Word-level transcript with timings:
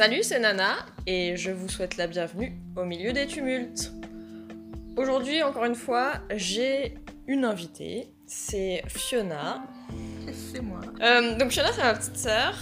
Salut, 0.00 0.22
c'est 0.22 0.38
Nana 0.38 0.76
et 1.06 1.36
je 1.36 1.50
vous 1.50 1.68
souhaite 1.68 1.98
la 1.98 2.06
bienvenue 2.06 2.58
au 2.74 2.86
milieu 2.86 3.12
des 3.12 3.26
tumultes. 3.26 3.92
Aujourd'hui, 4.96 5.42
encore 5.42 5.66
une 5.66 5.74
fois, 5.74 6.12
j'ai 6.34 6.94
une 7.26 7.44
invitée, 7.44 8.08
c'est 8.24 8.82
Fiona. 8.88 9.62
C'est 10.32 10.62
moi. 10.62 10.80
Euh, 11.02 11.36
donc 11.36 11.50
Fiona, 11.50 11.70
c'est 11.72 11.82
ma 11.82 11.92
petite 11.92 12.16
sœur, 12.16 12.54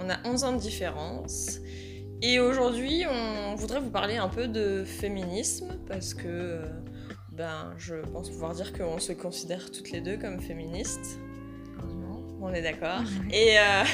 on 0.00 0.10
a 0.10 0.16
11 0.24 0.42
ans 0.42 0.52
de 0.52 0.58
différence. 0.58 1.60
Et 2.22 2.40
aujourd'hui, 2.40 3.04
on 3.08 3.54
voudrait 3.54 3.78
vous 3.78 3.90
parler 3.90 4.16
un 4.16 4.28
peu 4.28 4.48
de 4.48 4.82
féminisme 4.82 5.78
parce 5.86 6.12
que 6.12 6.26
euh, 6.26 6.64
ben, 7.30 7.72
je 7.78 7.94
pense 8.12 8.30
pouvoir 8.30 8.52
dire 8.52 8.72
qu'on 8.72 8.98
se 8.98 9.12
considère 9.12 9.70
toutes 9.70 9.92
les 9.92 10.00
deux 10.00 10.16
comme 10.16 10.40
féministes. 10.40 11.20
On 12.42 12.54
est 12.54 12.62
d'accord. 12.62 13.02
Et, 13.30 13.58
euh, 13.58 13.84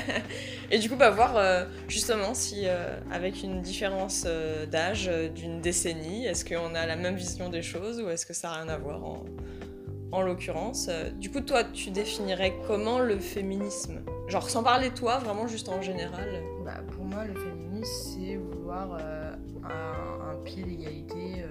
et 0.70 0.78
du 0.78 0.90
coup, 0.90 0.96
bah, 0.96 1.10
voir 1.10 1.36
euh, 1.36 1.64
justement 1.88 2.34
si, 2.34 2.64
euh, 2.66 2.98
avec 3.10 3.42
une 3.42 3.62
différence 3.62 4.26
d'âge 4.70 5.10
d'une 5.34 5.60
décennie, 5.60 6.26
est-ce 6.26 6.44
qu'on 6.44 6.74
a 6.74 6.86
la 6.86 6.96
même 6.96 7.16
vision 7.16 7.48
des 7.48 7.62
choses 7.62 8.00
ou 8.00 8.08
est-ce 8.10 8.26
que 8.26 8.34
ça 8.34 8.48
n'a 8.48 8.54
rien 8.56 8.68
à 8.68 8.76
voir 8.76 9.04
en, 9.04 9.24
en 10.12 10.22
l'occurrence? 10.22 10.90
Du 11.18 11.30
coup, 11.30 11.40
toi, 11.40 11.64
tu 11.64 11.90
définirais 11.90 12.54
comment 12.66 12.98
le 12.98 13.18
féminisme? 13.18 14.02
Genre, 14.28 14.48
sans 14.50 14.62
parler 14.62 14.90
de 14.90 14.94
toi, 14.94 15.18
vraiment 15.18 15.46
juste 15.46 15.68
en 15.68 15.80
général? 15.80 16.42
Bah, 16.64 16.82
pour 16.92 17.04
moi, 17.04 17.24
le 17.24 17.34
féminisme, 17.34 17.84
c'est 17.84 18.36
vouloir 18.36 18.98
un, 19.64 20.30
un 20.30 20.36
pied 20.44 20.62
d'égalité 20.62 21.44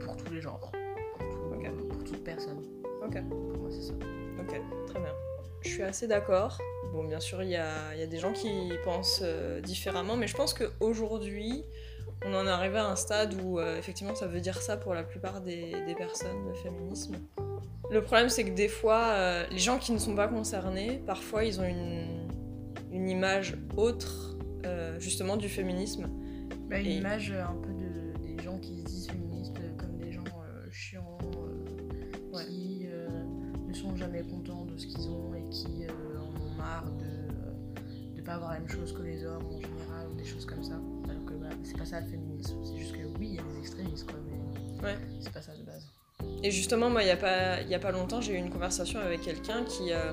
pour 0.00 0.16
tous 0.16 0.32
les 0.32 0.40
genres. 0.40 0.70
Pour, 1.18 1.88
pour 1.88 2.04
toute 2.04 2.22
personne. 2.24 2.62
Ok. 3.02 3.22
Pour 3.28 3.58
moi, 3.58 3.70
c'est 3.70 3.82
ça. 3.82 3.94
Ok, 4.38 4.60
très 4.86 5.00
bien. 5.00 5.35
Je 5.66 5.72
suis 5.72 5.82
assez 5.82 6.06
d'accord. 6.06 6.58
Bon, 6.92 7.04
bien 7.04 7.20
sûr, 7.20 7.42
il 7.42 7.50
y 7.50 7.56
a, 7.56 7.92
il 7.94 8.00
y 8.00 8.02
a 8.02 8.06
des 8.06 8.18
gens 8.18 8.32
qui 8.32 8.48
pensent 8.84 9.20
euh, 9.22 9.60
différemment, 9.60 10.16
mais 10.16 10.26
je 10.28 10.36
pense 10.36 10.54
qu'aujourd'hui, 10.54 11.64
on 12.24 12.32
en 12.34 12.46
est 12.46 12.50
arrivé 12.50 12.78
à 12.78 12.86
un 12.86 12.96
stade 12.96 13.34
où, 13.42 13.58
euh, 13.58 13.76
effectivement, 13.78 14.14
ça 14.14 14.26
veut 14.26 14.40
dire 14.40 14.62
ça 14.62 14.76
pour 14.76 14.94
la 14.94 15.02
plupart 15.02 15.40
des, 15.40 15.72
des 15.86 15.94
personnes, 15.94 16.46
le 16.48 16.54
féminisme. 16.54 17.16
Le 17.90 18.00
problème, 18.02 18.28
c'est 18.28 18.44
que 18.44 18.54
des 18.54 18.68
fois, 18.68 19.04
euh, 19.10 19.44
les 19.50 19.58
gens 19.58 19.78
qui 19.78 19.92
ne 19.92 19.98
sont 19.98 20.14
pas 20.14 20.28
concernés, 20.28 21.02
parfois, 21.06 21.44
ils 21.44 21.60
ont 21.60 21.64
une, 21.64 22.28
une 22.92 23.08
image 23.10 23.56
autre, 23.76 24.36
justement, 24.98 25.36
du 25.36 25.48
féminisme. 25.48 26.08
Bah, 26.68 26.78
une 26.80 26.86
Et- 26.86 26.96
image 26.96 27.30
un 27.32 27.54
peu 27.62 27.68
de, 27.72 28.36
des 28.36 28.42
gens 28.42 28.58
qui 28.58 28.80
se 28.80 28.84
disent 28.84 29.08
féministes 29.08 29.54
comme 29.76 29.96
des 29.98 30.10
gens 30.12 30.24
chiants, 30.72 31.18
Ouais. 32.32 32.44
qui 32.46 32.88
ne 33.68 33.72
sont 33.74 33.94
jamais 33.96 34.22
contents 34.22 34.64
de 34.64 34.76
ce 34.76 34.86
qu'ils 34.88 35.08
ont 35.08 35.34
qui 35.64 35.84
euh, 35.84 36.18
en 36.18 36.42
ont 36.44 36.54
marre 36.58 36.84
de 36.98 38.16
ne 38.16 38.22
pas 38.22 38.34
avoir 38.34 38.52
la 38.52 38.58
même 38.60 38.68
chose 38.68 38.92
que 38.92 39.02
les 39.02 39.24
hommes 39.24 39.46
en 39.46 39.60
général 39.60 40.08
ou 40.12 40.16
des 40.16 40.24
choses 40.24 40.44
comme 40.44 40.62
ça. 40.62 40.74
Alors 41.08 41.24
que 41.24 41.32
bah, 41.34 41.48
c'est 41.62 41.76
pas 41.78 41.84
ça 41.86 42.00
le 42.00 42.06
féminisme. 42.06 42.56
C'est 42.64 42.76
juste 42.78 42.92
que 42.92 42.98
oui, 43.18 43.28
il 43.30 43.34
y 43.36 43.38
a 43.38 43.42
des 43.42 43.58
extrémistes 43.60 44.04
quoi, 44.10 44.18
mais 44.26 44.84
Ouais. 44.86 44.98
c'est 45.20 45.32
pas 45.32 45.40
ça 45.40 45.52
de 45.56 45.62
base. 45.62 45.86
Et 46.42 46.50
justement, 46.50 46.90
moi, 46.90 47.02
il 47.02 47.06
n'y 47.06 47.10
a, 47.12 47.16
pas- 47.16 47.60
y 47.62 47.74
a 47.74 47.78
pas 47.78 47.92
longtemps, 47.92 48.20
j'ai 48.20 48.34
eu 48.34 48.36
une 48.36 48.50
conversation 48.50 49.00
avec 49.00 49.20
quelqu'un 49.22 49.64
qui. 49.64 49.92
euh, 49.92 50.12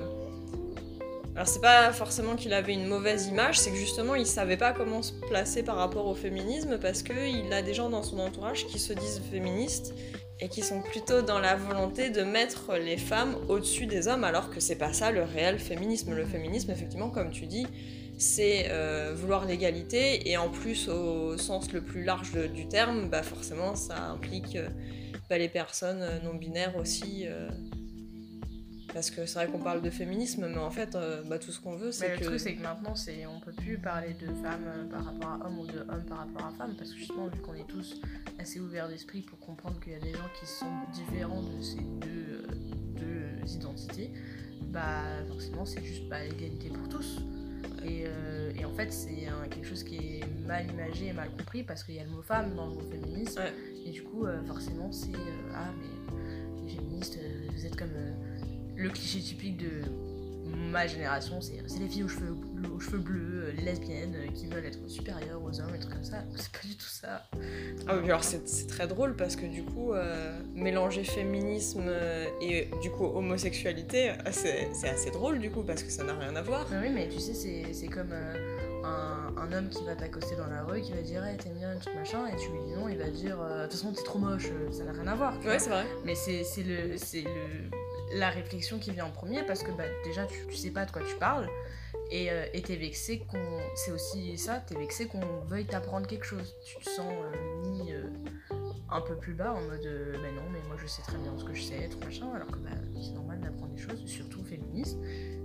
Alors, 1.34 1.48
c'est 1.48 1.60
pas 1.60 1.92
forcément 1.92 2.36
qu'il 2.36 2.52
avait 2.52 2.72
une 2.74 2.86
mauvaise 2.86 3.26
image, 3.26 3.58
c'est 3.58 3.70
que 3.70 3.76
justement, 3.76 4.14
il 4.14 4.26
savait 4.26 4.56
pas 4.56 4.72
comment 4.72 5.02
se 5.02 5.12
placer 5.28 5.62
par 5.64 5.76
rapport 5.76 6.06
au 6.06 6.14
féminisme 6.14 6.78
parce 6.78 7.02
qu'il 7.02 7.52
a 7.52 7.60
des 7.62 7.74
gens 7.74 7.90
dans 7.90 8.02
son 8.04 8.18
entourage 8.20 8.66
qui 8.66 8.78
se 8.78 8.92
disent 8.92 9.20
féministes 9.30 9.92
et 10.44 10.48
qui 10.48 10.60
sont 10.60 10.82
plutôt 10.82 11.22
dans 11.22 11.38
la 11.38 11.56
volonté 11.56 12.10
de 12.10 12.22
mettre 12.22 12.74
les 12.74 12.98
femmes 12.98 13.34
au-dessus 13.48 13.86
des 13.86 14.08
hommes, 14.08 14.24
alors 14.24 14.50
que 14.50 14.60
c'est 14.60 14.76
pas 14.76 14.92
ça 14.92 15.10
le 15.10 15.22
réel 15.22 15.58
féminisme. 15.58 16.12
Le 16.12 16.26
féminisme, 16.26 16.70
effectivement, 16.70 17.08
comme 17.08 17.30
tu 17.30 17.46
dis, 17.46 17.66
c'est 18.18 18.66
euh, 18.68 19.14
vouloir 19.16 19.46
l'égalité 19.46 20.30
et 20.30 20.36
en 20.36 20.50
plus, 20.50 20.90
au 20.90 21.38
sens 21.38 21.72
le 21.72 21.80
plus 21.80 22.04
large 22.04 22.32
du 22.52 22.68
terme, 22.68 23.08
bah 23.08 23.22
forcément, 23.22 23.74
ça 23.74 23.98
implique. 24.10 24.56
euh, 24.56 24.68
bah, 25.30 25.38
les 25.38 25.48
personnes 25.48 26.02
euh, 26.02 26.20
non 26.22 26.34
binaires 26.34 26.76
aussi. 26.76 27.26
Parce 28.94 29.10
que 29.10 29.26
c'est 29.26 29.40
vrai 29.40 29.48
qu'on 29.48 29.58
parle 29.58 29.82
de 29.82 29.90
féminisme, 29.90 30.46
mais 30.48 30.58
en 30.58 30.70
fait, 30.70 30.94
euh, 30.94 31.22
bah, 31.24 31.38
tout 31.38 31.52
ce 31.52 31.60
qu'on 31.60 31.76
veut, 31.76 31.92
c'est 31.92 32.08
le 32.12 32.18
que. 32.18 32.24
truc, 32.24 32.40
c'est 32.40 32.54
que 32.54 32.62
maintenant, 32.62 32.94
c'est, 32.94 33.26
on 33.26 33.40
peut 33.40 33.52
plus 33.52 33.76
parler 33.76 34.14
de 34.14 34.26
femmes 34.26 34.64
euh, 34.66 34.84
par 34.84 35.04
rapport 35.04 35.30
à 35.30 35.46
hommes 35.46 35.58
ou 35.58 35.66
de 35.66 35.80
hommes 35.80 36.04
par 36.08 36.18
rapport 36.18 36.46
à 36.46 36.50
femmes, 36.52 36.74
parce 36.78 36.92
que 36.92 36.98
justement, 36.98 37.26
vu 37.26 37.40
qu'on 37.40 37.54
est 37.54 37.66
tous 37.66 38.00
assez 38.38 38.60
ouverts 38.60 38.88
d'esprit 38.88 39.20
pour 39.20 39.38
comprendre 39.40 39.78
qu'il 39.80 39.92
y 39.92 39.96
a 39.96 40.00
des 40.00 40.12
gens 40.12 40.30
qui 40.40 40.46
sont 40.46 40.66
différents 40.94 41.42
de 41.42 41.62
ces 41.62 41.82
deux, 41.82 42.46
euh, 42.48 43.42
deux 43.44 43.52
identités, 43.52 44.10
bah 44.62 45.02
forcément, 45.28 45.66
c'est 45.66 45.84
juste 45.84 46.08
bah, 46.08 46.24
l'égalité 46.24 46.68
pour 46.68 46.88
tous. 46.88 47.20
Et, 47.84 48.04
euh, 48.06 48.52
et 48.58 48.64
en 48.64 48.72
fait, 48.72 48.92
c'est 48.92 49.26
quelque 49.50 49.66
chose 49.66 49.84
qui 49.84 49.96
est 49.96 50.46
mal 50.46 50.66
imagé 50.70 51.08
et 51.08 51.12
mal 51.12 51.28
compris 51.36 51.62
parce 51.62 51.84
qu'il 51.84 51.94
y 51.94 52.00
a 52.00 52.04
le 52.04 52.10
mot 52.10 52.22
femme 52.22 52.54
dans 52.54 52.68
le 52.68 52.74
mot 52.74 52.80
féminisme. 52.90 53.40
Ouais. 53.40 53.52
Et 53.86 53.90
du 53.90 54.02
coup, 54.02 54.24
euh, 54.24 54.42
forcément, 54.44 54.90
c'est 54.90 55.14
euh, 55.14 55.52
Ah, 55.54 55.70
mais 55.78 56.62
les 56.62 56.76
féministes, 56.76 57.18
vous 57.54 57.66
êtes 57.66 57.76
comme 57.76 57.92
le 58.76 58.90
cliché 58.90 59.20
typique 59.20 59.56
de 59.56 59.82
ma 60.74 60.86
génération 60.86 61.40
c'est 61.40 61.78
les 61.78 61.88
filles 61.88 62.04
aux 62.04 62.08
cheveux, 62.08 62.36
aux 62.74 62.80
cheveux 62.80 62.98
bleus, 62.98 63.44
euh, 63.44 63.52
les 63.56 63.62
lesbiennes 63.62 64.14
euh, 64.16 64.26
qui 64.32 64.46
veulent 64.46 64.64
être 64.64 64.88
supérieures 64.88 65.42
aux 65.42 65.60
hommes, 65.60 65.74
et 65.74 65.78
trucs 65.78 65.94
comme 65.94 66.04
ça. 66.04 66.24
C'est 66.36 66.52
pas 66.52 66.66
du 66.66 66.76
tout 66.76 66.84
ça. 66.84 67.28
Ah 67.86 67.96
oui, 67.96 68.04
alors 68.04 68.24
c'est 68.24 68.66
très 68.66 68.86
drôle 68.86 69.14
parce 69.14 69.36
que 69.36 69.46
du 69.46 69.62
coup, 69.62 69.92
euh, 69.92 70.38
mélanger 70.54 71.04
féminisme 71.04 71.90
et 72.40 72.68
du 72.82 72.90
coup 72.90 73.04
homosexualité, 73.04 74.12
c'est 74.30 74.88
assez 74.88 75.10
drôle 75.10 75.38
du 75.38 75.50
coup 75.50 75.62
parce 75.62 75.82
que 75.82 75.90
ça 75.90 76.04
n'a 76.04 76.14
rien 76.14 76.34
à 76.34 76.42
voir. 76.42 76.66
Mais 76.70 76.88
oui, 76.88 76.94
mais 76.94 77.08
tu 77.08 77.20
sais, 77.20 77.34
c'est 77.34 77.86
comme 77.88 78.12
euh, 78.12 78.82
un, 78.84 79.34
un 79.36 79.52
homme 79.52 79.68
qui 79.68 79.84
va 79.84 79.94
t'accoster 79.94 80.36
dans 80.36 80.46
la 80.46 80.62
rue, 80.62 80.80
qui 80.80 80.92
va 80.92 81.02
dire 81.02 81.24
hey, 81.24 81.36
t'aimes 81.36 81.54
bien, 81.54 81.76
truc 81.76 81.94
machin, 81.94 82.26
et 82.26 82.36
tu 82.36 82.50
lui 82.50 82.60
dis 82.66 82.74
non, 82.74 82.88
il 82.88 82.98
va 82.98 83.10
dire 83.10 83.36
de 83.36 83.62
toute 83.64 83.72
façon, 83.72 83.92
t'es 83.92 84.02
trop 84.02 84.18
moche, 84.18 84.48
ça 84.70 84.84
n'a 84.84 84.92
rien 84.92 85.06
à 85.06 85.14
voir. 85.14 85.34
Ouais, 85.44 85.58
c'est 85.58 85.70
vrai. 85.70 85.84
Mais 86.04 86.14
c'est 86.14 86.42
le, 86.62 86.96
la 88.12 88.30
réflexion 88.30 88.78
qui 88.78 88.90
vient 88.92 89.06
en 89.06 89.10
premier 89.10 89.42
parce 89.44 89.62
que 89.62 89.70
bah, 89.72 89.84
déjà 90.04 90.26
tu, 90.26 90.46
tu 90.46 90.56
sais 90.56 90.70
pas 90.70 90.84
de 90.84 90.90
quoi 90.90 91.02
tu 91.02 91.14
parles 91.16 91.48
et 92.10 92.30
euh, 92.30 92.44
et 92.52 92.62
t'es 92.62 92.76
vexé 92.76 93.20
qu'on. 93.20 93.58
C'est 93.76 93.90
aussi 93.92 94.36
ça, 94.38 94.60
t'es 94.60 94.74
vexé 94.76 95.06
qu'on 95.06 95.40
veuille 95.46 95.66
t'apprendre 95.66 96.06
quelque 96.06 96.26
chose. 96.26 96.54
Tu 96.64 96.76
te 96.78 96.88
sens 96.88 97.06
euh, 97.12 97.62
mis 97.68 97.92
euh, 97.92 98.04
un 98.90 99.00
peu 99.00 99.16
plus 99.16 99.32
bas 99.34 99.52
en 99.54 99.62
mode 99.62 99.84
euh, 99.86 100.12
bah 100.14 100.28
non, 100.34 100.48
mais 100.52 100.60
moi 100.68 100.76
je 100.80 100.86
sais 100.86 101.02
très 101.02 101.16
bien 101.18 101.32
ce 101.38 101.44
que 101.44 101.54
je 101.54 101.62
sais, 101.62 101.88
tout 101.88 101.98
machin, 102.04 102.30
alors 102.34 102.48
que 102.48 102.58
bah, 102.58 102.70
c'est 103.02 103.12
normal 103.14 103.40
d'apprendre 103.40 103.72
des 103.74 103.80
choses, 103.80 104.04
surtout 104.06 104.44
féministe. 104.44 104.98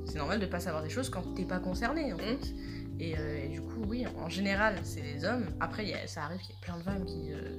C'est 0.05 0.17
normal 0.17 0.39
de 0.39 0.45
pas 0.47 0.59
savoir 0.59 0.83
des 0.83 0.89
choses 0.89 1.09
quand 1.09 1.33
t'es 1.35 1.45
pas 1.45 1.59
concerné 1.59 2.11
en 2.13 2.17
Mm. 2.17 2.19
fait. 2.19 2.53
Et, 2.99 3.17
euh, 3.17 3.45
et 3.45 3.47
du 3.47 3.61
coup, 3.61 3.81
oui, 3.87 4.05
en 4.17 4.27
général, 4.27 4.75
c'est 4.83 5.01
les 5.01 5.23
hommes. 5.23 5.45
Après, 5.61 5.83
il 5.83 5.89
y 5.89 5.93
a- 5.93 6.05
ça 6.07 6.23
arrive 6.23 6.41
qu'il 6.41 6.49
y 6.49 6.57
ait 6.57 6.61
plein 6.61 6.77
de 6.77 6.83
femmes 6.83 7.05
qui, 7.05 7.31
euh, 7.31 7.55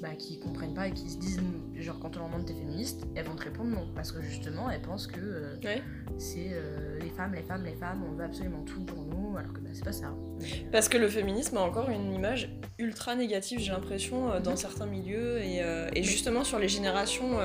bah, 0.00 0.10
qui 0.18 0.38
comprennent 0.38 0.74
pas 0.74 0.88
et 0.88 0.92
qui 0.92 1.08
se 1.10 1.16
disent, 1.18 1.40
genre, 1.78 1.98
quand 2.00 2.16
on 2.16 2.20
leur 2.20 2.28
demande 2.28 2.46
t'es 2.46 2.54
féministe, 2.54 3.04
elles 3.14 3.24
vont 3.26 3.34
te 3.36 3.44
répondre 3.44 3.70
non. 3.70 3.86
Parce 3.94 4.12
que 4.12 4.22
justement, 4.22 4.70
elles 4.70 4.80
pensent 4.82 5.06
que 5.06 5.20
euh, 5.20 5.56
Ouais. 5.64 5.82
c'est 6.18 6.50
euh, 6.52 6.98
les 7.00 7.10
femmes, 7.10 7.34
les 7.34 7.42
femmes, 7.42 7.64
les 7.64 7.74
femmes, 7.74 8.02
on 8.08 8.12
veut 8.16 8.24
absolument 8.24 8.62
tout 8.62 8.80
pour 8.84 8.98
nous, 9.04 9.36
alors 9.36 9.52
que 9.52 9.60
bah, 9.60 9.70
c'est 9.72 9.84
pas 9.84 9.92
ça. 9.92 10.14
Mais, 10.40 10.66
Parce 10.70 10.88
que 10.88 10.98
le 10.98 11.08
féminisme 11.08 11.56
a 11.56 11.60
encore 11.60 11.90
une 11.90 12.12
image 12.12 12.50
ultra 12.78 13.14
négative, 13.16 13.58
j'ai 13.60 13.72
l'impression, 13.72 14.30
euh, 14.30 14.40
dans 14.40 14.52
Mhm. 14.52 14.56
certains 14.56 14.86
milieux 14.86 15.40
et, 15.42 15.62
et 15.94 16.02
justement 16.02 16.44
sur 16.44 16.58
les 16.58 16.68
générations. 16.68 17.38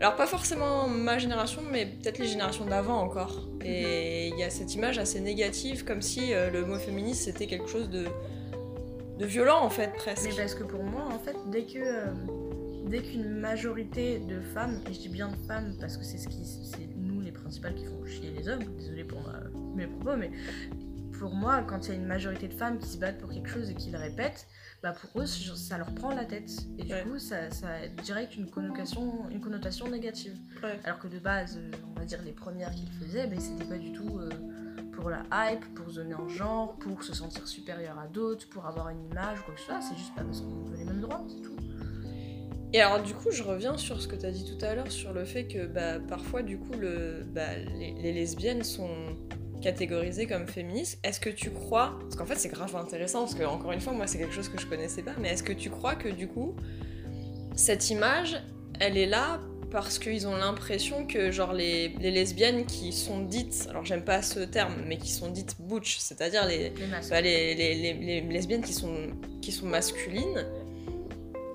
alors, 0.00 0.14
pas 0.14 0.26
forcément 0.28 0.86
ma 0.88 1.18
génération, 1.18 1.60
mais 1.72 1.86
peut-être 1.86 2.18
les 2.18 2.28
générations 2.28 2.64
d'avant 2.64 2.98
encore. 3.00 3.48
Et 3.64 4.28
il 4.28 4.38
y 4.38 4.44
a 4.44 4.50
cette 4.50 4.74
image 4.76 4.98
assez 4.98 5.18
négative, 5.20 5.84
comme 5.84 6.02
si 6.02 6.30
le 6.30 6.64
mot 6.64 6.76
féministe 6.78 7.22
c'était 7.24 7.46
quelque 7.48 7.68
chose 7.68 7.90
de, 7.90 8.04
de 9.18 9.26
violent 9.26 9.60
en 9.62 9.70
fait, 9.70 9.92
presque. 9.96 10.28
Mais 10.28 10.36
parce 10.36 10.54
que 10.54 10.64
pour 10.64 10.82
moi, 10.84 11.06
en 11.12 11.18
fait, 11.18 11.36
dès 11.50 11.64
que 11.64 11.78
euh, 11.78 12.06
dès 12.86 13.02
qu'une 13.02 13.28
majorité 13.28 14.18
de 14.20 14.40
femmes, 14.40 14.80
et 14.88 14.94
je 14.94 15.00
dis 15.00 15.08
bien 15.08 15.28
de 15.28 15.36
femmes 15.46 15.74
parce 15.80 15.96
que 15.96 16.04
c'est 16.04 16.18
ce 16.18 16.28
qui 16.28 16.44
c'est 16.44 16.88
nous 16.96 17.20
les 17.20 17.32
principales 17.32 17.74
qui 17.74 17.84
font 17.84 18.04
chier 18.06 18.30
les 18.30 18.48
hommes, 18.48 18.62
désolé 18.76 19.04
pour 19.04 19.20
ma- 19.22 19.42
mes 19.74 19.86
propos, 19.86 20.16
mais 20.16 20.30
pour 21.18 21.34
moi, 21.34 21.62
quand 21.66 21.86
il 21.86 21.88
y 21.88 21.92
a 21.92 21.96
une 21.96 22.06
majorité 22.06 22.46
de 22.46 22.54
femmes 22.54 22.78
qui 22.78 22.86
se 22.86 22.96
battent 22.96 23.18
pour 23.18 23.30
quelque 23.30 23.48
chose 23.48 23.68
et 23.70 23.74
qui 23.74 23.90
le 23.90 23.98
répètent, 23.98 24.46
bah 24.84 24.92
pour 24.92 25.20
eux, 25.20 25.26
ça 25.26 25.76
leur 25.76 25.92
prend 25.92 26.14
la 26.14 26.24
tête. 26.24 26.48
Et 26.78 26.84
du 26.84 26.92
Ouais. 26.92 27.02
coup, 27.02 27.18
ça, 27.18 27.50
ça 27.50 27.66
a 27.70 27.88
direct 28.04 28.36
une 28.36 28.48
connotation, 28.48 29.28
une 29.30 29.40
connotation 29.40 29.88
négative. 29.88 30.38
Ouais. 30.62 30.78
Alors 30.84 31.00
que 31.00 31.08
de 31.08 31.18
base, 31.18 31.58
euh, 31.58 31.72
on 31.90 31.98
va 31.98 32.04
dire 32.06 32.20
les 32.24 32.30
premières 32.30 32.70
qui 32.70 32.86
le 32.86 33.04
faisaient, 33.04 33.26
ben, 33.26 33.40
c'était 33.40 33.64
pas 33.64 33.78
du 33.78 33.92
tout 33.92 34.20
euh, 34.20 34.28
pour 34.98 35.10
la 35.10 35.22
hype, 35.32 35.64
pour 35.74 35.88
se 35.88 35.96
donner 35.96 36.14
en 36.14 36.28
genre, 36.28 36.74
pour 36.80 37.04
se 37.04 37.14
sentir 37.14 37.46
supérieur 37.46 37.96
à 37.98 38.08
d'autres, 38.08 38.48
pour 38.48 38.66
avoir 38.66 38.88
une 38.88 39.04
image 39.04 39.38
ou 39.38 39.42
quoi 39.44 39.54
que 39.54 39.60
ce 39.60 39.66
soit. 39.66 39.80
C'est 39.80 39.96
juste 39.96 40.14
pas 40.16 40.22
parce 40.22 40.40
qu'on 40.40 40.64
veut 40.64 40.76
les 40.76 40.84
mêmes 40.84 41.00
droits, 41.00 41.24
c'est 41.28 41.40
tout. 41.40 41.56
Et 42.72 42.80
alors 42.80 43.00
du 43.02 43.14
coup, 43.14 43.30
je 43.30 43.44
reviens 43.44 43.78
sur 43.78 44.02
ce 44.02 44.08
que 44.08 44.16
tu 44.16 44.26
as 44.26 44.32
dit 44.32 44.44
tout 44.44 44.62
à 44.64 44.74
l'heure, 44.74 44.90
sur 44.90 45.12
le 45.12 45.24
fait 45.24 45.46
que 45.46 45.66
bah, 45.66 46.00
parfois, 46.00 46.42
du 46.42 46.58
coup, 46.58 46.72
le, 46.78 47.22
bah, 47.32 47.56
les, 47.78 47.92
les 47.92 48.12
lesbiennes 48.12 48.64
sont 48.64 48.90
catégorisées 49.62 50.26
comme 50.26 50.48
féministes. 50.48 50.98
Est-ce 51.04 51.20
que 51.20 51.30
tu 51.30 51.50
crois, 51.50 51.96
parce 52.00 52.16
qu'en 52.16 52.26
fait 52.26 52.36
c'est 52.36 52.48
grave 52.48 52.74
intéressant, 52.74 53.20
parce 53.20 53.34
que 53.34 53.44
encore 53.44 53.72
une 53.72 53.80
fois, 53.80 53.92
moi 53.92 54.06
c'est 54.08 54.18
quelque 54.18 54.34
chose 54.34 54.48
que 54.48 54.60
je 54.60 54.66
connaissais 54.66 55.02
pas, 55.02 55.14
mais 55.20 55.30
est-ce 55.30 55.44
que 55.44 55.52
tu 55.52 55.70
crois 55.70 55.94
que 55.94 56.08
du 56.08 56.26
coup, 56.26 56.56
cette 57.54 57.88
image, 57.90 58.42
elle 58.80 58.96
est 58.96 59.06
là 59.06 59.40
parce 59.70 59.98
qu'ils 59.98 60.26
ont 60.26 60.36
l'impression 60.36 61.06
que 61.06 61.30
genre 61.30 61.52
les, 61.52 61.88
les 62.00 62.10
lesbiennes 62.10 62.64
qui 62.66 62.92
sont 62.92 63.20
dites, 63.20 63.66
alors 63.70 63.84
j'aime 63.84 64.04
pas 64.04 64.22
ce 64.22 64.40
terme, 64.40 64.74
mais 64.86 64.96
qui 64.98 65.10
sont 65.10 65.30
dites 65.30 65.56
butch, 65.60 65.98
c'est-à-dire 65.98 66.46
les, 66.46 66.72
bah, 67.10 67.20
les, 67.20 67.54
les- 67.54 67.74
les- 67.74 67.94
les 67.94 68.20
lesbiennes 68.22 68.62
qui 68.62 68.72
sont, 68.72 68.94
qui 69.42 69.52
sont 69.52 69.66
masculines, 69.66 70.46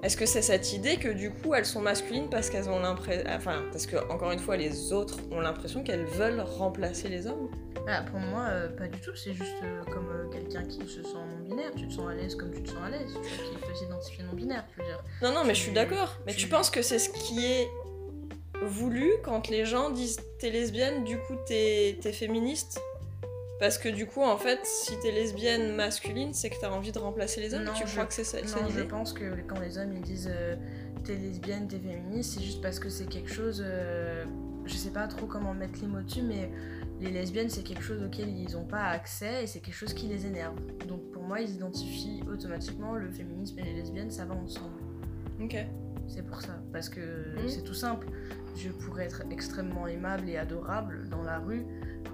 est-ce 0.04 0.18
que 0.18 0.26
c'est 0.26 0.42
cette 0.42 0.74
idée 0.74 0.98
que 0.98 1.08
du 1.08 1.32
coup 1.32 1.54
elles 1.54 1.66
sont 1.66 1.80
masculines 1.80 2.28
parce 2.30 2.50
qu'elles 2.50 2.68
ont 2.70 2.80
l'impression, 2.80 3.24
enfin 3.30 3.64
parce 3.72 3.86
que 3.86 3.96
encore 4.12 4.32
une 4.34 4.40
fois 4.40 4.58
les 4.58 4.92
autres 4.92 5.18
ont 5.32 5.40
l'impression 5.40 5.82
qu'elles 5.82 6.06
veulent 6.06 6.42
remplacer 6.42 7.08
les 7.08 7.26
hommes? 7.26 7.50
Voilà, 7.86 8.02
pour 8.04 8.20
moi, 8.20 8.46
euh, 8.50 8.70
pas 8.70 8.88
du 8.88 8.98
tout. 9.02 9.14
C'est 9.14 9.34
juste 9.34 9.56
euh, 9.62 9.84
comme 9.92 10.08
euh, 10.10 10.30
quelqu'un 10.32 10.64
qui 10.64 10.80
se 10.88 11.04
sent 11.04 11.10
non-binaire. 11.16 11.72
Tu 11.76 11.86
te 11.88 11.92
sens 11.94 12.10
à 12.10 12.14
l'aise 12.14 12.34
comme 12.36 12.54
tu 12.54 12.64
te 12.64 12.70
sens 12.70 12.78
à 12.82 12.90
l'aise. 12.90 13.12
Tu 13.14 13.30
qui 13.50 13.58
peut 13.66 13.76
s'identifier 13.76 14.24
non-binaire, 14.24 14.64
je 14.78 14.82
veux 14.82 14.88
dire. 14.88 15.04
Non, 15.22 15.34
non, 15.34 15.44
mais 15.44 15.54
je 15.54 15.60
suis 15.60 15.70
Tu- 15.70 15.76
d'accord. 15.76 16.16
Mais 16.26 16.32
tu- 16.32 16.40
tu 16.44 16.48
penses 16.48 16.70
que 16.70 16.82
c'est 16.82 16.98
ce 17.00 17.10
qui 17.10 17.46
est 17.46 17.68
voulu 18.66 19.12
quand 19.24 19.50
les 19.50 19.66
gens 19.66 19.90
disent 19.90 20.18
t'es 20.40 20.50
lesbienne, 20.50 21.04
du 21.04 21.18
coup 21.18 21.36
t'es 21.46 21.98
t'es 22.02 22.12
féministe? 22.14 22.80
Parce 23.60 23.78
que 23.78 23.88
du 23.88 24.06
coup, 24.08 24.22
en 24.22 24.36
fait, 24.38 24.60
si 24.66 24.92
t'es 25.02 25.12
lesbienne 25.12 25.74
masculine, 25.76 26.34
c'est 26.34 26.50
que 26.50 26.56
t'as 26.60 26.70
envie 26.72 26.92
de 26.92 27.00
remplacer 27.00 27.40
les 27.40 27.54
hommes 27.54 27.64
Non, 27.64 27.72
Tu 27.74 27.88
je- 27.88 27.94
crois 27.94 28.06
que 28.06 28.14
c'est 28.14 28.26
ça 28.26 28.42
Non, 28.42 28.68
je 28.70 28.82
pense 28.82 29.14
que 29.14 29.24
quand 29.48 29.60
les 29.62 29.78
hommes 29.78 29.94
ils 29.94 30.02
disent 30.02 30.30
euh, 30.34 30.56
t'es 31.06 31.16
lesbienne, 31.16 31.68
t'es 31.70 31.80
féministe, 31.80 32.34
c'est 32.34 32.44
juste 32.44 32.62
parce 32.62 32.80
que 32.80 32.90
c'est 32.90 33.06
quelque 33.06 33.32
chose. 33.32 33.64
euh, 33.66 34.26
je 34.66 34.74
sais 34.76 34.90
pas 34.92 35.08
trop 35.08 35.28
comment 35.28 35.54
mettre 35.54 35.80
les 35.82 35.88
mots 35.88 36.02
dessus, 36.02 36.24
mais 36.24 36.50
les 37.00 37.12
lesbiennes 37.12 37.50
c'est 37.50 37.64
quelque 37.64 37.84
chose 37.84 38.02
auquel 38.04 38.30
ils 38.30 38.52
n'ont 38.54 38.66
pas 38.66 38.84
accès 38.86 39.44
et 39.44 39.48
c'est 39.48 39.60
quelque 39.60 39.76
chose 39.76 39.94
qui 39.94 40.08
les 40.08 40.26
énerve. 40.26 40.56
Donc 40.88 41.12
pour 41.12 41.24
moi, 41.24 41.40
ils 41.40 41.52
identifient 41.56 42.22
automatiquement 42.32 42.96
le 42.96 43.12
féminisme 43.12 43.60
et 43.60 43.64
les 43.64 43.74
lesbiennes, 43.74 44.12
ça 44.12 44.26
va 44.26 44.36
ensemble. 44.36 44.76
Ok. 45.42 45.56
C'est 46.10 46.26
pour 46.26 46.42
ça, 46.42 46.60
parce 46.74 46.90
que 46.90 47.00
Mhm. 47.40 47.48
c'est 47.48 47.64
tout 47.64 47.74
simple. 47.74 48.08
Je 48.56 48.70
pourrais 48.70 49.06
être 49.06 49.24
extrêmement 49.32 49.88
aimable 49.88 50.30
et 50.30 50.38
adorable 50.38 51.08
dans 51.10 51.24
la 51.24 51.40
rue. 51.40 51.66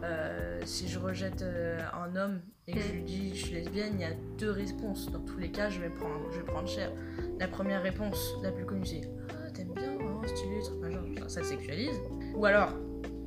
Euh, 0.03 0.59
si 0.65 0.87
je 0.87 0.97
rejette 0.97 1.41
euh, 1.41 1.79
un 1.93 2.15
homme 2.15 2.41
et 2.67 2.73
que 2.73 2.79
je 2.79 2.91
lui 2.93 3.01
dis 3.01 3.35
je 3.35 3.45
suis 3.45 3.55
lesbienne, 3.55 3.93
il 3.95 4.01
y 4.01 4.05
a 4.05 4.13
deux 4.37 4.51
réponses. 4.51 5.11
Dans 5.11 5.19
tous 5.19 5.37
les 5.37 5.51
cas, 5.51 5.69
je 5.69 5.79
vais 5.81 5.89
prendre, 5.89 6.31
je 6.31 6.37
vais 6.37 6.45
prendre 6.45 6.67
cher. 6.67 6.91
La 7.39 7.47
première 7.47 7.83
réponse, 7.83 8.35
la 8.41 8.51
plus 8.51 8.65
connue, 8.65 8.85
c'est 8.85 9.01
Ah, 9.29 9.49
t'aimes 9.51 9.73
bien, 9.73 9.97
hein, 9.99 10.21
stylé, 10.27 10.61
truc 10.63 10.79
machin, 10.79 11.01
Enfin, 11.17 11.27
ça 11.27 11.43
sexualise. 11.43 11.99
Ou 12.35 12.45
alors, 12.45 12.73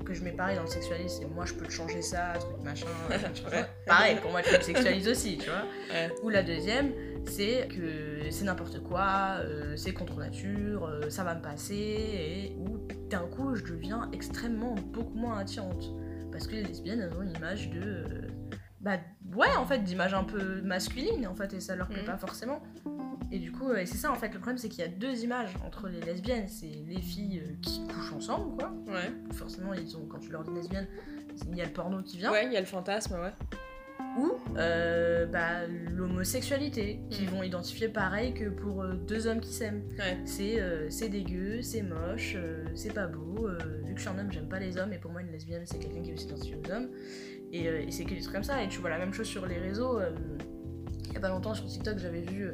que 0.04 0.14
je 0.14 0.24
mets 0.24 0.32
pareil 0.32 0.56
dans 0.56 0.62
le 0.62 0.68
sexualise, 0.68 1.18
c'est 1.20 1.26
moi 1.26 1.44
je 1.44 1.54
peux 1.54 1.66
te 1.66 1.72
changer 1.72 2.02
ça, 2.02 2.32
truc 2.38 2.62
machin. 2.64 2.86
tu 3.34 3.42
vois. 3.42 3.52
Ouais. 3.52 3.66
Pareil, 3.86 4.16
pour 4.16 4.30
moi 4.30 4.42
tu 4.42 4.54
me 4.54 4.60
sexualises 4.60 5.08
aussi, 5.08 5.38
tu 5.38 5.50
vois. 5.50 5.64
Ouais. 5.92 6.10
Ou 6.22 6.28
la 6.28 6.42
deuxième, 6.42 6.92
c'est 7.26 7.68
que 7.68 8.30
c'est 8.30 8.44
n'importe 8.44 8.82
quoi, 8.82 9.36
euh, 9.40 9.76
c'est 9.76 9.92
contre 9.92 10.18
nature, 10.18 10.86
euh, 10.86 11.10
ça 11.10 11.24
va 11.24 11.34
me 11.34 11.42
passer, 11.42 11.74
et 11.74 12.56
où 12.58 12.78
d'un 13.12 13.26
coup 13.26 13.54
je 13.54 13.64
deviens 13.64 14.08
extrêmement 14.12 14.74
beaucoup 14.74 15.14
moins 15.18 15.38
attirante. 15.38 15.84
Parce 16.30 16.46
que 16.46 16.52
les 16.52 16.62
lesbiennes 16.64 17.00
elles 17.00 17.14
ont 17.16 17.22
une 17.22 17.34
image 17.36 17.70
de. 17.70 17.80
euh, 17.80 18.28
bah 18.80 18.96
ouais, 19.36 19.54
en 19.56 19.64
fait, 19.64 19.78
d'image 19.84 20.12
un 20.12 20.24
peu 20.24 20.60
masculine, 20.62 21.26
en 21.28 21.34
fait, 21.36 21.54
et 21.54 21.60
ça 21.60 21.76
leur 21.76 21.86
plaît 21.88 22.00
Mhm. 22.00 22.06
pas 22.06 22.16
forcément. 22.18 22.60
Et 23.30 23.38
du 23.38 23.52
coup, 23.52 23.72
et 23.72 23.86
c'est 23.86 23.96
ça 23.96 24.10
en 24.10 24.16
fait, 24.16 24.28
le 24.28 24.38
problème 24.40 24.58
c'est 24.58 24.68
qu'il 24.68 24.80
y 24.80 24.84
a 24.84 24.88
deux 24.88 25.22
images 25.22 25.54
entre 25.64 25.88
les 25.88 26.00
lesbiennes, 26.00 26.48
c'est 26.48 26.66
les 26.86 27.00
filles 27.00 27.40
euh, 27.46 27.52
qui 27.62 27.86
couchent 27.86 28.12
ensemble, 28.12 28.56
quoi. 28.58 28.72
Ouais. 28.88 29.12
Forcément, 29.34 29.72
ils 29.72 29.96
ont, 29.96 30.04
quand 30.06 30.18
tu 30.18 30.30
leur 30.32 30.42
dis 30.42 30.52
lesbienne, 30.52 30.86
il 31.48 31.56
y 31.56 31.62
a 31.62 31.66
le 31.66 31.72
porno 31.72 32.02
qui 32.02 32.18
vient 32.18 32.32
Ouais, 32.32 32.44
il 32.46 32.52
y 32.52 32.56
a 32.56 32.60
le 32.60 32.66
fantasme, 32.66 33.14
ouais. 33.14 33.32
Ou 34.18 34.32
euh, 34.56 35.26
bah, 35.26 35.66
l'homosexualité, 35.90 37.00
qui 37.10 37.22
Mm. 37.24 37.26
vont 37.26 37.42
identifier 37.42 37.88
pareil 37.88 38.34
que 38.34 38.48
pour 38.48 38.82
euh, 38.82 38.94
deux 38.94 39.26
hommes 39.26 39.40
qui 39.40 39.52
s'aiment. 39.52 39.82
Ouais. 39.98 40.18
C'est 40.24 40.60
euh, 40.60 40.88
c'est 40.90 41.08
dégueu, 41.08 41.62
c'est 41.62 41.82
moche, 41.82 42.36
c'est 42.74 42.92
pas 42.92 43.06
beau. 43.06 43.48
vu 43.84 43.94
que 43.94 44.00
je 44.00 44.06
suis 44.06 44.10
un 44.10 44.18
homme, 44.18 44.30
j'aime 44.32 44.48
pas 44.48 44.58
les 44.58 44.76
hommes, 44.78 44.92
et 44.92 44.98
pour 44.98 45.10
moi, 45.12 45.22
une 45.22 45.30
lesbienne, 45.32 45.62
c'est 45.64 45.78
quelqu'un 45.78 46.02
qui 46.02 46.10
veut 46.10 46.16
s'identifier 46.16 46.56
aux 46.56 46.70
hommes. 46.70 46.88
Et, 47.52 47.64
et 47.66 47.90
c'est 47.90 48.04
que 48.04 48.14
des 48.14 48.20
trucs 48.20 48.34
comme 48.34 48.42
ça. 48.44 48.62
Et 48.62 48.68
tu 48.68 48.80
vois 48.80 48.90
la 48.90 48.98
même 48.98 49.12
chose 49.12 49.26
sur 49.26 49.46
les 49.46 49.58
réseaux. 49.58 50.00
il 51.08 51.12
y 51.12 51.16
a 51.16 51.20
pas 51.20 51.28
longtemps 51.28 51.54
sur 51.54 51.66
TikTok, 51.66 51.98
j'avais 51.98 52.22
vu 52.22 52.48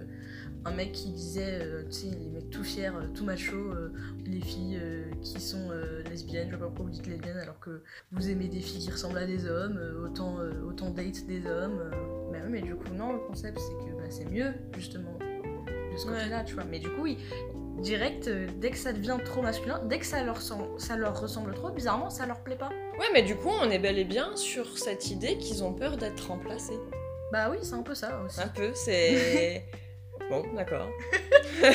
un 0.69 0.75
mec 0.75 0.93
qui 0.93 1.11
disait, 1.11 1.59
euh, 1.63 1.83
tu 1.87 1.93
sais, 1.93 2.07
les 2.09 2.29
mecs 2.29 2.51
tout 2.51 2.63
fiers, 2.65 2.89
euh, 2.89 3.07
tout 3.15 3.25
macho, 3.25 3.57
euh, 3.57 3.93
les 4.27 4.41
filles 4.41 4.79
euh, 4.81 5.05
qui 5.23 5.41
sont 5.41 5.71
euh, 5.71 6.03
lesbiennes, 6.11 6.49
je 6.49 6.55
sais 6.55 6.59
pas 6.61 6.67
pourquoi 6.67 6.85
vous 6.85 6.91
dites 6.91 7.07
lesbiennes 7.07 7.39
alors 7.39 7.59
que 7.61 7.83
vous 8.13 8.29
aimez 8.31 8.49
des 8.49 8.61
filles 8.61 8.81
qui 8.85 8.91
ressemblent 8.91 9.19
à 9.19 9.27
des 9.27 9.47
hommes, 9.47 9.79
euh, 9.79 10.05
autant, 10.07 10.39
euh, 10.41 10.51
autant 10.69 10.91
date 10.91 11.27
des 11.27 11.47
hommes. 11.47 11.79
euh. 11.81 11.91
Mais 12.31 12.39
oui, 12.45 12.49
mais 12.51 12.61
du 12.63 12.75
coup, 12.77 12.93
non, 12.95 13.13
le 13.15 13.19
concept 13.21 13.59
c'est 13.59 13.87
que 13.87 13.93
bah, 13.97 14.05
c'est 14.11 14.31
mieux, 14.31 14.53
justement, 14.77 15.17
de 15.19 15.97
ce 15.97 16.07
Ouais. 16.07 16.15
côté-là, 16.19 16.45
tu 16.45 16.55
vois. 16.55 16.65
Mais 16.65 16.79
du 16.79 16.89
coup, 16.91 17.03
oui, 17.03 17.19
direct, 17.83 18.29
euh, 18.29 18.47
dès 18.61 18.71
que 18.71 18.77
ça 18.77 18.93
devient 18.93 19.17
trop 19.25 19.41
masculin, 19.43 19.81
dès 19.89 19.99
que 19.99 20.07
ça 20.07 20.23
leur, 20.25 20.41
sem- 20.43 20.79
ça 20.79 20.97
leur 20.97 21.21
ressemble 21.21 21.55
trop, 21.55 21.71
bizarrement, 21.71 22.11
ça 22.11 22.27
leur 22.27 22.41
plaît 22.41 22.57
pas. 22.57 22.69
Ouais, 22.99 23.07
mais 23.13 23.23
du 23.23 23.35
coup, 23.37 23.51
on 23.61 23.71
est 23.71 23.79
bel 23.79 23.99
et 23.99 24.05
bien 24.05 24.35
sur 24.37 24.77
cette 24.79 25.11
idée 25.11 25.39
qu'ils 25.39 25.63
ont 25.65 25.73
peur 25.73 25.97
d'être 25.97 26.29
remplacés. 26.29 26.79
Bah 27.33 27.49
oui, 27.51 27.59
c'est 27.63 27.75
un 27.75 27.83
peu 27.83 27.95
ça 27.95 28.21
aussi. 28.25 28.41
Un 28.41 28.49
peu, 28.49 28.71
c'est. 28.75 29.65
bon, 30.31 30.43
d'accord. 30.55 30.89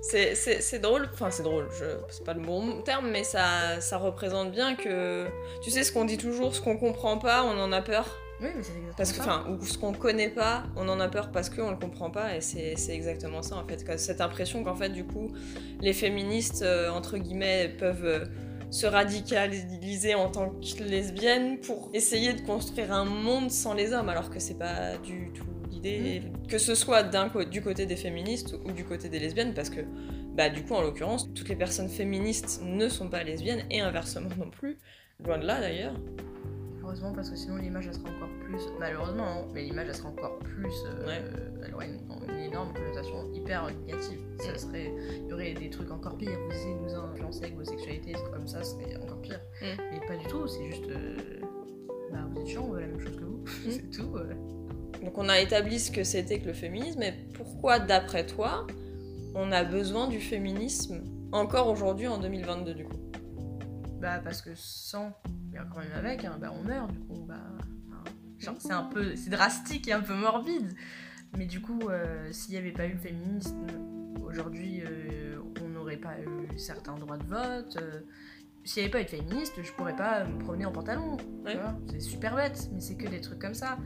c'est, 0.00 0.78
drôle, 0.80 1.08
enfin 1.12 1.30
c'est 1.30 1.42
drôle, 1.42 1.68
je... 1.78 1.84
c'est 2.08 2.24
pas 2.24 2.34
le 2.34 2.40
bon 2.40 2.82
terme, 2.82 3.10
mais 3.10 3.24
ça, 3.24 3.80
ça 3.80 3.98
représente 3.98 4.52
bien 4.52 4.76
que. 4.76 5.26
Tu 5.62 5.70
sais, 5.70 5.84
ce 5.84 5.92
qu'on 5.92 6.04
dit 6.04 6.18
toujours, 6.18 6.54
ce 6.54 6.60
qu'on 6.60 6.76
comprend 6.76 7.18
pas, 7.18 7.44
on 7.44 7.58
en 7.58 7.72
a 7.72 7.82
peur. 7.82 8.06
Oui, 8.40 8.48
mais 8.54 8.62
c'est 8.62 8.72
exactement 8.72 8.94
Parce 8.96 9.12
que, 9.12 9.16
ça. 9.16 9.22
enfin, 9.22 9.50
ou 9.50 9.64
ce 9.64 9.78
qu'on 9.78 9.92
connaît 9.92 10.28
pas, 10.28 10.64
on 10.76 10.88
en 10.88 11.00
a 11.00 11.08
peur 11.08 11.32
parce 11.32 11.48
qu'on 11.48 11.70
le 11.70 11.76
comprend 11.76 12.10
pas, 12.10 12.36
et 12.36 12.40
c'est, 12.40 12.74
exactement 12.90 13.42
ça 13.42 13.56
en 13.56 13.66
fait. 13.66 13.98
Cette 13.98 14.20
impression 14.20 14.62
qu'en 14.62 14.74
fait, 14.76 14.90
du 14.90 15.04
coup, 15.04 15.28
les 15.80 15.92
féministes, 15.92 16.62
euh, 16.62 16.90
entre 16.90 17.16
guillemets, 17.18 17.74
peuvent. 17.78 18.04
euh, 18.04 18.24
se 18.70 18.86
radicaliser 18.86 20.14
en 20.14 20.28
tant 20.28 20.50
que 20.50 20.82
lesbiennes 20.82 21.60
pour 21.60 21.90
essayer 21.94 22.32
de 22.32 22.40
construire 22.40 22.92
un 22.92 23.04
monde 23.04 23.50
sans 23.50 23.74
les 23.74 23.92
hommes, 23.92 24.08
alors 24.08 24.30
que 24.30 24.40
c'est 24.40 24.58
pas 24.58 24.96
du 24.98 25.30
tout 25.32 25.44
l'idée, 25.76 26.22
que 26.48 26.58
ce 26.58 26.74
soit 26.74 27.02
du 27.50 27.62
côté 27.62 27.86
des 27.86 27.96
féministes 27.96 28.54
ou 28.64 28.72
du 28.72 28.84
côté 28.84 29.08
des 29.08 29.18
lesbiennes, 29.18 29.54
parce 29.54 29.70
que, 29.70 29.80
bah, 30.34 30.48
du 30.50 30.62
coup, 30.64 30.74
en 30.74 30.82
l'occurrence, 30.82 31.32
toutes 31.34 31.48
les 31.48 31.56
personnes 31.56 31.88
féministes 31.88 32.60
ne 32.64 32.88
sont 32.88 33.08
pas 33.08 33.22
lesbiennes 33.22 33.64
et 33.70 33.80
inversement 33.80 34.30
non 34.38 34.50
plus, 34.50 34.76
loin 35.24 35.38
de 35.38 35.46
là 35.46 35.60
d'ailleurs. 35.60 35.94
Heureusement, 36.82 37.12
parce 37.12 37.30
que 37.30 37.36
sinon 37.36 37.56
l'image 37.56 37.86
elle 37.88 37.94
sera 37.94 38.08
encore 38.10 38.28
plus. 38.44 38.60
Malheureusement, 38.78 39.24
hein, 39.26 39.44
mais 39.52 39.62
l'image 39.64 39.86
elle 39.88 39.94
sera 39.96 40.08
encore 40.08 40.38
plus. 40.38 40.72
euh, 40.86 41.06
Ouais. 41.06 41.22
Elle 41.66 41.74
aurait 41.74 41.88
une, 41.88 42.00
une 42.32 42.38
énorme 42.44 42.72
connotation 42.74 43.32
hyper 43.34 43.66
négative. 43.66 44.20
Ça 44.38 44.52
Mm. 44.52 44.58
serait. 44.58 44.92
Il 45.24 45.28
y 45.28 45.32
aurait 45.32 45.54
des 45.54 45.68
trucs 45.68 45.90
encore 45.90 46.16
pires. 46.16 46.38
Vous 46.46 46.52
essayez 46.54 46.74
de 46.74 46.80
nous 46.80 46.94
influencer 46.94 47.42
avec 47.44 47.56
vos 47.56 47.64
sexualités, 47.64 48.12
comme 48.32 48.46
ça, 48.46 48.62
ce 48.62 48.72
serait 48.76 48.96
encore 49.02 49.20
pire. 49.20 49.40
Mm. 49.60 49.82
Mais 49.92 50.06
pas 50.06 50.16
du 50.16 50.26
tout, 50.28 50.46
c'est 50.46 50.64
juste. 50.66 50.88
euh, 50.90 51.16
Bah, 52.12 52.18
vous 52.30 52.40
êtes 52.40 52.46
chiant, 52.46 52.64
on 52.68 52.72
veut 52.72 52.80
la 52.82 52.86
même 52.86 53.00
chose 53.00 53.16
que 53.16 53.24
vous. 53.24 53.40
Mm. 53.66 53.70
c'est 53.70 53.90
tout. 53.90 54.16
euh. 54.16 54.34
Donc 55.02 55.18
on 55.18 55.28
a 55.28 55.38
établi 55.40 55.78
ce 55.78 55.90
que 55.90 56.04
c'était 56.04 56.40
que 56.40 56.46
le 56.46 56.52
féminisme, 56.54 57.02
et 57.02 57.12
pourquoi, 57.34 57.78
d'après 57.78 58.26
toi, 58.26 58.66
on 59.34 59.52
a 59.52 59.64
besoin 59.64 60.08
du 60.08 60.20
féminisme 60.20 61.04
encore 61.32 61.68
aujourd'hui 61.68 62.08
en 62.08 62.18
2022 62.18 62.74
du 62.74 62.84
coup? 62.84 62.96
Bah, 64.00 64.20
parce 64.22 64.42
que 64.42 64.50
sans, 64.54 65.08
et 65.54 65.58
quand 65.72 65.80
même 65.80 65.92
avec, 65.94 66.24
hein, 66.24 66.36
bah, 66.40 66.52
on 66.54 66.62
meurt, 66.62 66.90
du 66.90 66.98
coup, 67.00 67.24
bah. 67.26 67.34
hein. 67.92 68.04
Genre, 68.38 68.56
c'est 68.58 68.72
un 68.72 68.84
peu. 68.84 69.16
C'est 69.16 69.30
drastique 69.30 69.88
et 69.88 69.92
un 69.92 70.02
peu 70.02 70.14
morbide. 70.14 70.74
Mais 71.36 71.46
du 71.46 71.60
coup, 71.60 71.80
euh, 71.88 72.30
s'il 72.32 72.52
n'y 72.52 72.58
avait 72.58 72.72
pas 72.72 72.86
eu 72.86 72.92
le 72.92 72.98
féminisme, 72.98 73.66
aujourd'hui, 74.22 74.82
euh, 74.82 75.38
on 75.64 75.68
n'aurait 75.68 75.96
pas 75.96 76.14
eu 76.20 76.58
certains 76.58 76.94
droits 76.96 77.16
de 77.18 77.26
vote. 77.26 77.78
euh, 77.80 78.00
s'il 78.64 78.82
n'y 78.82 78.88
avait 78.88 78.92
pas 78.92 79.00
eu 79.00 79.04
de 79.04 79.10
féministe, 79.10 79.54
je 79.62 79.72
pourrais 79.72 79.96
pas 79.96 80.24
me 80.24 80.38
promener 80.38 80.66
en 80.66 80.72
pantalon. 80.72 81.16
Ouais. 81.44 81.56
C'est 81.90 82.00
super 82.00 82.34
bête, 82.36 82.68
mais 82.74 82.80
c'est 82.80 82.96
que 82.96 83.08
des 83.08 83.20
trucs 83.20 83.38
comme 83.38 83.54
ça. 83.54 83.78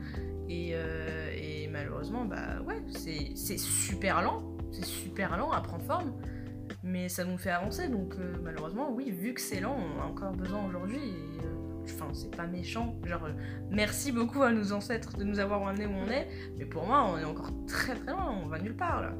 Et, 0.50 0.73
euh, 0.75 1.30
et 1.35 1.69
malheureusement, 1.69 2.25
bah 2.25 2.61
ouais, 2.66 2.83
c'est 2.88 3.57
super 3.59 4.21
lent. 4.21 4.42
C'est 4.73 4.85
super 4.85 5.37
lent 5.38 5.52
à 5.52 5.61
prendre 5.61 5.85
forme. 5.85 6.12
Mais 6.83 7.09
ça 7.09 7.25
nous 7.25 7.38
fait 7.38 7.50
avancer, 7.50 7.88
donc 7.88 8.14
euh, 8.19 8.35
malheureusement, 8.42 8.90
oui, 8.92 9.11
vu 9.11 9.35
que 9.35 9.40
c'est 9.40 9.61
lent, 9.61 9.76
on 9.78 10.00
a 10.00 10.04
encore 10.04 10.33
besoin 10.33 10.66
aujourd'hui. 10.66 10.99
euh, 11.45 11.57
Enfin, 11.85 12.11
c'est 12.12 12.35
pas 12.37 12.47
méchant. 12.47 12.95
Genre, 13.04 13.26
merci 13.71 14.12
beaucoup 14.12 14.42
à 14.42 14.52
nos 14.52 14.73
ancêtres 14.73 15.16
de 15.16 15.25
nous 15.25 15.40
avoir 15.40 15.66
amenés 15.66 15.87
où 15.87 15.92
on 15.92 16.09
est. 16.09 16.28
Mais 16.57 16.64
pour 16.64 16.87
moi, 16.87 17.04
on 17.11 17.19
est 17.19 17.25
encore 17.25 17.50
très 17.66 17.95
très 17.95 18.12
loin. 18.12 18.33
On 18.45 18.47
va 18.49 18.59
nulle 18.61 18.76
part 18.76 19.00
là. 19.02 19.12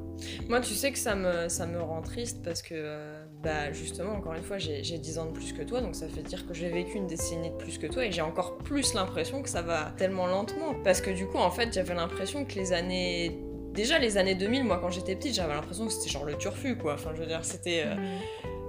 Moi, 0.49 0.61
tu 0.61 0.75
sais 0.75 0.93
que 0.93 0.99
ça 0.99 1.17
me, 1.17 1.49
ça 1.49 1.67
me 1.67 1.81
rend 1.81 2.01
triste 2.03 2.45
parce 2.45 2.63
que, 2.63 3.20
bah, 3.43 3.73
justement, 3.73 4.13
encore 4.13 4.35
une 4.35 4.43
fois, 4.43 4.59
j'ai 4.59 4.85
j'ai 4.85 4.99
10 4.99 5.19
ans 5.19 5.27
de 5.27 5.31
plus 5.33 5.53
que 5.53 5.63
toi, 5.63 5.81
donc 5.81 5.95
ça 5.95 6.07
fait 6.09 6.23
dire 6.23 6.47
que 6.47 6.53
j'ai 6.55 6.69
vécu 6.69 6.97
une 6.97 7.07
décennie 7.07 7.51
de 7.51 7.57
plus 7.57 7.79
que 7.79 7.87
toi 7.87 8.05
et 8.05 8.13
j'ai 8.13 8.21
encore 8.21 8.59
plus 8.59 8.93
l'impression 8.95 9.43
que 9.43 9.49
ça 9.49 9.63
va 9.63 9.93
tellement 9.97 10.27
lentement. 10.27 10.75
Parce 10.85 11.01
que 11.01 11.11
du 11.11 11.27
coup, 11.27 11.39
en 11.39 11.51
fait, 11.51 11.73
j'avais 11.73 11.95
l'impression 11.95 12.45
que 12.45 12.55
les 12.55 12.73
années. 12.73 13.39
Déjà, 13.73 13.99
les 13.99 14.19
années 14.19 14.35
2000, 14.35 14.65
moi, 14.65 14.79
quand 14.83 14.91
j'étais 14.91 15.15
petite, 15.15 15.35
j'avais 15.35 15.55
l'impression 15.55 15.87
que 15.87 15.93
c'était 15.93 16.11
genre 16.11 16.25
le 16.25 16.37
turfu, 16.37 16.77
quoi. 16.77 16.95
Enfin, 16.95 17.11
je 17.15 17.21
veux 17.21 17.27
dire, 17.27 17.45
c'était. 17.45 17.85
euh, 17.87 17.95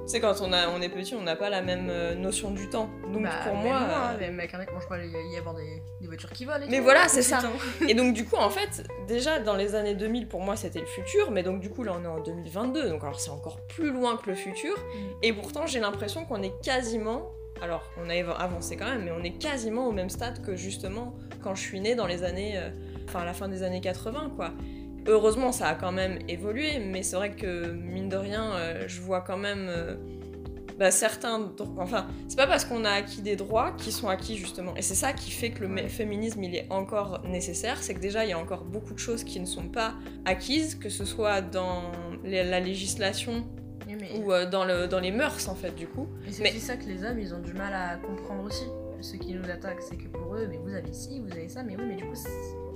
Tu 0.05 0.17
sais, 0.17 0.20
quand 0.20 0.34
on, 0.41 0.51
a, 0.51 0.67
on 0.70 0.81
est 0.81 0.89
petit, 0.89 1.15
on 1.15 1.22
n'a 1.22 1.36
pas 1.36 1.50
la 1.50 1.62
même 1.62 1.88
euh, 1.89 2.15
notion 2.15 2.51
du 2.51 2.67
temps. 2.70 2.89
Donc 3.13 3.24
Bah, 3.24 3.29
pour 3.46 3.55
moi. 3.55 3.75
hein, 3.77 4.17
euh, 4.20 4.27
avec 4.27 4.53
un 4.53 4.58
mec, 4.58 4.72
moi 4.72 4.79
je 4.81 4.86
crois 4.86 4.98
y 4.98 5.38
avoir 5.38 5.53
des, 5.55 5.81
des 6.01 6.08
voitures 6.08 6.31
qui 6.31 6.46
volent. 6.46 6.65
et 6.65 6.70
Mais 6.70 6.77
tout. 6.77 6.84
voilà, 6.84 7.08
c'est 7.08 7.22
Putain. 7.24 7.39
ça. 7.41 7.50
Et 7.88 7.93
donc 7.93 8.13
du 8.13 8.25
coup, 8.25 8.36
en 8.36 8.50
fait, 8.50 8.84
déjà 9.08 9.39
dans 9.39 9.55
les 9.55 9.75
années 9.75 9.96
2000, 9.96 10.27
pour 10.27 10.41
moi, 10.41 10.55
c'était 10.55 10.79
le 10.79 10.86
futur. 10.88 11.31
Mais 11.31 11.43
donc 11.43 11.60
du 11.62 11.70
coup, 11.70 11.84
là, 11.84 11.93
on 12.00 12.03
est 12.03 12.08
en 12.08 12.20
2022. 12.20 12.89
Donc 12.89 13.03
alors, 13.03 13.20
c'est 13.20 13.29
encore 13.31 13.62
plus 13.67 13.91
loin 13.91 14.17
que 14.17 14.29
le 14.29 14.36
futur. 14.36 14.75
Mm. 14.75 14.98
Et 15.24 15.34
pourtant, 15.34 15.65
j'ai 15.67 15.79
l'impression 15.79 16.25
qu'on 16.25 16.41
est 16.41 16.53
quasiment... 16.63 17.31
Alors, 17.62 17.84
on 18.03 18.10
a 18.10 18.15
avancé 18.41 18.75
quand 18.75 18.86
même, 18.88 19.03
mais 19.05 19.12
on 19.12 19.24
est 19.24 19.38
quasiment 19.38 19.88
au 19.88 19.91
même 19.91 20.10
stade 20.10 20.41
que 20.43 20.55
justement 20.55 21.13
quand 21.43 21.53
je 21.53 21.62
suis 21.62 21.79
née 21.79 21.93
dans 21.96 22.08
les 22.08 22.24
années... 22.24 22.58
euh, 22.58 22.70
Enfin, 23.08 23.22
à 23.24 23.25
la 23.25 23.34
fin 23.34 23.50
des 23.50 23.62
années 23.63 23.81
80, 23.81 24.31
quoi. 24.38 24.51
Heureusement, 25.08 25.51
ça 25.51 25.67
a 25.67 25.75
quand 25.75 25.91
même 25.91 26.20
évolué, 26.27 26.79
mais 26.79 27.01
c'est 27.03 27.15
vrai 27.15 27.31
que, 27.31 27.72
mine 27.72 28.08
de 28.10 28.17
rien, 28.17 28.53
euh, 28.55 28.84
je 28.88 29.01
vois 29.01 29.22
quand 29.22 29.38
même... 29.38 29.67
euh, 29.70 29.96
bah, 30.77 30.89
certains... 30.91 31.51
Enfin, 31.77 32.08
c'est 32.27 32.38
pas 32.38 32.48
parce 32.48 32.65
qu'on 32.65 32.86
a 32.86 32.91
acquis 32.91 33.22
des 33.22 33.36
droits 33.36 33.72
qui 33.77 33.91
sont 33.91 34.10
acquis, 34.10 34.38
justement. 34.38 34.75
Et 34.75 34.81
c'est 34.81 34.96
ça 34.96 35.13
qui 35.13 35.29
fait 35.31 35.50
que 35.51 35.63
le 35.65 35.88
féminisme, 35.88 36.43
il 36.43 36.55
est 36.55 36.67
encore 36.72 37.22
nécessaire. 37.27 37.77
C'est 37.81 37.93
que 37.93 38.00
déjà, 38.00 38.25
il 38.25 38.29
y 38.29 38.34
a 38.34 38.39
encore 38.39 38.63
beaucoup 38.63 38.93
de 38.93 39.00
choses 39.00 39.24
qui 39.24 39.39
ne 39.39 39.46
sont 39.46 39.67
pas 39.70 39.93
acquises, 40.25 40.75
que 40.75 40.89
ce 40.89 41.05
soit 41.05 41.41
dans 41.41 41.91
les- 42.24 42.43
la 42.43 42.60
législation 42.60 43.43
mais 43.88 44.17
ou 44.20 44.31
euh, 44.31 44.50
dans, 44.50 44.63
le, 44.63 44.88
dans 44.88 45.00
les 45.01 45.12
mœurs, 45.12 45.50
en 45.50 45.55
fait, 45.55 45.75
du 45.75 45.86
coup. 45.86 46.08
mais 46.25 46.31
c'est 46.31 46.43
mais- 46.43 46.50
aussi 46.51 46.62
ça 46.62 46.77
que 46.77 46.86
les 46.86 47.03
hommes, 47.03 47.20
ils 47.20 47.34
ont 47.34 47.39
du 47.41 47.51
mal 47.53 47.74
à 47.74 47.98
comprendre 47.98 48.43
aussi. 48.46 48.63
Ceux 49.01 49.17
qui 49.17 49.34
nous 49.34 49.50
attaquent, 49.50 49.81
c'est 49.81 49.98
que 49.98 50.08
pour 50.08 50.36
eux, 50.36 50.48
mais 50.50 50.58
vous 50.63 50.74
avez 50.74 50.93
ci, 50.93 51.20
vous 51.20 51.31
avez 51.34 51.50
ça, 51.50 51.62
mais 51.63 51.75
oui, 51.75 51.84
mais 51.88 51.96
du 51.96 52.05
coup, 52.05 52.15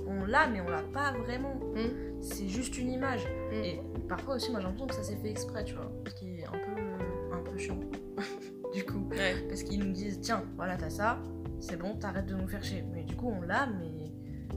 on 0.06 0.24
l'a, 0.24 0.46
mais 0.46 0.60
on 0.60 0.68
l'a 0.68 0.82
pas 0.82 1.12
vraiment. 1.12 1.54
Mm. 1.74 2.22
C'est 2.22 2.48
juste 2.48 2.78
une 2.78 2.90
image. 2.90 3.24
Mm. 3.50 3.64
Et 3.64 3.80
parfois 4.08 4.36
aussi, 4.36 4.50
moi 4.50 4.60
j'ai 4.60 4.66
l'impression 4.66 4.86
que 4.86 4.94
ça 4.94 5.02
s'est 5.02 5.16
fait 5.16 5.30
exprès, 5.30 5.64
tu 5.64 5.74
vois. 5.74 5.90
Ce 6.08 6.14
qui 6.14 6.40
est 6.40 6.46
un 6.46 6.52
peu, 6.52 7.34
un 7.34 7.42
peu 7.42 7.58
chiant. 7.58 7.78
du 8.74 8.84
coup. 8.84 9.08
Ouais. 9.10 9.34
Parce 9.48 9.62
qu'ils 9.62 9.80
nous 9.80 9.92
disent, 9.92 10.20
tiens, 10.20 10.44
voilà, 10.56 10.76
t'as 10.76 10.90
ça, 10.90 11.18
c'est 11.60 11.76
bon, 11.78 11.96
t'arrêtes 11.96 12.26
de 12.26 12.34
nous 12.34 12.48
faire 12.48 12.62
chier. 12.62 12.84
Mais 12.92 13.02
du 13.02 13.16
coup, 13.16 13.32
on 13.36 13.42
l'a, 13.42 13.66
mais. 13.66 14.12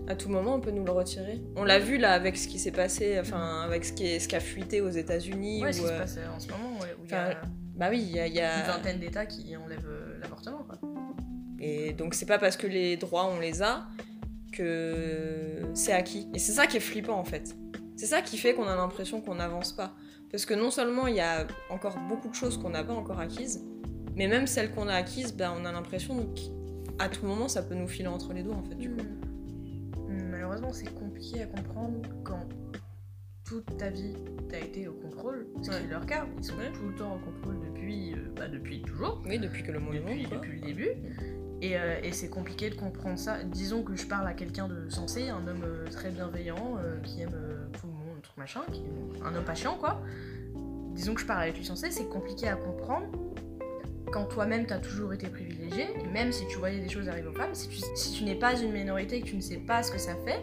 À 0.07 0.15
tout 0.15 0.29
moment, 0.29 0.55
on 0.55 0.61
peut 0.61 0.71
nous 0.71 0.85
le 0.85 0.91
retirer. 0.91 1.41
On 1.55 1.63
l'a 1.63 1.77
vu 1.77 1.97
là 1.97 2.13
avec 2.13 2.35
ce 2.35 2.47
qui 2.47 2.57
s'est 2.57 2.71
passé, 2.71 3.19
enfin, 3.19 3.61
avec 3.61 3.85
ce 3.85 3.93
qui, 3.93 4.07
est, 4.07 4.19
ce 4.19 4.27
qui 4.27 4.35
a 4.35 4.39
fuité 4.39 4.81
aux 4.81 4.89
États-Unis. 4.89 5.61
Ouais, 5.61 5.69
ou, 5.69 5.73
ce 5.73 5.81
qui 5.81 5.87
se 5.87 5.91
euh, 5.91 5.99
passe 5.99 6.19
en 6.35 6.39
ce 6.39 6.47
moment, 6.47 6.79
ouais, 6.79 6.95
où 6.99 7.05
il 7.05 7.11
y 7.11 7.13
a 7.13 7.41
Bah 7.75 7.87
oui, 7.91 7.99
il 8.01 8.15
y 8.15 8.19
a. 8.19 8.27
y 8.27 8.39
a- 8.39 8.59
une 8.59 8.71
vingtaine 8.71 8.99
d'États 8.99 9.25
qui 9.27 9.55
enlèvent 9.55 9.87
euh, 9.87 10.19
l'avortement, 10.21 10.63
quoi. 10.63 10.79
Et 11.59 11.93
donc 11.93 12.13
c'est 12.13 12.25
pas 12.25 12.39
parce 12.39 12.55
que 12.57 12.67
les 12.67 12.97
droits 12.97 13.25
on 13.25 13.39
les 13.39 13.61
a 13.61 13.85
que 14.63 15.61
c'est 15.73 15.93
acquis. 15.93 16.27
Et 16.33 16.39
c'est 16.39 16.51
ça 16.51 16.67
qui 16.67 16.77
est 16.77 16.81
flippant 16.81 17.17
en 17.17 17.23
fait. 17.23 17.55
C'est 17.95 18.05
ça 18.05 18.21
qui 18.21 18.37
fait 18.37 18.53
qu'on 18.53 18.67
a 18.67 18.75
l'impression 18.75 19.21
qu'on 19.21 19.35
n'avance 19.35 19.73
pas. 19.73 19.93
Parce 20.31 20.45
que 20.45 20.53
non 20.53 20.69
seulement 20.71 21.07
il 21.07 21.15
y 21.15 21.19
a 21.21 21.47
encore 21.69 21.97
beaucoup 22.07 22.29
de 22.29 22.35
choses 22.35 22.57
qu'on 22.57 22.69
n'a 22.69 22.83
pas 22.83 22.93
encore 22.93 23.19
acquises, 23.19 23.63
mais 24.15 24.27
même 24.27 24.47
celles 24.47 24.71
qu'on 24.71 24.87
a 24.87 24.93
acquises, 24.93 25.33
ben, 25.35 25.51
on 25.59 25.65
a 25.65 25.71
l'impression 25.71 26.27
qu'à 26.35 27.09
tout 27.09 27.25
moment 27.25 27.47
ça 27.47 27.63
peut 27.63 27.75
nous 27.75 27.87
filer 27.87 28.07
entre 28.09 28.33
les 28.33 28.43
doigts 28.43 28.55
en 28.55 28.63
fait 28.63 28.75
du 28.75 28.89
coup. 28.91 29.03
Mm, 30.07 30.29
Malheureusement, 30.31 30.71
c'est 30.73 30.93
compliqué 30.93 31.41
à 31.41 31.45
comprendre 31.47 32.01
quand 32.23 32.47
toute 33.45 33.77
ta 33.77 33.89
vie 33.89 34.13
t'as 34.49 34.59
été 34.59 34.87
au 34.87 34.93
contrôle, 34.93 35.47
ce 35.63 35.69
qui 35.69 35.75
Ouais. 35.75 35.83
est 35.83 35.87
leur 35.87 36.05
cas. 36.05 36.25
Ils 36.37 36.43
sont 36.43 36.55
Ouais. 36.57 36.71
tout 36.71 36.87
le 36.87 36.95
temps 36.95 37.15
au 37.15 37.19
contrôle 37.19 37.59
depuis, 37.67 38.13
euh, 38.13 38.17
bah, 38.35 38.47
depuis 38.47 38.81
toujours, 38.83 39.21
Oui, 39.27 39.39
depuis 39.39 39.63
que 39.63 39.71
le 39.71 39.79
monde 39.79 39.95
est 39.95 39.99
depuis, 39.99 40.23
quoi. 40.25 40.37
depuis 40.37 40.59
le 40.59 40.67
début. 40.67 40.89
Et, 41.61 41.77
euh, 41.77 41.99
et 42.03 42.11
c'est 42.13 42.29
compliqué 42.29 42.69
de 42.69 42.75
comprendre 42.75 43.19
ça. 43.19 43.43
Disons 43.43 43.83
que 43.83 43.95
je 43.95 44.05
parle 44.05 44.27
à 44.27 44.33
quelqu'un 44.33 44.67
de 44.67 44.89
sensé, 44.89 45.29
un 45.29 45.45
homme 45.47 45.63
euh, 45.65 45.85
très 45.91 46.09
bienveillant, 46.09 46.77
euh, 46.79 46.99
qui 47.01 47.21
aime 47.21 47.35
tout 47.73 47.87
le 47.87 47.93
monde, 47.93 48.21
tout 48.21 48.31
machin, 48.37 48.61
qui 48.71 48.81
est 48.81 49.21
un 49.25 49.35
homme 49.35 49.43
patient 49.43 49.75
quoi. 49.77 50.01
Disons 50.93 51.13
que 51.13 51.21
je 51.21 51.25
parle 51.25 51.43
avec 51.43 51.57
lui 51.57 51.65
sensé, 51.65 51.91
c'est 51.91 52.07
compliqué 52.07 52.47
à 52.47 52.55
comprendre 52.55 53.07
quand 54.11 54.25
toi-même 54.25 54.65
t'as 54.65 54.79
toujours 54.79 55.13
été 55.13 55.27
privilégié, 55.27 55.87
et 56.03 56.07
même 56.07 56.31
si 56.31 56.47
tu 56.47 56.57
voyais 56.57 56.79
des 56.79 56.89
choses 56.89 57.07
arriver 57.07 57.27
aux 57.27 57.33
femmes, 57.33 57.53
si 57.53 57.67
tu, 57.69 57.77
si 57.95 58.13
tu 58.13 58.23
n'es 58.23 58.35
pas 58.35 58.59
une 58.59 58.71
minorité 58.71 59.17
et 59.17 59.21
que 59.21 59.27
tu 59.27 59.35
ne 59.35 59.41
sais 59.41 59.57
pas 59.57 59.83
ce 59.83 59.91
que 59.91 59.99
ça 59.99 60.15
fait, 60.25 60.39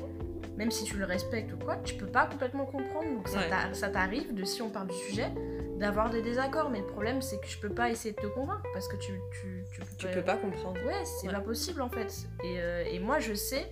même 0.56 0.70
si 0.70 0.84
tu 0.84 0.96
le 0.98 1.04
respectes 1.04 1.52
ou 1.52 1.56
quoi, 1.64 1.76
tu 1.84 1.94
peux 1.96 2.06
pas 2.06 2.26
complètement 2.26 2.64
comprendre. 2.64 3.08
Donc 3.12 3.26
Ouais. 3.26 3.74
ça 3.74 3.88
t'arrive, 3.88 4.32
de 4.34 4.44
si 4.44 4.62
on 4.62 4.70
parle 4.70 4.86
du 4.88 4.94
sujet, 5.08 5.30
d'avoir 5.78 6.10
des 6.10 6.22
désaccords. 6.22 6.70
Mais 6.70 6.80
le 6.80 6.86
problème, 6.86 7.22
c'est 7.22 7.40
que 7.40 7.46
je 7.46 7.58
peux 7.58 7.68
pas 7.70 7.90
essayer 7.90 8.14
de 8.14 8.20
te 8.20 8.26
convaincre 8.26 8.64
parce 8.72 8.88
que 8.88 8.96
tu, 8.96 9.12
tu, 9.40 9.64
tu, 9.72 9.80
Tu 9.96 10.06
peux 10.08 10.22
pas 10.22 10.36
comprendre. 10.36 10.80
Ouais, 10.86 11.04
c'est 11.04 11.28
Ouais. 11.28 11.32
pas 11.34 11.40
possible 11.40 11.80
en 11.82 11.88
fait. 11.90 12.26
Et, 12.44 12.60
euh, 12.60 12.84
et 12.90 12.98
moi 12.98 13.18
je 13.18 13.34
sais, 13.34 13.62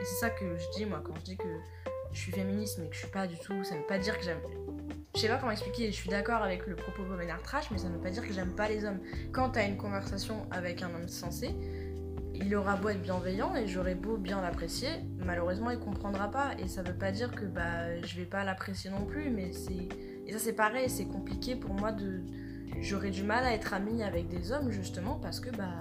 et 0.00 0.04
c'est 0.04 0.16
ça 0.20 0.30
que 0.30 0.56
je 0.56 0.64
dis 0.76 0.84
moi 0.86 1.00
quand 1.04 1.14
je 1.16 1.22
dis 1.24 1.36
que 1.36 1.48
je 2.12 2.18
suis 2.18 2.32
féministe 2.32 2.78
mais 2.80 2.88
que 2.88 2.94
je 2.94 3.00
suis 3.00 3.08
pas 3.08 3.26
du 3.26 3.38
tout, 3.38 3.62
ça 3.64 3.74
veut 3.74 3.82
pas 3.86 3.98
dire 3.98 4.16
que 4.18 4.24
j'aime. 4.24 4.40
Je 5.14 5.20
sais 5.22 5.28
pas 5.28 5.36
comment 5.38 5.50
expliquer, 5.52 5.86
je 5.90 5.96
suis 5.96 6.10
d'accord 6.10 6.42
avec 6.42 6.66
le 6.66 6.76
propos 6.76 7.02
de 7.02 7.16
Ménard 7.16 7.42
Trash, 7.42 7.70
mais 7.72 7.78
ça 7.78 7.88
ne 7.88 7.94
veut 7.94 8.00
pas 8.00 8.10
dire 8.10 8.24
que 8.26 8.32
j'aime 8.32 8.54
pas 8.54 8.68
les 8.68 8.84
hommes. 8.84 9.00
Quand 9.32 9.50
t'as 9.50 9.66
une 9.66 9.76
conversation 9.76 10.46
avec 10.52 10.82
un 10.82 10.94
homme 10.94 11.08
sensé, 11.08 11.50
il 12.34 12.54
aura 12.54 12.76
beau 12.76 12.90
être 12.90 13.02
bienveillant 13.02 13.56
et 13.56 13.66
j'aurai 13.66 13.94
beau 13.96 14.16
bien 14.16 14.40
l'apprécier, 14.40 14.90
malheureusement 15.16 15.70
il 15.70 15.80
comprendra 15.80 16.30
pas. 16.30 16.52
Et 16.60 16.68
ça 16.68 16.82
veut 16.82 16.94
pas 16.96 17.10
dire 17.10 17.32
que 17.32 17.44
bah 17.46 18.00
je 18.02 18.16
vais 18.16 18.26
pas 18.26 18.44
l'apprécier 18.44 18.90
non 18.90 19.04
plus, 19.06 19.30
mais 19.30 19.52
c'est. 19.52 19.88
Et 20.28 20.32
ça 20.32 20.38
c'est 20.38 20.52
pareil, 20.52 20.88
c'est 20.88 21.06
compliqué 21.06 21.56
pour 21.56 21.74
moi 21.74 21.90
de. 21.90 22.20
J'aurais 22.80 23.10
du 23.10 23.24
mal 23.24 23.44
à 23.44 23.54
être 23.54 23.72
amie 23.72 24.02
avec 24.02 24.28
des 24.28 24.52
hommes 24.52 24.70
justement 24.70 25.18
parce 25.20 25.40
que 25.40 25.50
bah 25.50 25.74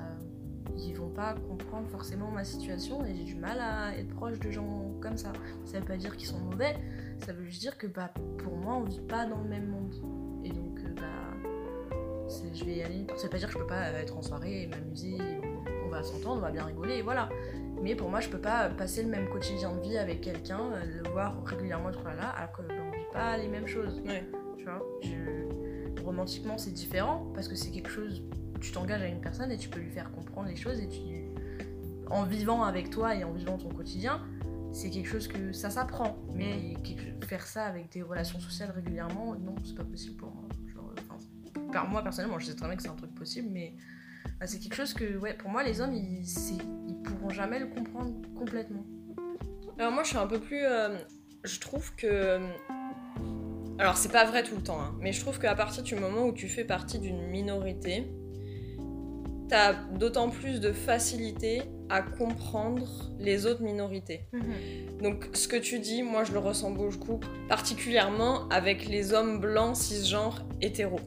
ils 0.77 0.93
vont 0.95 1.09
pas 1.09 1.33
comprendre 1.33 1.87
forcément 1.89 2.31
ma 2.31 2.43
situation 2.43 3.03
et 3.05 3.13
j'ai 3.13 3.23
du 3.23 3.35
mal 3.35 3.59
à 3.59 3.95
être 3.97 4.09
proche 4.09 4.39
de 4.39 4.49
gens 4.49 4.93
comme 5.01 5.17
ça. 5.17 5.33
Ça 5.65 5.79
veut 5.79 5.85
pas 5.85 5.97
dire 5.97 6.15
qu'ils 6.15 6.27
sont 6.27 6.39
mauvais, 6.39 6.77
ça 7.25 7.33
veut 7.33 7.43
juste 7.43 7.61
dire 7.61 7.77
que 7.77 7.87
bah 7.87 8.13
pour 8.37 8.55
moi 8.55 8.75
on 8.75 8.83
vit 8.83 9.01
pas 9.01 9.25
dans 9.25 9.41
le 9.41 9.49
même 9.49 9.67
monde. 9.67 9.93
Et 10.43 10.49
donc 10.49 10.79
euh, 10.79 10.93
bah 10.95 11.27
je 12.53 12.63
vais 12.65 12.77
y 12.77 12.83
aller. 12.83 13.05
Ça 13.17 13.23
veut 13.23 13.29
pas 13.29 13.37
dire 13.37 13.47
que 13.47 13.53
je 13.53 13.59
peux 13.59 13.67
pas 13.67 13.91
être 13.91 14.17
en 14.17 14.21
soirée 14.21 14.63
et 14.63 14.67
m'amuser, 14.67 15.17
on 15.85 15.89
va 15.89 16.03
s'entendre, 16.03 16.37
on 16.37 16.41
va 16.41 16.51
bien 16.51 16.63
rigoler 16.63 16.97
et 16.97 17.01
voilà. 17.01 17.29
Mais 17.81 17.95
pour 17.95 18.09
moi 18.09 18.19
je 18.19 18.29
peux 18.29 18.39
pas 18.41 18.69
passer 18.69 19.03
le 19.03 19.09
même 19.09 19.29
quotidien 19.29 19.75
de 19.75 19.81
vie 19.81 19.97
avec 19.97 20.21
quelqu'un, 20.21 20.59
euh, 20.73 21.01
le 21.03 21.09
voir 21.09 21.43
régulièrement 21.45 21.89
être 21.89 22.03
là 22.03 22.29
alors 22.29 22.51
que 22.53 22.61
on 22.63 22.91
vit 22.91 23.03
pas 23.13 23.37
les 23.37 23.47
mêmes 23.47 23.67
choses. 23.67 24.01
Ouais. 24.05 24.25
Tu 24.57 24.63
vois, 24.65 24.83
je- 25.03 26.01
romantiquement 26.03 26.57
c'est 26.57 26.71
différent 26.71 27.27
parce 27.33 27.47
que 27.49 27.55
c'est 27.55 27.69
quelque 27.71 27.89
chose 27.89 28.23
tu 28.61 28.71
t'engages 28.71 29.01
à 29.01 29.07
une 29.07 29.19
personne 29.19 29.51
et 29.51 29.57
tu 29.57 29.67
peux 29.69 29.79
lui 29.79 29.91
faire 29.91 30.09
comprendre 30.11 30.47
les 30.47 30.55
choses 30.55 30.79
et 30.79 30.87
tu 30.87 31.01
en 32.09 32.23
vivant 32.23 32.63
avec 32.63 32.89
toi 32.89 33.13
et 33.13 33.23
en 33.25 33.33
vivant 33.33 33.57
ton 33.57 33.67
quotidien 33.69 34.21
c'est 34.71 34.89
quelque 34.89 35.07
chose 35.09 35.27
que 35.27 35.51
ça 35.51 35.69
s'apprend 35.69 36.17
mais 36.33 36.75
quelque- 36.83 37.25
faire 37.25 37.45
ça 37.45 37.65
avec 37.65 37.91
des 37.91 38.01
relations 38.03 38.39
sociales 38.39 38.71
régulièrement 38.71 39.35
non 39.35 39.55
c'est 39.65 39.75
pas 39.75 39.83
possible 39.83 40.15
pour 40.15 40.31
moi 40.33 40.43
Genre, 40.73 40.93
enfin, 41.09 41.17
par 41.73 41.89
moi 41.89 42.01
personnellement 42.01 42.39
je 42.39 42.45
sais 42.47 42.55
très 42.55 42.67
bien 42.67 42.77
que 42.77 42.81
c'est 42.83 42.89
un 42.89 42.95
truc 42.95 43.13
possible 43.13 43.49
mais 43.51 43.75
c'est 44.45 44.59
quelque 44.59 44.75
chose 44.75 44.93
que 44.93 45.17
ouais 45.17 45.33
pour 45.33 45.49
moi 45.51 45.61
les 45.63 45.81
hommes 45.81 45.93
ils, 45.93 46.25
c'est- 46.25 46.53
pourront 47.09 47.29
jamais 47.29 47.59
le 47.59 47.67
comprendre 47.67 48.13
complètement 48.35 48.85
Alors 49.79 49.91
moi 49.91 50.03
je 50.03 50.09
suis 50.09 50.17
un 50.17 50.27
peu 50.27 50.39
plus... 50.39 50.63
euh, 50.63 50.97
je 51.43 51.59
trouve 51.59 51.93
que... 51.95 52.39
Alors 53.79 53.97
c'est 53.97 54.11
pas 54.11 54.25
vrai 54.25 54.43
tout 54.43 54.55
le 54.55 54.63
temps, 54.63 54.81
hein, 54.81 54.95
mais 54.99 55.11
je 55.11 55.21
trouve 55.21 55.39
qu'à 55.39 55.53
partir 55.53 55.83
du 55.83 55.95
moment 55.95 56.25
où 56.25 56.33
tu 56.33 56.47
fais 56.47 56.63
partie 56.63 56.97
d'une 56.97 57.27
minorité, 57.27 58.11
t'as 59.49 59.73
d'autant 59.73 60.29
plus 60.29 60.59
de 60.59 60.71
facilité 60.71 61.61
à 61.89 62.01
comprendre 62.01 63.11
les 63.19 63.45
autres 63.45 63.61
minorités. 63.61 64.25
Donc 65.01 65.29
ce 65.33 65.47
que 65.47 65.55
tu 65.55 65.79
dis, 65.79 66.03
moi 66.03 66.23
je 66.23 66.33
le 66.33 66.39
ressens 66.39 66.71
beaucoup, 66.71 67.19
particulièrement 67.47 68.49
avec 68.49 68.87
les 68.87 69.13
hommes 69.13 69.39
blancs 69.39 69.75
cisgenres 69.75 70.43
hétéros. 70.61 70.99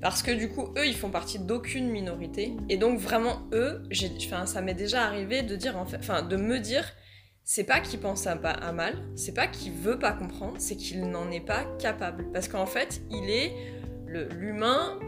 Parce 0.00 0.22
que 0.22 0.30
du 0.30 0.48
coup, 0.48 0.72
eux, 0.76 0.86
ils 0.86 0.96
font 0.96 1.10
partie 1.10 1.38
d'aucune 1.38 1.88
minorité. 1.88 2.56
Et 2.68 2.76
donc 2.76 2.98
vraiment, 2.98 3.42
eux, 3.52 3.82
enfin, 4.16 4.46
ça 4.46 4.62
m'est 4.62 4.74
déjà 4.74 5.04
arrivé 5.04 5.42
de 5.42 5.56
dire, 5.56 5.76
enfin, 5.76 6.22
de 6.22 6.36
me 6.36 6.58
dire, 6.58 6.84
c'est 7.44 7.64
pas 7.64 7.80
qu'il 7.80 8.00
pense 8.00 8.26
à, 8.26 8.32
à 8.32 8.72
mal, 8.72 8.94
c'est 9.14 9.34
pas 9.34 9.46
qu'il 9.46 9.72
veut 9.72 9.98
pas 9.98 10.12
comprendre, 10.12 10.54
c'est 10.58 10.76
qu'il 10.76 11.10
n'en 11.10 11.30
est 11.30 11.44
pas 11.44 11.64
capable. 11.78 12.30
Parce 12.32 12.48
qu'en 12.48 12.66
fait, 12.66 13.02
il 13.10 13.28
est 13.28 13.52
l'humain 14.06 14.98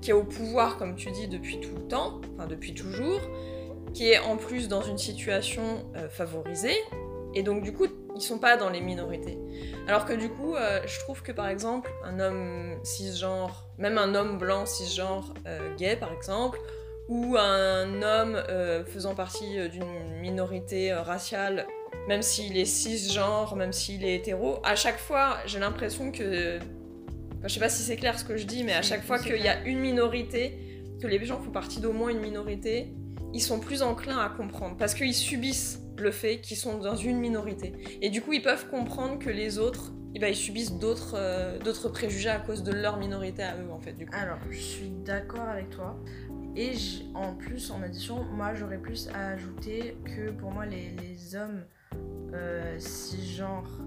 qui 0.00 0.10
est 0.10 0.14
au 0.14 0.24
pouvoir, 0.24 0.78
comme 0.78 0.96
tu 0.96 1.10
dis, 1.10 1.28
depuis 1.28 1.60
tout 1.60 1.74
le 1.74 1.88
temps, 1.88 2.20
enfin 2.34 2.46
depuis 2.46 2.74
toujours, 2.74 3.20
qui 3.94 4.08
est 4.08 4.18
en 4.18 4.36
plus 4.36 4.68
dans 4.68 4.82
une 4.82 4.98
situation 4.98 5.86
euh, 5.96 6.08
favorisée, 6.08 6.76
et 7.34 7.42
donc 7.42 7.62
du 7.62 7.72
coup, 7.72 7.86
ils 8.18 8.22
sont 8.22 8.38
pas 8.38 8.56
dans 8.56 8.68
les 8.68 8.80
minorités. 8.80 9.38
Alors 9.86 10.04
que 10.04 10.12
du 10.12 10.28
coup, 10.28 10.54
euh, 10.54 10.80
je 10.86 10.98
trouve 11.00 11.22
que 11.22 11.30
par 11.30 11.48
exemple, 11.48 11.90
un 12.04 12.18
homme 12.18 12.76
cisgenre, 12.82 13.68
même 13.78 13.96
un 13.96 14.14
homme 14.14 14.38
blanc 14.38 14.66
cisgenre 14.66 15.34
euh, 15.46 15.74
gay 15.76 15.96
par 15.96 16.12
exemple, 16.12 16.58
ou 17.08 17.36
un 17.38 18.02
homme 18.02 18.34
euh, 18.34 18.84
faisant 18.84 19.14
partie 19.14 19.68
d'une 19.70 20.20
minorité 20.20 20.92
raciale, 20.92 21.66
même 22.08 22.22
s'il 22.22 22.58
est 22.58 22.64
cisgenre, 22.64 23.54
même 23.54 23.72
s'il 23.72 24.04
est 24.04 24.16
hétéro, 24.16 24.58
à 24.64 24.74
chaque 24.74 24.98
fois, 24.98 25.38
j'ai 25.46 25.60
l'impression 25.60 26.10
que... 26.10 26.58
Enfin, 26.58 27.46
je 27.46 27.54
sais 27.54 27.60
pas 27.60 27.68
si 27.68 27.82
c'est 27.82 27.96
clair 27.96 28.18
ce 28.18 28.24
que 28.24 28.36
je 28.36 28.44
dis, 28.44 28.64
mais 28.64 28.74
à 28.74 28.82
chaque 28.82 29.04
fois 29.04 29.20
qu'il 29.20 29.40
y 29.40 29.48
a 29.48 29.62
une 29.64 29.78
minorité, 29.78 30.58
que 31.00 31.06
les 31.06 31.24
gens 31.24 31.40
font 31.40 31.52
partie 31.52 31.80
d'au 31.80 31.92
moins 31.92 32.10
une 32.10 32.20
minorité, 32.20 32.92
ils 33.32 33.40
sont 33.40 33.60
plus 33.60 33.82
enclins 33.82 34.18
à 34.18 34.28
comprendre 34.28 34.76
parce 34.76 34.94
qu'ils 34.94 35.14
subissent 35.14 35.80
le 36.00 36.10
fait 36.10 36.40
qu'ils 36.40 36.56
sont 36.56 36.78
dans 36.78 36.96
une 36.96 37.18
minorité. 37.18 37.72
Et 38.02 38.10
du 38.10 38.22
coup, 38.22 38.32
ils 38.32 38.42
peuvent 38.42 38.68
comprendre 38.68 39.18
que 39.18 39.30
les 39.30 39.58
autres, 39.58 39.92
eh 40.14 40.18
ben, 40.18 40.28
ils 40.28 40.36
subissent 40.36 40.72
d'autres 40.78 41.14
euh, 41.16 41.58
d'autres 41.58 41.88
préjugés 41.88 42.30
à 42.30 42.38
cause 42.38 42.62
de 42.62 42.72
leur 42.72 42.96
minorité 42.98 43.42
à 43.42 43.56
eux, 43.56 43.70
en 43.70 43.78
fait. 43.78 43.92
Du 43.92 44.06
coup. 44.06 44.12
Alors, 44.16 44.38
je 44.50 44.58
suis 44.58 44.90
d'accord 45.04 45.48
avec 45.48 45.70
toi. 45.70 45.96
Et 46.56 46.72
en 47.14 47.34
plus, 47.34 47.70
en 47.70 47.82
addition, 47.82 48.24
moi 48.24 48.54
j'aurais 48.54 48.78
plus 48.78 49.08
à 49.14 49.28
ajouter 49.28 49.96
que 50.04 50.30
pour 50.30 50.50
moi, 50.50 50.66
les, 50.66 50.90
les 51.02 51.36
hommes 51.36 51.62
euh, 52.34 52.76
cisgenres, 52.78 53.80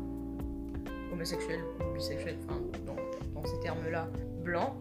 homosexuels 1.11 1.59
ou 1.81 1.93
bisexuels, 1.95 2.37
enfin, 2.47 2.61
dans, 2.85 2.95
dans 3.33 3.45
ces 3.45 3.59
termes-là, 3.61 4.07
blancs, 4.43 4.73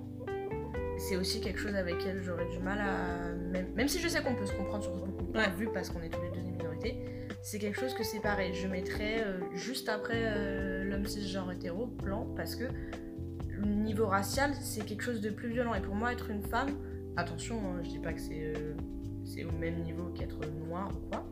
c'est 0.99 1.17
aussi 1.17 1.41
quelque 1.41 1.59
chose 1.59 1.75
avec 1.75 1.95
lequel 1.97 2.23
j'aurais 2.23 2.47
du 2.51 2.59
mal 2.59 2.79
à. 2.79 3.33
Même, 3.51 3.73
même 3.75 3.89
si 3.89 3.99
je 3.99 4.07
sais 4.09 4.23
qu'on 4.23 4.35
peut 4.35 4.47
se 4.47 4.53
comprendre 4.53 4.85
sur 4.85 4.95
beaucoup 4.95 5.11
de 5.25 5.33
points 5.33 5.41
Ouais. 5.43 5.51
de 5.51 5.57
vue 5.57 5.69
parce 5.73 5.89
qu'on 5.91 6.03
est 6.03 6.11
tous 6.11 6.21
les 6.23 6.29
deux 6.31 6.43
des 6.43 6.51
minorités, 6.51 6.97
c'est 7.43 7.59
quelque 7.59 7.81
chose 7.81 7.95
que 7.95 8.05
c'est 8.05 8.21
pareil. 8.21 8.55
Je 8.55 8.67
mettrais 8.67 9.23
euh, 9.25 9.41
juste 9.55 9.89
après 9.89 10.23
euh, 10.25 10.85
l'homme 10.85 11.07
cisgenre 11.07 11.53
hétéro, 11.53 11.87
blanc, 11.87 12.27
parce 12.37 12.55
que 12.55 12.65
niveau 13.67 14.07
racial, 14.07 14.55
c'est 14.61 14.85
quelque 14.85 15.03
chose 15.03 15.21
de 15.21 15.31
plus 15.31 15.49
violent. 15.49 15.75
Et 15.75 15.81
pour 15.81 15.95
moi, 15.95 16.13
être 16.13 16.31
une 16.31 16.43
femme, 16.43 16.71
attention, 17.17 17.57
hein, 17.57 17.81
je 17.83 17.91
dis 17.91 17.99
pas 17.99 18.13
que 18.13 18.21
c'est 18.21 18.53
euh, 18.57 18.75
au 19.49 19.59
même 19.59 19.83
niveau 19.83 20.07
qu'être 20.11 20.41
noir 20.67 20.91
ou 20.95 21.09
quoi, 21.11 21.27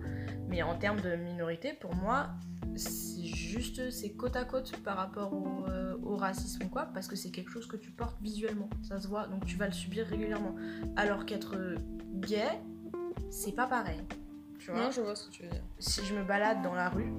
mais 0.49 0.63
en 0.63 0.77
termes 0.77 1.01
de 1.01 1.17
minorité, 1.17 1.73
pour 1.73 1.95
moi, 1.95 2.31
c'est 2.77 3.25
juste, 3.25 3.91
c'est 3.91 4.11
côte 4.11 4.37
à 4.37 4.45
côte 4.45 4.77
par 4.79 4.97
rapport 4.97 5.33
au, 5.33 6.17
racisme 6.17 6.65
ou 6.65 6.69
quoi, 6.69 6.87
parce 6.95 7.07
que 7.07 7.15
c'est 7.15 7.31
quelque 7.31 7.51
chose 7.51 7.69
que 7.69 7.77
tu 7.77 7.93
portes 7.93 8.21
visuellement, 8.21 8.69
ça 8.83 8.99
se 8.99 9.07
voit, 9.07 9.29
donc 9.29 9.47
tu 9.47 9.57
vas 9.57 9.67
le 9.67 9.73
subir 9.73 10.05
régulièrement. 10.05 10.57
Alors 10.97 11.27
qu'être 11.27 11.55
gay, 12.17 12.49
c'est 13.31 13.55
pas 13.55 13.69
pareil. 13.69 14.01
Tu 14.69 14.75
vois 14.75 14.83
Non, 14.83 14.91
je 14.91 15.01
vois 15.01 15.17
ce 15.17 15.29
que 15.29 15.31
tu 15.33 15.43
veux 15.45 15.49
dire. 15.49 15.63
si 15.79 16.05
je 16.05 16.15
me 16.15 16.23
balade 16.25 16.61
dans 16.63 16.75
la 16.75 16.91
rue, 16.91 17.11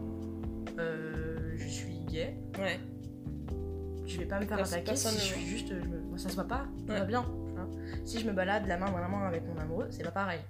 euh, 0.78 1.54
je 1.58 1.68
suis 1.68 2.00
gay, 2.06 2.36
Ouais. 2.60 2.80
je 4.06 4.20
vais 4.20 4.26
pas 4.28 4.40
me 4.40 4.46
faire 4.46 4.60
attaquer 4.60 4.96
si 4.96 5.16
je 5.16 5.20
suis 5.20 5.46
juste. 5.48 5.70
je 5.70 5.88
me- 5.88 6.00
moi, 6.02 6.20
ça 6.20 6.30
se 6.30 6.36
voit 6.36 6.48
pas, 6.48 6.68
Ouais. 6.88 7.00
va 7.00 7.06
bien. 7.06 7.26
Si 8.06 8.20
je 8.20 8.28
me 8.28 8.34
balade 8.34 8.68
la 8.68 8.78
main 8.78 8.92
dans 8.92 9.00
la 9.00 9.08
main 9.08 9.26
avec 9.26 9.44
mon 9.48 9.58
amoureux, 9.58 9.88
c'est 9.90 10.04
pas 10.04 10.12
pareil. 10.12 10.42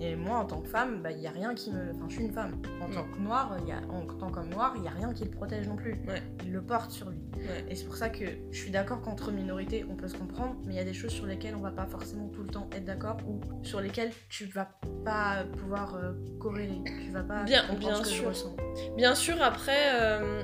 Et 0.00 0.16
moi, 0.16 0.38
en 0.38 0.44
tant 0.44 0.60
que 0.60 0.68
femme, 0.68 1.06
il 1.10 1.20
y 1.20 1.26
a 1.26 1.30
rien 1.30 1.54
qui 1.54 1.70
me. 1.70 1.90
Enfin, 1.94 2.04
je 2.08 2.14
suis 2.14 2.24
une 2.24 2.32
femme. 2.32 2.60
En 2.80 2.86
tant 2.92 3.04
que 3.04 3.18
noire, 3.20 3.56
y 3.66 3.72
a... 3.72 3.78
en 3.90 4.06
tant 4.18 4.30
qu'homme 4.30 4.48
noir, 4.50 4.74
il 4.76 4.84
y 4.84 4.88
a 4.88 4.90
rien 4.90 5.12
qui 5.12 5.24
le 5.24 5.30
protège 5.30 5.66
non 5.68 5.76
plus. 5.76 5.92
Ouais. 6.08 6.22
Il 6.44 6.52
le 6.52 6.60
porte 6.62 6.90
sur 6.90 7.08
lui. 7.10 7.18
Ouais. 7.36 7.64
Et 7.68 7.74
c'est 7.74 7.84
pour 7.84 7.96
ça 7.96 8.08
que 8.10 8.24
je 8.50 8.56
suis 8.58 8.70
d'accord 8.70 9.00
qu'entre 9.02 9.30
minorités, 9.32 9.84
on 9.90 9.94
peut 9.94 10.08
se 10.08 10.16
comprendre, 10.16 10.56
mais 10.66 10.74
il 10.74 10.76
y 10.76 10.80
a 10.80 10.84
des 10.84 10.92
choses 10.94 11.12
sur 11.12 11.26
lesquelles 11.26 11.54
on 11.56 11.60
va 11.62 11.70
pas 11.70 11.86
forcément 11.86 12.28
tout 12.28 12.42
le 12.42 12.48
temps 12.50 12.68
être 12.72 12.84
d'accord 12.84 13.16
ou 13.26 13.40
sur 13.64 13.80
lesquelles 13.80 14.10
tu 14.28 14.46
vas 14.46 14.68
pas 15.04 15.44
pouvoir 15.58 15.94
euh, 15.96 16.12
corréler. 16.40 16.80
Tu 17.04 17.10
vas 17.10 17.22
pas 17.22 17.42
Bien- 17.44 17.62
bien 17.78 17.94
ce 17.96 18.02
que 18.02 18.08
je 18.08 18.14
sûr. 18.14 18.28
ressens. 18.28 18.56
Bien 18.96 19.14
sûr, 19.14 19.40
après, 19.42 19.92
euh, 20.00 20.42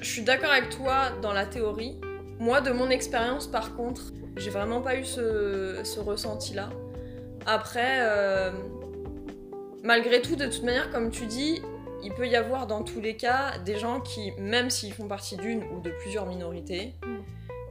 je 0.00 0.04
suis 0.06 0.22
d'accord 0.22 0.50
avec 0.50 0.70
toi 0.70 1.10
dans 1.22 1.32
la 1.32 1.46
théorie. 1.46 2.00
Moi, 2.38 2.60
de 2.60 2.70
mon 2.70 2.90
expérience, 2.90 3.46
par 3.46 3.74
contre, 3.76 4.12
j'ai 4.36 4.50
vraiment 4.50 4.82
pas 4.82 4.98
eu 4.98 5.04
ce, 5.04 5.80
ce 5.84 5.98
ressenti-là. 6.00 6.68
Après, 7.46 7.98
euh, 8.00 8.50
malgré 9.82 10.20
tout, 10.20 10.36
de 10.36 10.46
toute 10.46 10.62
manière, 10.64 10.90
comme 10.90 11.10
tu 11.10 11.26
dis, 11.26 11.62
il 12.02 12.12
peut 12.12 12.26
y 12.26 12.36
avoir 12.36 12.66
dans 12.66 12.82
tous 12.82 13.00
les 13.00 13.16
cas 13.16 13.58
des 13.64 13.78
gens 13.78 14.00
qui, 14.00 14.32
même 14.38 14.70
s'ils 14.70 14.92
font 14.92 15.08
partie 15.08 15.36
d'une 15.36 15.62
ou 15.64 15.80
de 15.80 15.90
plusieurs 16.02 16.26
minorités, 16.26 16.94
Mm. 17.04 17.16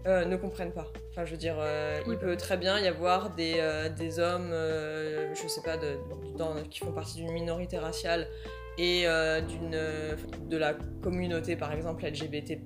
euh, 0.08 0.26
ne 0.26 0.36
comprennent 0.38 0.72
pas. 0.74 0.88
Enfin, 1.12 1.26
je 1.26 1.32
veux 1.32 1.38
dire, 1.38 1.56
euh, 1.60 2.00
il 2.08 2.18
peut 2.18 2.36
très 2.38 2.58
bien 2.58 2.80
y 2.80 2.88
avoir 2.88 3.32
des, 3.36 3.56
euh, 3.58 3.90
des 3.90 4.20
hommes, 4.20 4.50
je 4.52 5.48
sais 5.48 5.62
pas, 5.62 5.78
de, 5.78 5.98
dans- 6.38 6.56
qui 6.70 6.80
font 6.80 6.92
partie 6.92 7.18
d'une 7.18 7.32
minorité 7.32 7.78
raciale 7.78 8.28
et 8.78 9.06
d'une 9.48 9.78
de 10.50 10.58
la 10.58 10.74
communauté 11.02 11.56
par 11.56 11.72
exemple 11.72 12.04
LGBT+ 12.06 12.58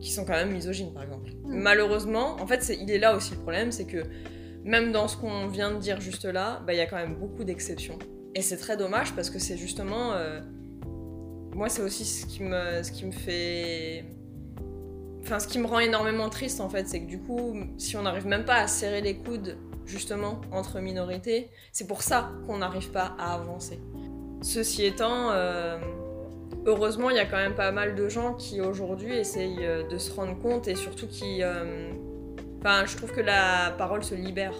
qui 0.00 0.12
sont 0.12 0.24
quand 0.24 0.34
même 0.34 0.52
misogynes 0.52 0.92
par 0.94 1.02
exemple. 1.02 1.30
Mm. 1.44 1.58
Malheureusement, 1.60 2.36
en 2.40 2.46
fait, 2.46 2.68
il 2.80 2.88
est 2.90 2.98
là 2.98 3.16
aussi 3.16 3.32
le 3.32 3.38
problème, 3.40 3.72
c'est 3.72 3.86
que 3.86 4.04
même 4.68 4.92
dans 4.92 5.08
ce 5.08 5.16
qu'on 5.16 5.46
vient 5.46 5.70
de 5.70 5.78
dire 5.78 5.98
juste 5.98 6.26
là, 6.26 6.62
bah, 6.66 6.74
il 6.74 6.76
y 6.76 6.80
a 6.80 6.86
quand 6.86 6.96
même 6.96 7.14
beaucoup 7.14 7.42
d'exceptions. 7.42 7.98
Et 8.34 8.42
c'est 8.42 8.58
très 8.58 8.76
dommage 8.76 9.14
parce 9.14 9.30
que 9.30 9.38
c'est 9.38 9.56
justement 9.56 10.12
euh, 10.12 10.40
moi 11.54 11.70
c'est 11.70 11.80
aussi 11.80 12.04
ce 12.04 12.26
qui 12.26 12.42
me 12.42 12.82
ce 12.82 12.92
qui 12.92 13.06
me 13.06 13.10
fait 13.10 14.04
enfin 15.22 15.38
ce 15.38 15.48
qui 15.48 15.58
me 15.58 15.66
rend 15.66 15.78
énormément 15.78 16.28
triste 16.28 16.60
en 16.60 16.68
fait, 16.68 16.86
c'est 16.86 17.00
que 17.00 17.06
du 17.06 17.18
coup, 17.18 17.56
si 17.78 17.96
on 17.96 18.02
n'arrive 18.02 18.26
même 18.26 18.44
pas 18.44 18.56
à 18.56 18.66
serrer 18.66 19.00
les 19.00 19.16
coudes 19.16 19.56
justement 19.86 20.42
entre 20.52 20.80
minorités, 20.80 21.48
c'est 21.72 21.86
pour 21.86 22.02
ça 22.02 22.30
qu'on 22.46 22.58
n'arrive 22.58 22.90
pas 22.90 23.16
à 23.18 23.32
avancer. 23.32 23.80
Ceci 24.42 24.84
étant, 24.84 25.30
euh, 25.30 25.78
heureusement, 26.66 27.08
il 27.08 27.16
y 27.16 27.20
a 27.20 27.24
quand 27.24 27.38
même 27.38 27.54
pas 27.54 27.72
mal 27.72 27.94
de 27.94 28.08
gens 28.10 28.34
qui 28.34 28.60
aujourd'hui 28.60 29.16
essayent 29.16 29.64
euh, 29.64 29.88
de 29.88 29.96
se 29.96 30.12
rendre 30.12 30.38
compte 30.38 30.68
et 30.68 30.74
surtout 30.74 31.06
qui. 31.06 31.42
Enfin, 32.60 32.84
je 32.86 32.96
trouve 32.96 33.12
que 33.12 33.20
la 33.20 33.74
parole 33.78 34.02
se 34.04 34.14
libère 34.14 34.54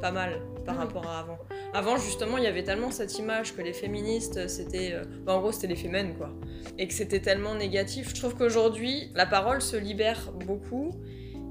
pas 0.00 0.10
mal 0.12 0.40
par 0.64 0.74
Oui. 0.76 0.80
rapport 0.84 1.06
à 1.08 1.20
avant. 1.20 1.38
Avant, 1.74 1.96
justement, 1.96 2.38
il 2.38 2.44
y 2.44 2.46
avait 2.46 2.64
tellement 2.64 2.90
cette 2.90 3.18
image 3.18 3.54
que 3.54 3.62
les 3.62 3.72
féministes, 3.72 4.48
c'était. 4.48 4.92
euh, 4.92 5.04
bah, 5.24 5.34
en 5.34 5.40
gros, 5.40 5.52
c'était 5.52 5.66
les 5.66 5.76
fémènes, 5.76 6.14
quoi. 6.16 6.30
Et 6.78 6.86
que 6.88 6.94
c'était 6.94 7.20
tellement 7.20 7.54
négatif. 7.54 8.10
Je 8.10 8.14
trouve 8.20 8.34
qu'aujourd'hui, 8.36 9.10
la 9.14 9.26
parole 9.26 9.60
se 9.62 9.76
libère 9.76 10.32
beaucoup 10.32 10.90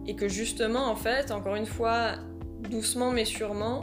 et 0.07 0.15
que 0.15 0.27
justement, 0.27 0.85
en 0.87 0.95
fait, 0.95 1.31
encore 1.31 1.55
une 1.55 1.65
fois, 1.65 2.13
doucement 2.69 3.11
mais 3.11 3.25
sûrement, 3.25 3.81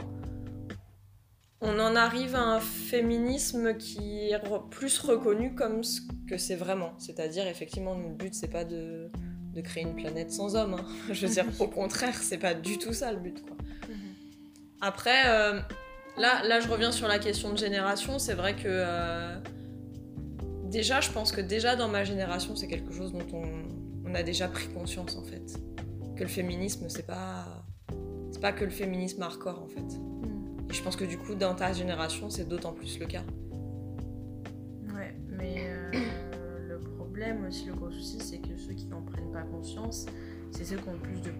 on 1.61 1.79
en 1.79 1.95
arrive 1.95 2.35
à 2.35 2.41
un 2.41 2.59
féminisme 2.59 3.75
qui 3.77 4.29
est 4.29 4.37
re- 4.37 4.67
plus 4.69 4.99
reconnu 4.99 5.55
comme 5.55 5.83
ce 5.83 6.01
que 6.29 6.37
c'est 6.37 6.55
vraiment. 6.55 6.93
C'est-à-dire, 6.97 7.47
effectivement, 7.47 7.95
nous, 7.95 8.09
le 8.09 8.15
but, 8.15 8.33
c'est 8.33 8.49
pas 8.51 8.65
de, 8.65 9.09
de 9.55 9.61
créer 9.61 9.83
une 9.83 9.95
planète 9.95 10.31
sans 10.31 10.55
hommes. 10.55 10.75
hein. 10.75 10.85
Je 11.11 11.25
veux 11.25 11.33
dire, 11.33 11.45
au 11.59 11.67
contraire, 11.67 12.21
c'est 12.21 12.37
pas 12.37 12.53
du 12.53 12.77
tout 12.77 12.93
ça 12.93 13.11
le 13.11 13.19
but, 13.19 13.41
quoi. 13.45 13.55
Après, 14.81 15.23
euh, 15.27 15.59
là, 16.17 16.43
là, 16.43 16.59
je 16.59 16.67
reviens 16.67 16.91
sur 16.91 17.07
la 17.07 17.17
question 17.17 17.51
de 17.51 17.57
génération. 17.57 18.19
C'est 18.19 18.33
vrai 18.35 18.55
que 18.55 18.67
euh, 18.67 19.35
déjà, 20.65 21.01
je 21.01 21.09
pense 21.11 21.31
que 21.31 21.41
déjà 21.41 21.75
dans 21.75 21.87
ma 21.87 22.03
génération, 22.03 22.55
c'est 22.55 22.67
quelque 22.67 22.93
chose 22.93 23.13
dont 23.13 23.25
on, 23.33 23.45
on 24.05 24.13
a 24.13 24.21
déjà 24.21 24.47
pris 24.47 24.67
conscience 24.67 25.15
en 25.15 25.23
fait. 25.23 25.59
Que 26.15 26.23
le 26.23 26.29
féminisme, 26.29 26.87
c'est 26.89 27.07
pas, 27.07 27.45
c'est 28.31 28.41
pas 28.41 28.51
que 28.51 28.65
le 28.65 28.69
féminisme 28.69 29.21
hardcore 29.23 29.63
en 29.63 29.67
fait. 29.67 29.97
Mm. 29.97 30.67
Et 30.69 30.73
je 30.73 30.83
pense 30.83 30.97
que 30.97 31.05
du 31.05 31.17
coup, 31.17 31.33
dans 31.33 31.55
ta 31.55 31.71
génération, 31.73 32.29
c'est 32.29 32.47
d'autant 32.47 32.73
plus 32.73 32.99
le 32.99 33.05
cas. 33.07 33.23
Ouais, 34.93 35.15
mais 35.29 35.55
euh, 35.59 35.74
problème 37.25 37.47
aussi, 37.47 37.65
le 37.65 37.73
gros 37.73 37.91
souci, 37.91 38.19
c'est 38.19 38.37
que 38.39 38.57
ceux 38.57 38.73
qui 38.73 38.85
n'en 38.87 39.01
prennent 39.01 39.31
pas 39.31 39.41
conscience, 39.43 40.05
c'est 40.51 40.63
ceux 40.63 40.77
qui 40.77 40.87
ont 40.89 40.93
le 40.93 40.99
plus 40.99 41.21
de 41.21 41.31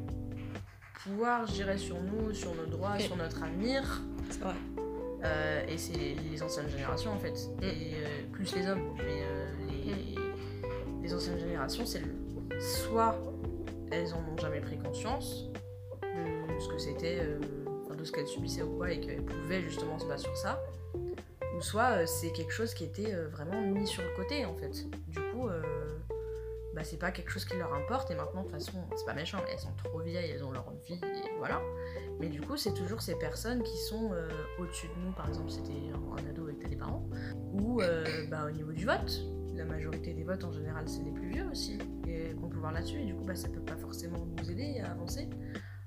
pouvoir, 1.04 1.46
je 1.48 1.54
dirais, 1.54 1.78
sur 1.78 1.98
nous, 2.02 2.34
sur 2.34 2.54
nos 2.56 2.66
droits, 2.66 2.98
sur 3.00 3.16
notre 3.16 3.44
avenir. 3.44 4.02
C'est 4.30 4.40
vrai. 4.42 4.54
Euh, 5.24 5.66
et 5.68 5.78
c'est 5.78 5.94
les, 5.98 6.16
les 6.16 6.44
anciennes 6.44 6.70
générations 6.70 7.12
en 7.12 7.18
fait, 7.20 7.34
Mm. 7.60 7.64
et 7.64 7.94
euh, 7.96 8.08
plus 8.32 8.56
les 8.56 8.68
hommes. 8.68 8.94
Mais 8.98 9.24
euh, 9.24 9.46
les, 9.68 10.16
les 11.02 11.14
anciennes 11.14 11.40
générations, 11.40 11.86
c'est 11.86 12.00
le- 12.00 12.60
soit 12.60 13.16
elles 13.92 14.14
en 14.14 14.20
ont 14.20 14.38
jamais 14.38 14.62
pris 14.62 14.78
conscience 14.78 15.50
de 16.02 16.60
ce 16.60 16.68
que 16.70 16.78
c'était, 16.78 17.20
de 17.98 18.04
ce 18.04 18.12
qu'elles 18.12 18.28
subissaient 18.28 18.62
ou 18.64 18.78
quoi, 18.78 18.92
et 18.92 19.00
qu'elles 19.00 19.24
pouvaient 19.24 19.62
justement 19.62 20.00
se 20.00 20.06
battre 20.06 20.22
sur 20.22 20.38
ça, 20.38 20.62
ou 21.58 21.62
soit 21.62 22.06
c'est 22.08 22.32
quelque 22.32 22.52
chose 22.54 22.74
qui 22.74 22.84
était 22.86 23.14
vraiment 23.32 23.62
mis 23.62 23.86
sur 23.88 24.04
le 24.04 24.16
côté 24.16 24.46
en 24.46 24.54
fait. 24.56 24.86
Du 25.08 25.20
coup, 25.34 25.48
bah, 26.76 26.84
c'est 26.84 27.00
pas 27.00 27.12
quelque 27.12 27.32
chose 27.32 27.46
qui 27.46 27.56
leur 27.58 27.74
importe, 27.74 28.12
et 28.12 28.16
maintenant 28.16 28.42
de 28.44 28.48
toute 28.50 28.56
façon, 28.60 28.84
c'est 28.96 29.06
pas 29.06 29.14
méchant, 29.14 29.40
elles 29.50 29.60
sont 29.60 29.74
trop 29.84 30.00
vieilles, 30.00 30.32
elles 30.32 30.44
ont 30.44 30.52
leur 30.52 30.70
vie, 30.86 30.94
et 30.96 31.38
voilà. 31.38 31.62
Mais 32.20 32.28
du 32.28 32.42
coup, 32.42 32.58
c'est 32.58 32.74
toujours 32.74 33.02
ces 33.02 33.16
personnes 33.16 33.64
qui 33.64 33.78
sont 33.78 34.12
euh, 34.14 34.28
au-dessus 34.60 34.88
de 34.88 35.06
nous, 35.06 35.12
par 35.14 35.28
exemple, 35.30 35.50
c'était 35.50 35.72
un, 35.72 36.22
un 36.22 36.30
ado 36.30 36.50
et 36.50 36.56
t'as 36.56 36.68
des 36.68 36.76
parents, 36.76 37.08
ou 37.54 37.82
euh, 37.82 38.04
bah, 38.30 38.46
au 38.48 38.52
niveau 38.52 38.72
du 38.74 38.86
vote. 38.86 39.26
La 39.56 39.64
majorité 39.64 40.14
des 40.14 40.26
votes 40.26 40.44
en 40.44 40.52
général, 40.52 40.84
c'est 40.90 41.02
les 41.04 41.12
plus 41.12 41.30
vieux 41.30 41.46
aussi, 41.50 41.78
et 42.08 42.34
qu'on 42.36 42.50
peut 42.50 42.58
voir 42.58 42.74
là-dessus, 42.74 43.00
et 43.00 43.06
du 43.06 43.16
coup, 43.16 43.24
bah, 43.24 43.36
ça 43.36 43.48
peut 43.48 43.62
pas 43.62 43.78
forcément 43.78 44.26
nous 44.38 44.52
aider 44.52 44.82
à 44.82 44.92
avancer. 44.92 45.30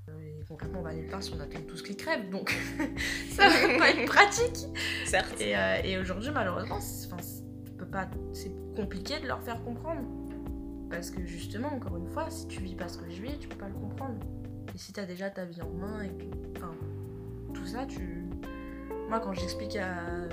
Euh, 0.09 0.13
Et 0.41 0.43
concrètement, 0.49 0.81
on 0.81 0.85
va 0.85 0.95
nulle 0.95 1.11
part 1.11 1.23
si 1.23 1.35
on 1.35 1.41
attend 1.41 1.61
tous 1.69 1.83
qu'ils 1.83 1.97
crèvent, 1.99 2.31
donc 2.31 2.51
ça 3.31 3.47
va 3.47 3.79
pas 3.79 3.91
être 3.91 4.07
pratique. 4.07 4.69
Certes. 5.05 5.39
Et, 5.39 5.55
euh, 5.55 5.83
et 5.85 5.99
aujourd'hui, 5.99 6.31
malheureusement, 6.33 6.81
c'est 6.81 8.53
compliqué 8.75 9.21
de 9.21 9.27
leur 9.27 9.43
faire 9.43 9.63
comprendre. 9.63 10.01
Parce 10.91 11.11
que 11.11 11.25
justement, 11.27 11.69
encore 11.75 11.97
une 11.97 12.09
fois, 12.09 12.31
si 12.31 12.47
tu 12.49 12.61
vis 12.61 12.75
pas 12.75 12.89
ce 12.89 12.99
que 12.99 13.11
je 13.11 13.23
vis, 13.23 13.39
tu 13.39 13.49
peux 13.49 13.57
pas 13.57 13.69
le 13.69 13.75
comprendre. 13.75 14.19
Et 14.75 14.79
si 14.79 14.93
t'as 14.93 15.05
déjà 15.05 15.31
ta 15.31 15.45
vie 15.45 15.61
en 15.63 15.71
main 15.71 16.03
et 16.03 16.09
que. 16.09 16.25
Enfin, 16.57 16.75
tout 17.55 17.67
ça, 17.67 17.87
tu. 17.87 18.25
Moi, 19.09 19.21
quand 19.21 19.33
j'explique 19.33 19.77
à 19.77 19.99
euh, 19.99 20.29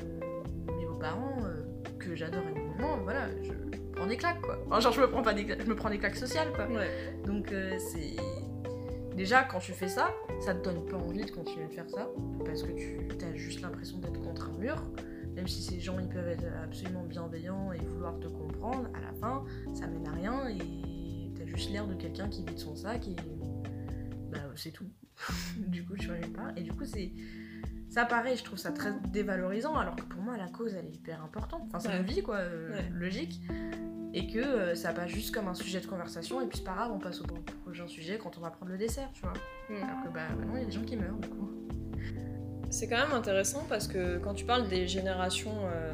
mes 0.78 0.86
beaux-parents 0.86 1.38
euh, 1.46 1.63
que 2.00 2.15
j'adore 2.15 2.44
énormément, 2.44 2.98
voilà, 3.04 3.30
je, 3.41 3.52
je 3.52 3.80
prends 3.94 4.08
des 4.08 4.18
claques, 4.18 4.41
quoi. 4.41 4.60
Enfin, 4.68 4.80
genre, 4.80 4.94
je 4.94 5.02
me 5.02 5.10
prends 5.10 5.22
pas 5.22 5.34
des 5.34 5.46
claques, 5.46 5.62
je 5.63 5.70
me 5.70 5.76
prends 5.76 5.89
des 5.89 5.98
claques 5.98 6.15
sociales, 6.15 6.52
quoi. 6.54 6.68
Ouais. 6.68 7.18
Donc 7.26 7.52
euh, 7.52 7.78
c'est 7.80 8.15
déjà 9.15 9.44
quand 9.44 9.60
tu 9.60 9.72
fais 9.72 9.88
ça, 9.88 10.13
ça 10.41 10.54
te 10.54 10.63
donne 10.63 10.86
pas 10.86 10.98
envie 10.98 11.24
de 11.24 11.32
continuer 11.32 11.68
de 11.68 11.74
faire 11.74 11.89
ça 11.89 12.10
parce 12.46 12.63
que 12.63 12.72
tu 12.72 13.26
as 13.26 13.36
juste 13.36 13.62
l'impression 13.62 13.98
d'être 14.00 14.22
contre 14.22 14.50
un 14.50 14.58
mur. 14.60 14.76
Même 15.36 15.48
si 15.48 15.62
ces 15.62 15.80
gens 15.80 16.00
ils 16.00 16.08
peuvent 16.10 16.28
être 16.28 16.45
absolument 16.63 17.04
bienveillants 17.04 17.71
et 17.74 17.80
vouloir 17.80 18.19
te 18.19 18.28
comprendre, 18.28 18.89
à 18.93 19.02
la 19.02 19.13
fin, 19.13 19.43
ça 19.74 19.88
mène 19.88 20.08
à 20.08 20.12
rien 20.12 20.48
et 20.50 21.32
t'as 21.36 21.45
juste 21.45 21.69
l'air 21.71 21.86
de 21.88 21.93
quelqu'un 21.95 22.28
qui 22.30 22.43
vide 22.43 22.58
son 22.58 22.76
sac 22.76 23.08
et 23.08 23.15
bah 24.32 24.39
c'est 24.56 24.71
tout. 24.71 24.89
du 25.67 25.86
coup, 25.86 25.95
tu 25.98 26.08
vois 26.08 26.17
pas. 26.36 26.52
Et 26.58 26.62
du 26.63 26.71
coup, 26.74 26.86
c'est 26.86 27.12
ça 27.89 28.06
pareil, 28.06 28.36
je 28.36 28.43
trouve 28.43 28.58
ça 28.60 28.71
très 28.71 28.91
dévalorisant, 29.13 29.76
alors 29.78 29.95
que 29.95 30.04
pour 30.04 30.21
moi, 30.21 30.36
la 30.38 30.48
cause, 30.50 30.74
elle 30.74 30.86
est 30.88 30.95
hyper 30.95 31.24
importante. 31.24 31.62
Enfin, 31.67 31.80
c'est 31.80 31.88
Ouais. 31.89 31.98
une 32.00 32.04
vie, 32.06 32.21
quoi, 32.21 32.38
euh, 32.38 32.71
Ouais. 32.74 32.89
logique. 32.93 33.41
Et 34.13 34.28
que 34.28 34.39
euh, 34.39 34.76
ça 34.76 34.91
passe 34.93 35.10
juste 35.10 35.34
comme 35.34 35.48
un 35.48 35.54
sujet 35.54 35.80
de 35.82 35.86
conversation, 35.88 36.41
et 36.41 36.48
puis 36.48 36.58
c'est 36.58 36.63
pas 36.65 36.74
grave, 36.74 36.91
on 36.93 37.00
passe 37.00 37.21
au 37.21 37.26
prochain 37.63 37.88
sujet 37.88 38.17
quand 38.21 38.38
on 38.38 38.41
va 38.41 38.50
prendre 38.50 38.71
le 38.71 38.78
dessert, 38.78 39.10
tu 39.13 39.21
vois. 39.21 39.34
Mm. 39.69 39.84
Alors 39.84 40.04
que, 40.04 40.10
bah, 40.10 40.28
maintenant, 40.38 40.56
il 40.56 40.60
y 40.60 40.63
a 40.63 40.65
des 40.65 40.71
gens 40.71 40.84
qui 40.84 40.95
meurent, 40.98 41.17
du 41.19 41.30
coup. 41.30 41.50
C'est 42.76 42.90
quand 42.90 42.98
même 42.98 43.14
intéressant 43.14 43.64
parce 43.70 43.88
que 43.88 44.18
quand 44.18 44.34
tu 44.34 44.44
parles 44.44 44.68
des 44.68 44.86
générations, 44.86 45.56
euh, 45.64 45.94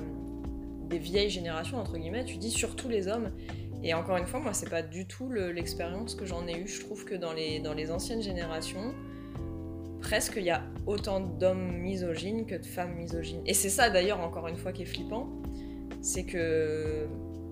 des 0.90 0.98
vieilles 0.98 1.30
générations, 1.30 1.78
entre 1.78 1.96
guillemets, 1.96 2.26
tu 2.26 2.38
dis 2.38 2.50
surtout 2.50 2.90
les 2.90 3.08
hommes. 3.08 3.30
Et 3.84 3.94
encore 3.94 4.18
une 4.18 4.26
fois, 4.26 4.40
moi, 4.40 4.56
c'est 4.56 4.68
pas 4.68 4.82
du 4.82 5.06
tout 5.06 5.30
le- 5.30 5.52
l'expérience 5.52 6.16
que 6.16 6.26
j'en 6.26 6.48
ai 6.48 6.58
eue. 6.58 6.68
Je 6.68 6.80
trouve 6.82 7.06
que 7.06 7.14
dans 7.14 7.34
les, 7.34 7.60
dans 7.60 7.76
les 7.76 7.92
anciennes 7.92 8.24
générations, 8.24 8.96
presque 10.02 10.34
il 10.38 10.44
y 10.46 10.50
a 10.50 10.64
autant 10.88 11.20
d'hommes 11.20 11.72
misogynes 11.78 12.48
que 12.48 12.56
de 12.56 12.66
femmes 12.66 12.96
misogynes. 12.96 13.44
Et 13.46 13.54
c'est 13.54 13.70
ça 13.70 13.92
d'ailleurs, 13.92 14.20
encore 14.20 14.48
une 14.48 14.58
fois, 14.58 14.72
qui 14.72 14.82
est 14.82 14.86
flippant. 14.86 15.30
C'est 16.02 16.24
que 16.26 17.06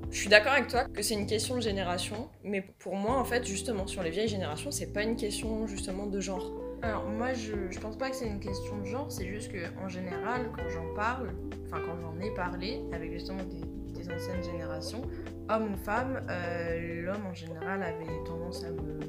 je 0.10 0.18
suis 0.18 0.30
d'accord 0.30 0.54
avec 0.54 0.70
toi 0.70 0.86
que 0.86 1.04
c'est 1.04 1.13
une 1.13 1.28
question 1.28 1.56
de 1.56 1.62
génération, 1.62 2.30
mais 2.44 2.63
pour 2.80 2.96
moi, 2.96 3.20
en 3.20 3.26
fait, 3.26 3.46
justement, 3.46 3.86
sur 3.86 4.02
les 4.02 4.10
vieilles 4.10 4.28
générations, 4.28 4.72
c'est 4.72 4.92
pas 4.92 5.04
une 5.04 5.18
question 5.18 5.68
justement 5.68 6.08
de 6.08 6.20
genre. 6.20 6.52
Alors, 6.82 7.06
moi, 7.06 7.34
je, 7.34 7.70
je 7.72 7.80
pense 7.80 7.98
pas 7.98 8.10
que 8.10 8.15
c'est 8.15 8.28
une 8.28 8.39
question 8.39 8.78
de 8.80 8.86
genre, 8.86 9.12
c'est 9.12 9.28
juste 9.28 9.52
que 9.52 9.58
en 9.84 9.89
général, 9.89 10.50
quand 10.56 10.68
j'en 10.70 10.94
parle, 10.96 11.30
enfin, 11.65 11.82
quand 11.86 12.00
j'en 12.00 12.18
ai 12.20 12.32
parlé 12.34 12.82
avec 12.94 13.12
justement 13.12 13.44
des, 13.44 13.62
des 13.94 14.10
anciennes 14.12 14.44
générations, 14.44 15.02
homme 15.50 15.74
ou 15.74 15.78
femme, 15.78 16.26
euh, 16.30 17.02
l'homme 17.02 17.26
en 17.26 17.34
général 17.34 17.84
avait 17.84 18.24
tendance 18.26 18.63
à 18.63 18.72
me 18.72 19.00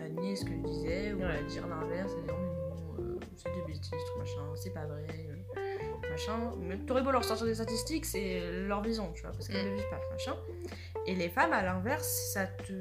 à 0.00 0.08
nier 0.08 0.36
ce 0.36 0.44
que 0.44 0.50
je 0.52 0.68
disais 0.68 1.12
ou 1.14 1.22
à 1.24 1.42
dire 1.48 1.66
l'inverse, 1.66 2.12
à 2.12 2.20
dire 2.26 2.34
mais 2.36 3.02
non, 3.02 3.04
euh, 3.04 3.18
c'est 3.36 3.52
des 3.54 3.62
bêtises, 3.72 3.90
tout 3.90 4.18
machin, 4.18 4.40
c'est 4.56 4.74
pas 4.74 4.84
vrai, 4.84 5.06
euh, 5.30 6.10
machin. 6.10 6.52
Mais 6.60 6.76
t'aurais 6.78 7.02
beau 7.02 7.10
leur 7.10 7.24
sortir 7.24 7.46
des 7.46 7.54
statistiques, 7.54 8.04
c'est 8.04 8.40
leur 8.66 8.82
vision, 8.82 9.10
tu 9.14 9.22
vois, 9.22 9.32
parce 9.32 9.48
qu'elles 9.48 9.66
Mm. 9.66 9.70
ne 9.70 9.76
vivent 9.76 9.90
pas, 9.90 10.00
machin. 10.12 10.34
Et 11.06 11.14
les 11.14 11.28
femmes, 11.30 11.52
à 11.54 11.62
l'inverse, 11.62 12.30
ça 12.34 12.46
te. 12.46 12.72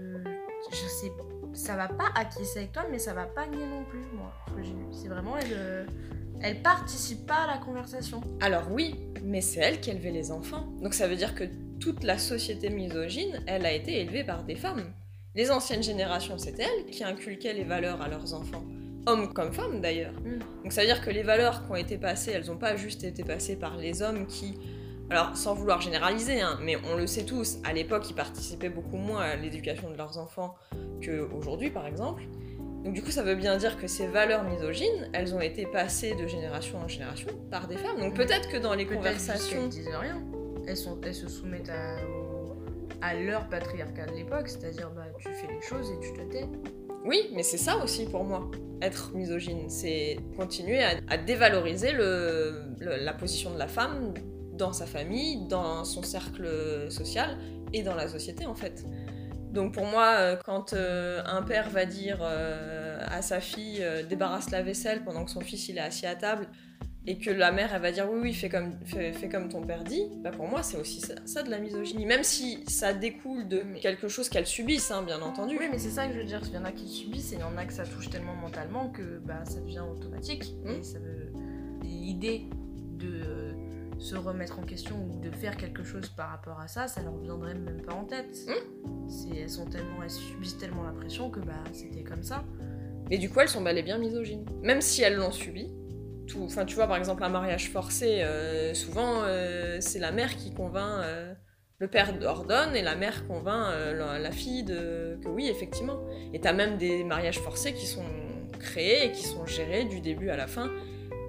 Je 0.72 0.88
sais 0.88 1.12
ça 1.54 1.76
va 1.76 1.88
pas 1.88 2.10
acquiescer 2.16 2.60
avec 2.60 2.72
toi, 2.72 2.84
mais 2.90 3.00
ça 3.00 3.14
va 3.14 3.26
pas 3.26 3.46
nier 3.48 3.66
non 3.66 3.84
plus, 3.84 4.02
moi, 4.14 4.34
ce 4.48 4.54
que 4.54 4.64
j'ai 4.64 4.74
lu. 4.74 4.86
C'est 4.92 5.08
vraiment, 5.08 5.38
elle, 5.38 5.54
euh, 5.54 5.86
elle 6.42 6.62
participe 6.62 7.26
pas 7.26 7.44
à 7.44 7.48
la 7.48 7.58
conversation. 7.58 8.22
Alors 8.42 8.72
oui, 8.72 8.96
mais 9.24 9.42
c'est 9.42 9.60
elle 9.60 9.80
qui 9.80 9.92
élevait 9.92 10.12
les 10.12 10.32
enfants. 10.32 10.68
Donc 10.82 10.94
ça 10.94 11.08
veut 11.08 11.16
dire 11.16 11.36
que 11.36 11.44
toute 11.80 12.04
la 12.04 12.18
société 12.18 12.70
misogyne, 12.70 13.44
elle 13.48 13.66
a 13.66 13.72
été 13.72 14.02
élevée 14.02 14.24
par 14.24 14.44
des 14.44 14.56
femmes. 14.56 14.92
Les 15.36 15.52
anciennes 15.52 15.84
générations, 15.84 16.38
c'était 16.38 16.64
elles 16.64 16.86
qui 16.86 17.04
inculquaient 17.04 17.54
les 17.54 17.64
valeurs 17.64 18.02
à 18.02 18.08
leurs 18.08 18.34
enfants. 18.34 18.64
Hommes 19.06 19.34
comme 19.34 19.52
femmes 19.52 19.82
d'ailleurs. 19.82 20.14
Mm. 20.14 20.64
Donc 20.64 20.72
ça 20.72 20.82
veut 20.82 20.88
dire 20.88 21.02
que 21.02 21.10
les 21.10 21.24
valeurs 21.24 21.66
qui 21.66 21.72
ont 21.72 21.76
été 21.76 21.98
passées, 21.98 22.32
elles 22.32 22.48
n'ont 22.48 22.58
pas 22.58 22.76
juste 22.76 23.04
été 23.04 23.24
passées 23.24 23.56
par 23.56 23.78
les 23.78 24.02
hommes 24.02 24.28
qui... 24.28 24.58
Alors 25.10 25.36
sans 25.36 25.54
vouloir 25.54 25.82
généraliser, 25.82 26.42
hein, 26.42 26.58
mais 26.62 26.78
on 26.92 26.96
le 26.96 27.06
sait 27.08 27.26
tous, 27.26 27.58
à 27.64 27.74
l'époque 27.74 28.10
ils 28.10 28.16
participaient 28.16 28.70
beaucoup 28.70 28.98
moins 28.98 29.22
à 29.22 29.36
l'éducation 29.36 29.90
de 29.92 29.98
leurs 29.98 30.18
enfants 30.18 30.56
qu'aujourd'hui 31.04 31.70
par 31.70 31.86
exemple. 31.88 32.24
Donc 32.84 32.94
du 32.94 33.02
coup, 33.02 33.12
ça 33.12 33.24
veut 33.24 33.36
bien 33.36 33.56
dire 33.58 33.78
que 33.78 33.88
ces 33.88 34.08
valeurs 34.08 34.44
misogynes, 34.44 35.10
elles 35.14 35.34
ont 35.34 35.40
été 35.40 35.66
passées 35.66 36.16
de 36.16 36.28
génération 36.28 36.80
en 36.80 36.88
génération 36.90 37.30
par 37.50 37.68
des 37.68 37.78
femmes. 37.78 37.98
Donc 38.00 38.14
peut-être 38.16 38.50
que 38.50 38.58
dans 38.58 38.74
les 38.74 38.86
conversations... 38.86 39.62
qu'elles 39.62 39.70
disent 39.70 39.88
rien. 39.88 40.22
Elles, 40.68 40.76
sont, 40.78 41.00
elles 41.04 41.16
se 41.16 41.30
soumettent 41.30 41.72
à, 43.02 43.14
leur 43.14 43.48
patriarcat 43.48 44.06
de 44.08 44.14
l'époque, 44.14 44.48
c'est-à-dire, 44.50 44.90
bah, 44.96 45.06
tu 45.20 45.30
fais 45.34 45.48
les 45.48 45.62
choses 45.62 45.92
et 45.92 46.00
tu 46.02 46.12
te 46.14 46.22
tais. 46.30 46.46
Oui, 47.06 47.30
mais 47.34 47.44
c'est 47.44 47.58
ça 47.58 47.78
aussi 47.84 48.06
pour 48.06 48.24
moi, 48.24 48.50
être 48.82 49.14
misogyne. 49.14 49.70
C'est 49.70 50.18
continuer 50.38 50.84
à, 50.84 50.92
à 51.10 51.18
dévaloriser 51.18 51.92
le, 51.92 52.64
le- 52.80 52.98
la 52.98 53.14
position 53.14 53.54
de 53.54 53.60
la 53.60 53.68
femme 53.68 54.14
dans 54.58 54.74
sa 54.74 54.86
famille, 54.86 55.48
dans 55.48 55.84
son 55.86 56.04
cercle 56.04 56.48
social 56.90 57.38
et 57.74 57.84
dans 57.84 57.96
la 57.96 58.08
société 58.08 58.46
en 58.46 58.56
fait. 58.56 58.86
Donc 59.54 59.74
pour 59.74 59.86
moi, 59.86 60.16
euh, 60.18 60.36
quand 60.44 60.74
euh, 60.74 61.22
un 61.26 61.44
père 61.44 61.70
va 61.70 61.86
dire 61.86 62.20
euh, 62.22 63.00
à 63.08 63.22
sa 63.22 63.40
fille 63.40 63.86
débarrasse 64.10 64.50
la 64.50 64.64
vaisselle 64.64 65.04
pendant 65.04 65.24
que 65.24 65.32
son 65.32 65.42
fils 65.42 65.70
il 65.70 65.78
est 65.78 65.82
assis 65.82 66.08
à 66.08 66.16
table 66.16 66.48
et 67.06 67.20
que 67.20 67.30
la 67.30 67.52
mère 67.52 67.72
elle 67.76 67.82
va 67.82 67.92
dire 67.92 68.10
oui 68.10 68.20
oui 68.24 68.34
fais 68.34 68.50
comme, 68.50 68.80
fais, 68.86 69.14
fais 69.14 69.30
comme 69.30 69.50
ton 69.50 69.62
père 69.62 69.84
dit, 69.84 70.08
bah 70.24 70.32
pour 70.32 70.48
moi 70.48 70.64
c'est 70.64 70.78
aussi 70.78 71.02
ça, 71.02 71.16
ça 71.26 71.44
de 71.44 71.52
la 71.52 71.60
misogynie. 71.60 72.06
Même 72.06 72.24
si 72.24 72.64
ça 72.68 72.94
découle 72.94 73.48
de 73.48 73.62
quelque 73.80 74.08
chose 74.08 74.28
qu'elle 74.28 74.48
subisse, 74.48 74.90
hein, 74.90 75.04
bien 75.04 75.22
entendu. 75.22 75.56
Oui, 75.60 75.68
mais 75.70 75.78
c'est 75.78 75.92
ça 75.92 76.08
que 76.08 76.14
je 76.14 76.20
veux 76.20 76.26
dire. 76.26 76.42
Il 76.46 76.54
y 76.54 76.58
en 76.58 76.66
a 76.66 76.72
qui 76.72 76.88
subissent 76.88 77.34
et 77.34 77.36
il 77.36 77.42
y 77.42 77.44
en 77.44 77.56
a 77.56 77.66
que 77.66 77.74
ça 77.74 77.86
touche 77.86 78.10
tellement 78.10 78.36
mentalement 78.36 78.90
que 78.90 79.20
bah, 79.20 79.44
ça 79.46 79.60
devient 79.60 79.84
automatique. 79.92 80.56
Mm. 80.64 80.70
Et 80.72 80.84
ça 80.84 80.98
veut... 80.98 81.32
L'idée 81.84 82.48
de 82.98 83.22
se 84.00 84.16
remettre 84.16 84.60
en 84.60 84.64
question 84.64 84.96
ou 84.96 85.20
de 85.20 85.32
faire 85.32 85.58
quelque 85.58 85.84
chose 85.84 86.10
par 86.10 86.30
rapport 86.30 86.60
à 86.60 86.68
ça, 86.68 86.88
ça 86.88 87.02
leur 87.02 87.18
viendrait 87.18 87.54
même 87.54 87.82
pas 87.82 87.94
en 87.94 88.06
tête. 88.06 88.36
C'est, 89.08 89.38
elles, 89.38 89.50
sont 89.50 89.66
tellement, 89.66 90.04
elles 90.04 90.10
subissent 90.10 90.58
tellement 90.58 90.84
la 90.84 90.92
pression 90.92 91.30
que 91.30 91.40
bah, 91.40 91.64
c'était 91.72 92.04
comme 92.04 92.24
ça. 92.24 92.44
Mais 93.10 93.18
du 93.18 93.30
coup, 93.30 93.40
elles 93.40 93.50
sont 93.50 93.62
bel 93.62 93.78
et 93.78 93.84
bien 93.84 93.98
misogynes. 93.98 94.46
Même 94.62 94.82
si 94.82 95.02
elles 95.02 95.16
l'ont 95.16 95.32
subi. 95.32 95.72
Tout... 96.28 96.44
Enfin, 96.44 96.66
tu 96.66 96.76
vois, 96.76 96.88
par 96.88 96.98
exemple, 96.98 97.24
un 97.24 97.30
mariage 97.30 97.70
forcé, 97.70 98.22
euh, 98.22 98.74
souvent, 98.74 99.24
euh, 99.24 99.78
c'est 99.82 100.00
la 100.00 100.12
mère 100.12 100.36
qui 100.36 100.54
convainc... 100.54 101.04
euh, 101.04 101.34
le 101.80 101.88
père 101.90 102.14
ordonne 102.24 102.78
et 102.78 102.82
la 102.82 102.96
mère 102.96 103.28
convainc 103.28 103.68
la, 103.98 104.18
la 104.18 104.32
fille 104.32 104.64
de... 104.64 105.20
que 105.22 105.28
oui, 105.28 105.50
effectivement. 105.50 106.00
Et 106.32 106.40
t'as 106.40 106.54
même 106.54 106.78
des 106.78 107.04
mariages 107.04 107.40
forcés 107.40 107.74
qui 107.74 107.86
sont 107.86 108.06
créés 108.58 109.08
et 109.08 109.12
qui 109.12 109.24
sont 109.24 109.46
gérés 109.46 109.84
du 109.84 110.00
début 110.00 110.30
à 110.30 110.38
la 110.38 110.48
fin 110.48 110.72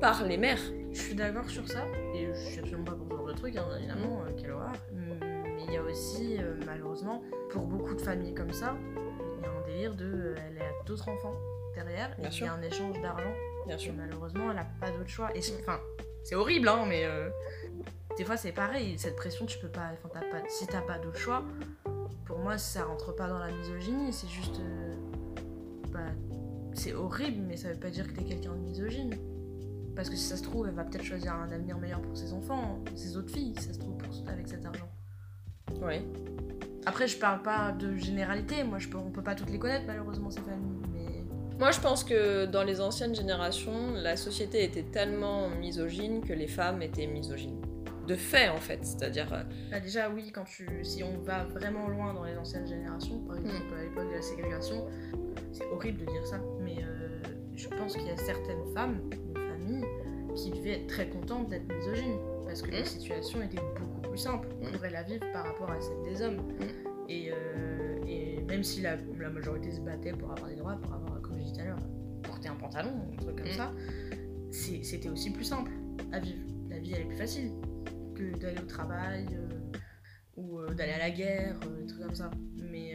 par 0.01 0.25
les 0.25 0.37
mères. 0.37 0.63
Je 0.95 1.01
suis 1.01 1.15
d'accord 1.15 1.49
sur 1.51 1.67
ça, 1.69 1.85
et 2.15 2.27
je 2.33 2.39
suis 2.39 2.59
absolument 2.61 2.85
pas 2.85 2.93
pour 2.93 3.07
ce 3.11 3.15
genre 3.17 3.27
de 3.27 3.33
truc, 3.33 3.57
hein, 3.57 3.65
évidemment, 3.79 4.23
euh, 4.23 4.31
quelle 4.41 4.53
horreur. 4.53 4.73
Mais 4.93 5.65
il 5.67 5.73
y 5.73 5.77
a 5.77 5.83
aussi, 5.83 6.37
euh, 6.39 6.55
malheureusement, 6.67 7.23
pour 7.51 7.63
beaucoup 7.67 7.95
de 7.95 8.01
familles 8.01 8.35
comme 8.35 8.53
ça, 8.53 8.77
il 9.39 9.43
y 9.43 9.47
a 9.47 9.51
un 9.51 9.67
délire 9.67 9.95
de. 9.95 10.05
euh, 10.05 10.35
elle 10.39 10.63
a 10.63 10.85
d'autres 10.87 11.09
enfants 11.09 11.35
derrière, 11.75 12.11
et 12.19 12.23
il 12.31 12.41
y 12.45 12.47
a 12.47 12.53
un 12.53 12.63
échange 12.63 13.01
d'argent, 13.03 13.33
Bien 13.67 13.77
et 13.77 13.79
sûr. 13.79 13.93
malheureusement, 13.97 14.51
elle 14.53 14.59
a 14.59 14.67
pas 14.81 14.91
d'autre 14.93 15.09
choix. 15.11 15.31
Et 15.37 15.43
c'est- 15.43 15.59
enfin, 15.61 15.81
c'est 16.23 16.37
horrible, 16.37 16.69
hein, 16.69 16.85
mais. 16.89 17.05
euh, 17.05 17.29
des 18.17 18.25
fois, 18.25 18.37
c'est 18.37 18.53
pareil, 18.53 18.97
cette 18.97 19.17
pression, 19.17 19.45
tu 19.47 19.59
peux 19.59 19.69
pas. 19.69 19.91
Enfin, 19.95 20.09
t'as 20.13 20.21
pas 20.21 20.49
si 20.49 20.67
t'as 20.69 20.83
pas 20.83 20.99
d'autre 20.99 21.19
choix, 21.19 21.43
pour 22.25 22.39
moi, 22.39 22.57
ça 22.59 22.85
rentre 22.85 23.13
pas 23.17 23.27
dans 23.29 23.41
la 23.41 23.51
misogynie, 23.51 24.13
c'est 24.13 24.29
juste. 24.29 24.61
bah, 25.93 26.01
c'est 26.75 26.93
horrible, 26.93 27.43
mais 27.49 27.57
ça 27.57 27.69
veut 27.73 27.79
pas 27.81 27.91
dire 27.91 28.07
que 28.07 28.13
t'es 28.13 28.25
quelqu'un 28.25 28.53
de 28.53 28.59
misogyne. 28.61 29.17
Parce 29.97 30.11
que 30.11 30.17
si 30.17 30.25
ça 30.25 30.37
se 30.37 30.43
trouve, 30.43 30.67
elle 30.67 30.75
va 30.75 30.85
peut-être 30.85 31.05
choisir 31.05 31.35
un 31.35 31.51
avenir 31.51 31.79
meilleur 31.79 32.01
pour 32.01 32.17
ses 32.17 32.33
enfants, 32.33 32.83
ses 32.95 33.17
autres 33.17 33.31
filles, 33.33 33.55
si 33.59 33.67
ça 33.69 33.73
se 33.75 33.79
trouve, 33.79 33.97
pour, 33.97 34.13
avec 34.29 34.49
cet 34.49 34.65
argent. 34.67 34.89
Ouais. 35.81 36.03
Après, 36.87 37.07
je 37.07 37.17
parle 37.19 37.43
pas 37.43 37.73
de 37.73 37.97
généralité, 37.97 38.65
moi, 38.65 38.79
je 38.79 38.89
peux, 38.89 38.99
on 38.99 39.11
peut 39.11 39.23
pas 39.23 39.35
toutes 39.35 39.51
les 39.51 39.59
connaître, 39.59 39.85
malheureusement, 39.87 40.31
ces 40.31 40.41
familles, 40.41 40.83
mais... 40.93 41.25
Moi, 41.59 41.71
je 41.71 41.81
pense 41.81 42.03
que 42.03 42.47
dans 42.47 42.65
les 42.65 42.81
anciennes 42.81 43.15
générations, 43.15 43.93
la 43.95 44.17
société 44.17 44.65
était 44.65 44.83
tellement 44.83 45.49
misogyne 45.49 46.21
que 46.21 46.33
les 46.33 46.49
femmes 46.49 46.83
étaient 46.83 47.07
misogynes. 47.07 47.61
De 48.09 48.17
fait, 48.17 48.51
en 48.51 48.59
fait. 48.59 48.85
C'est-à-dire... 48.85 49.33
euh, 49.33 49.45
Bah, 49.71 49.81
déjà, 49.81 50.11
oui, 50.11 50.31
quand 50.31 50.45
tu, 50.45 50.67
si 50.83 51.03
on 51.03 51.17
va 51.23 51.45
vraiment 51.45 51.89
loin 51.89 52.13
dans 52.13 52.25
les 52.25 52.37
anciennes 52.37 52.67
générations, 52.67 53.21
par 53.21 53.37
exemple 53.39 53.63
à 53.79 53.83
l'époque 53.83 54.09
de 54.11 54.17
la 54.17 54.23
ségrégation, 54.23 54.85
c'est 55.53 55.65
horrible 55.73 56.01
de 56.01 56.05
dire 56.05 56.27
ça, 56.27 56.39
mais 56.61 56.77
euh, 56.83 57.23
je 57.55 57.69
pense 57.69 57.95
qu'il 57.97 58.07
y 58.07 58.11
a 58.11 58.17
certaines 58.17 58.65
femmes, 58.75 58.99
qui 60.37 60.51
devaient 60.51 60.81
être 60.83 60.87
très 60.89 61.09
contentes 61.09 61.49
d'être 61.49 61.73
misogynes, 61.73 62.19
parce 62.45 62.61
que 62.63 62.71
la 62.71 62.85
situation 62.85 63.41
était 63.43 63.61
beaucoup 63.79 64.01
plus 64.09 64.19
simple 64.19 64.49
Mm. 64.61 64.73
pour 64.73 64.85
elles 64.85 64.97
à 64.97 65.03
vivre 65.03 65.25
par 65.33 65.45
rapport 65.47 65.71
à 65.71 65.81
celle 65.81 66.03
des 66.05 66.23
hommes. 66.23 66.43
Et, 67.09 67.31
euh, 67.31 67.99
et 68.07 68.41
même 68.49 68.63
si 68.65 68.81
la, 68.81 68.97
la 69.19 69.31
majorité 69.31 69.71
se 69.71 69.81
battait 69.81 70.13
pour 70.13 70.31
avoir 70.33 70.49
des 70.49 70.57
droits, 70.57 70.77
pour 70.77 70.93
avoir, 70.95 71.21
comme 71.23 71.37
je 71.39 71.43
disais 71.43 71.55
tout 71.55 71.61
à 71.61 71.65
l'heure, 71.65 71.79
porter 72.23 72.49
un 72.49 72.57
pantalon, 72.57 72.91
un 73.13 73.17
truc 73.17 73.37
comme 73.37 73.47
Mm. 73.47 73.53
ça, 73.53 73.73
c'était 74.51 75.09
aussi 75.09 75.31
plus 75.31 75.45
simple 75.45 75.71
à 76.13 76.19
vivre. 76.21 76.41
La 76.71 76.79
vie 76.79 76.93
elle 76.95 77.03
est 77.03 77.07
plus 77.07 77.17
facile 77.17 77.51
que 78.15 78.37
d'aller 78.39 78.59
au 78.61 78.67
travail 78.67 79.27
euh, 79.33 79.79
ou 80.37 80.59
euh, 80.61 80.73
d'aller 80.75 80.93
à 80.93 80.99
la 80.99 81.11
guerre, 81.11 81.59
des 81.61 81.87
trucs 81.87 82.03
comme 82.03 82.15
ça. 82.15 82.31
Mais, 82.57 82.95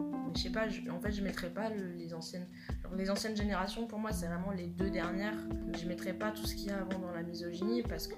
mais 0.00 0.32
je 0.34 0.40
sais 0.42 0.50
pas, 0.50 0.66
en 0.90 1.00
fait 1.00 1.12
je 1.12 1.22
mettrais 1.22 1.50
pas 1.50 1.68
le- 1.70 1.92
les 1.96 2.12
anciennes. 2.14 2.46
Les 2.96 3.10
anciennes 3.10 3.36
générations 3.36 3.86
pour 3.86 3.98
moi 3.98 4.12
c'est 4.12 4.26
vraiment 4.26 4.50
les 4.50 4.66
deux 4.66 4.90
dernières. 4.90 5.36
Je 5.78 5.86
mettrais 5.86 6.12
pas 6.12 6.30
tout 6.30 6.46
ce 6.46 6.54
qu'il 6.54 6.68
y 6.68 6.70
a 6.70 6.78
avant 6.78 6.98
dans 6.98 7.12
la 7.12 7.22
misogynie 7.22 7.82
parce 7.82 8.06
que, 8.08 8.16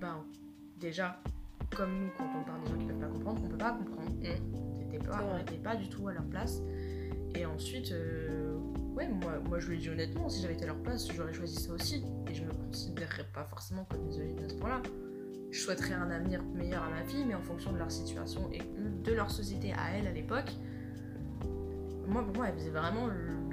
ben, 0.00 0.24
déjà, 0.78 1.20
comme 1.76 1.92
nous 1.92 2.10
quand 2.16 2.26
on 2.38 2.44
parle 2.44 2.62
des 2.62 2.70
gens 2.70 2.78
qui 2.78 2.86
peuvent 2.86 2.98
pas 2.98 3.06
comprendre, 3.06 3.40
on 3.44 3.48
peut 3.48 3.58
pas 3.58 3.72
comprendre. 3.72 4.10
On 4.10 4.14
n'était 4.14 5.58
pas, 5.58 5.74
on 5.74 5.78
du 5.78 5.88
tout 5.88 6.08
à 6.08 6.12
leur 6.12 6.24
place. 6.24 6.60
Et 7.34 7.46
ensuite, 7.46 7.92
euh, 7.92 8.58
ouais, 8.94 9.08
moi, 9.08 9.40
moi 9.48 9.58
je 9.58 9.70
le 9.70 9.76
dis 9.76 9.88
honnêtement, 9.88 10.28
si 10.28 10.42
j'avais 10.42 10.54
été 10.54 10.64
à 10.64 10.68
leur 10.68 10.82
place, 10.82 11.08
j'aurais 11.12 11.32
choisi 11.32 11.56
ça 11.56 11.72
aussi. 11.72 12.04
Et 12.30 12.34
je 12.34 12.44
me 12.44 12.52
considérerais 12.52 13.26
pas 13.32 13.44
forcément 13.44 13.86
comme 13.90 14.02
misogyne 14.02 14.38
à 14.44 14.48
ce 14.48 14.54
point-là. 14.54 14.82
je 15.50 15.58
souhaiterais 15.58 15.94
un 15.94 16.10
avenir 16.10 16.42
meilleur 16.54 16.82
à 16.82 16.90
ma 16.90 17.04
fille, 17.04 17.24
mais 17.26 17.34
en 17.34 17.42
fonction 17.42 17.72
de 17.72 17.78
leur 17.78 17.90
situation 17.90 18.50
et 18.52 18.60
de 19.04 19.12
leur 19.12 19.30
société 19.30 19.72
à 19.72 19.96
elle 19.96 20.06
à 20.06 20.12
l'époque. 20.12 20.52
Moi, 22.06 22.22
pour 22.22 22.36
moi, 22.36 22.48
elle 22.48 22.54
faisait 22.54 22.70
vraiment 22.70 23.08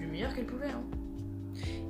meilleur 0.09 0.33
qu'elle 0.33 0.45
pouvait. 0.45 0.67
Hein. 0.67 0.83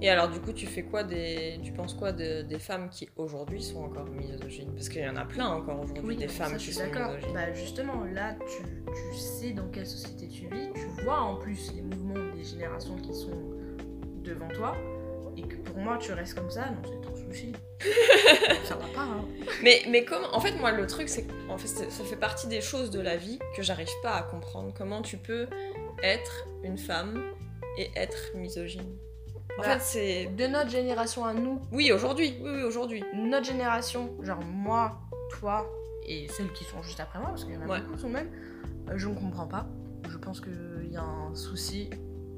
Et 0.01 0.09
alors, 0.09 0.29
du 0.29 0.39
coup, 0.39 0.53
tu 0.53 0.65
fais 0.65 0.83
quoi 0.83 1.03
des. 1.03 1.59
Tu 1.63 1.71
penses 1.71 1.93
quoi 1.93 2.11
des 2.11 2.59
femmes 2.59 2.89
qui 2.89 3.09
aujourd'hui 3.17 3.61
sont 3.61 3.83
encore 3.83 4.05
misogynes? 4.05 4.71
Parce 4.73 4.87
qu'il 4.87 5.01
y 5.01 5.09
en 5.09 5.17
a 5.17 5.25
plein 5.25 5.47
encore 5.47 5.81
aujourd'hui, 5.81 6.15
des 6.15 6.27
femmes 6.27 6.55
qui 6.57 6.71
sont 6.71 6.85
misogynes. 6.85 7.33
Bah, 7.33 7.53
justement, 7.53 8.05
là, 8.05 8.35
tu, 8.39 8.63
tu, 8.85 9.17
sais 9.17 9.51
dans 9.51 9.67
quelle 9.67 9.85
société 9.85 10.27
tu 10.27 10.47
vis, 10.47 10.71
tu 10.73 11.03
vois 11.03 11.19
en 11.19 11.35
plus 11.35 11.73
les 11.73 11.81
mouvements 11.81 12.33
des 12.33 12.43
générations 12.43 12.95
qui 12.95 13.13
sont 13.13 13.37
devant 14.23 14.47
toi, 14.49 14.75
et 15.35 15.41
que 15.41 15.55
pour 15.55 15.77
moi, 15.77 15.97
tu 15.97 16.13
restes 16.13 16.35
comme 16.35 16.49
ça, 16.49 16.69
non, 16.69 16.81
c'est 16.83 17.01
ton 17.01 17.15
souci. 17.15 17.51
ça 18.63 18.75
va 18.75 18.85
pas, 18.93 19.03
hein. 19.03 19.25
Mais, 19.63 19.81
mais 19.89 20.05
comme. 20.05 20.23
En 20.31 20.39
fait, 20.39 20.53
moi, 20.53 20.71
le 20.71 20.87
truc, 20.87 21.09
c'est 21.09 21.23
que 21.23 21.33
en 21.49 21.57
fait, 21.57 21.67
ça 21.67 22.03
fait 22.05 22.15
partie 22.15 22.47
des 22.47 22.61
choses 22.61 22.89
de 22.89 23.01
la 23.01 23.17
vie 23.17 23.39
que 23.55 23.63
j'arrive 23.63 23.89
pas 24.01 24.15
à 24.15 24.23
comprendre. 24.23 24.73
Comment 24.77 25.01
tu 25.01 25.17
peux 25.17 25.47
être 26.03 26.47
une 26.63 26.77
femme 26.77 27.21
et 27.77 27.91
être 27.95 28.35
misogyne 28.35 28.97
en 29.57 29.63
fait, 29.63 29.79
c'est 29.81 30.25
de 30.37 30.47
notre 30.47 30.69
génération 30.69 31.25
à 31.25 31.33
nous. 31.33 31.59
Oui, 31.71 31.91
aujourd'hui. 31.91 32.35
Oui, 32.41 32.49
oui, 32.55 32.63
aujourd'hui. 32.63 33.03
Notre 33.13 33.45
génération, 33.45 34.15
genre 34.23 34.41
moi, 34.43 34.99
toi 35.31 35.69
et 36.07 36.27
celles 36.29 36.51
qui 36.53 36.63
sont 36.63 36.81
juste 36.81 36.99
après 36.99 37.19
moi, 37.19 37.29
parce 37.29 37.43
qu'il 37.43 37.53
y 37.53 37.57
en 37.57 37.69
a 37.69 37.79
beaucoup 37.79 37.97
sont 37.97 38.09
même, 38.09 38.29
euh, 38.89 38.93
je 38.95 39.07
ne 39.07 39.15
comprends 39.15 39.47
pas. 39.47 39.67
Je 40.09 40.17
pense 40.17 40.41
qu'il 40.41 40.89
y 40.89 40.97
a 40.97 41.03
un 41.03 41.35
souci 41.35 41.89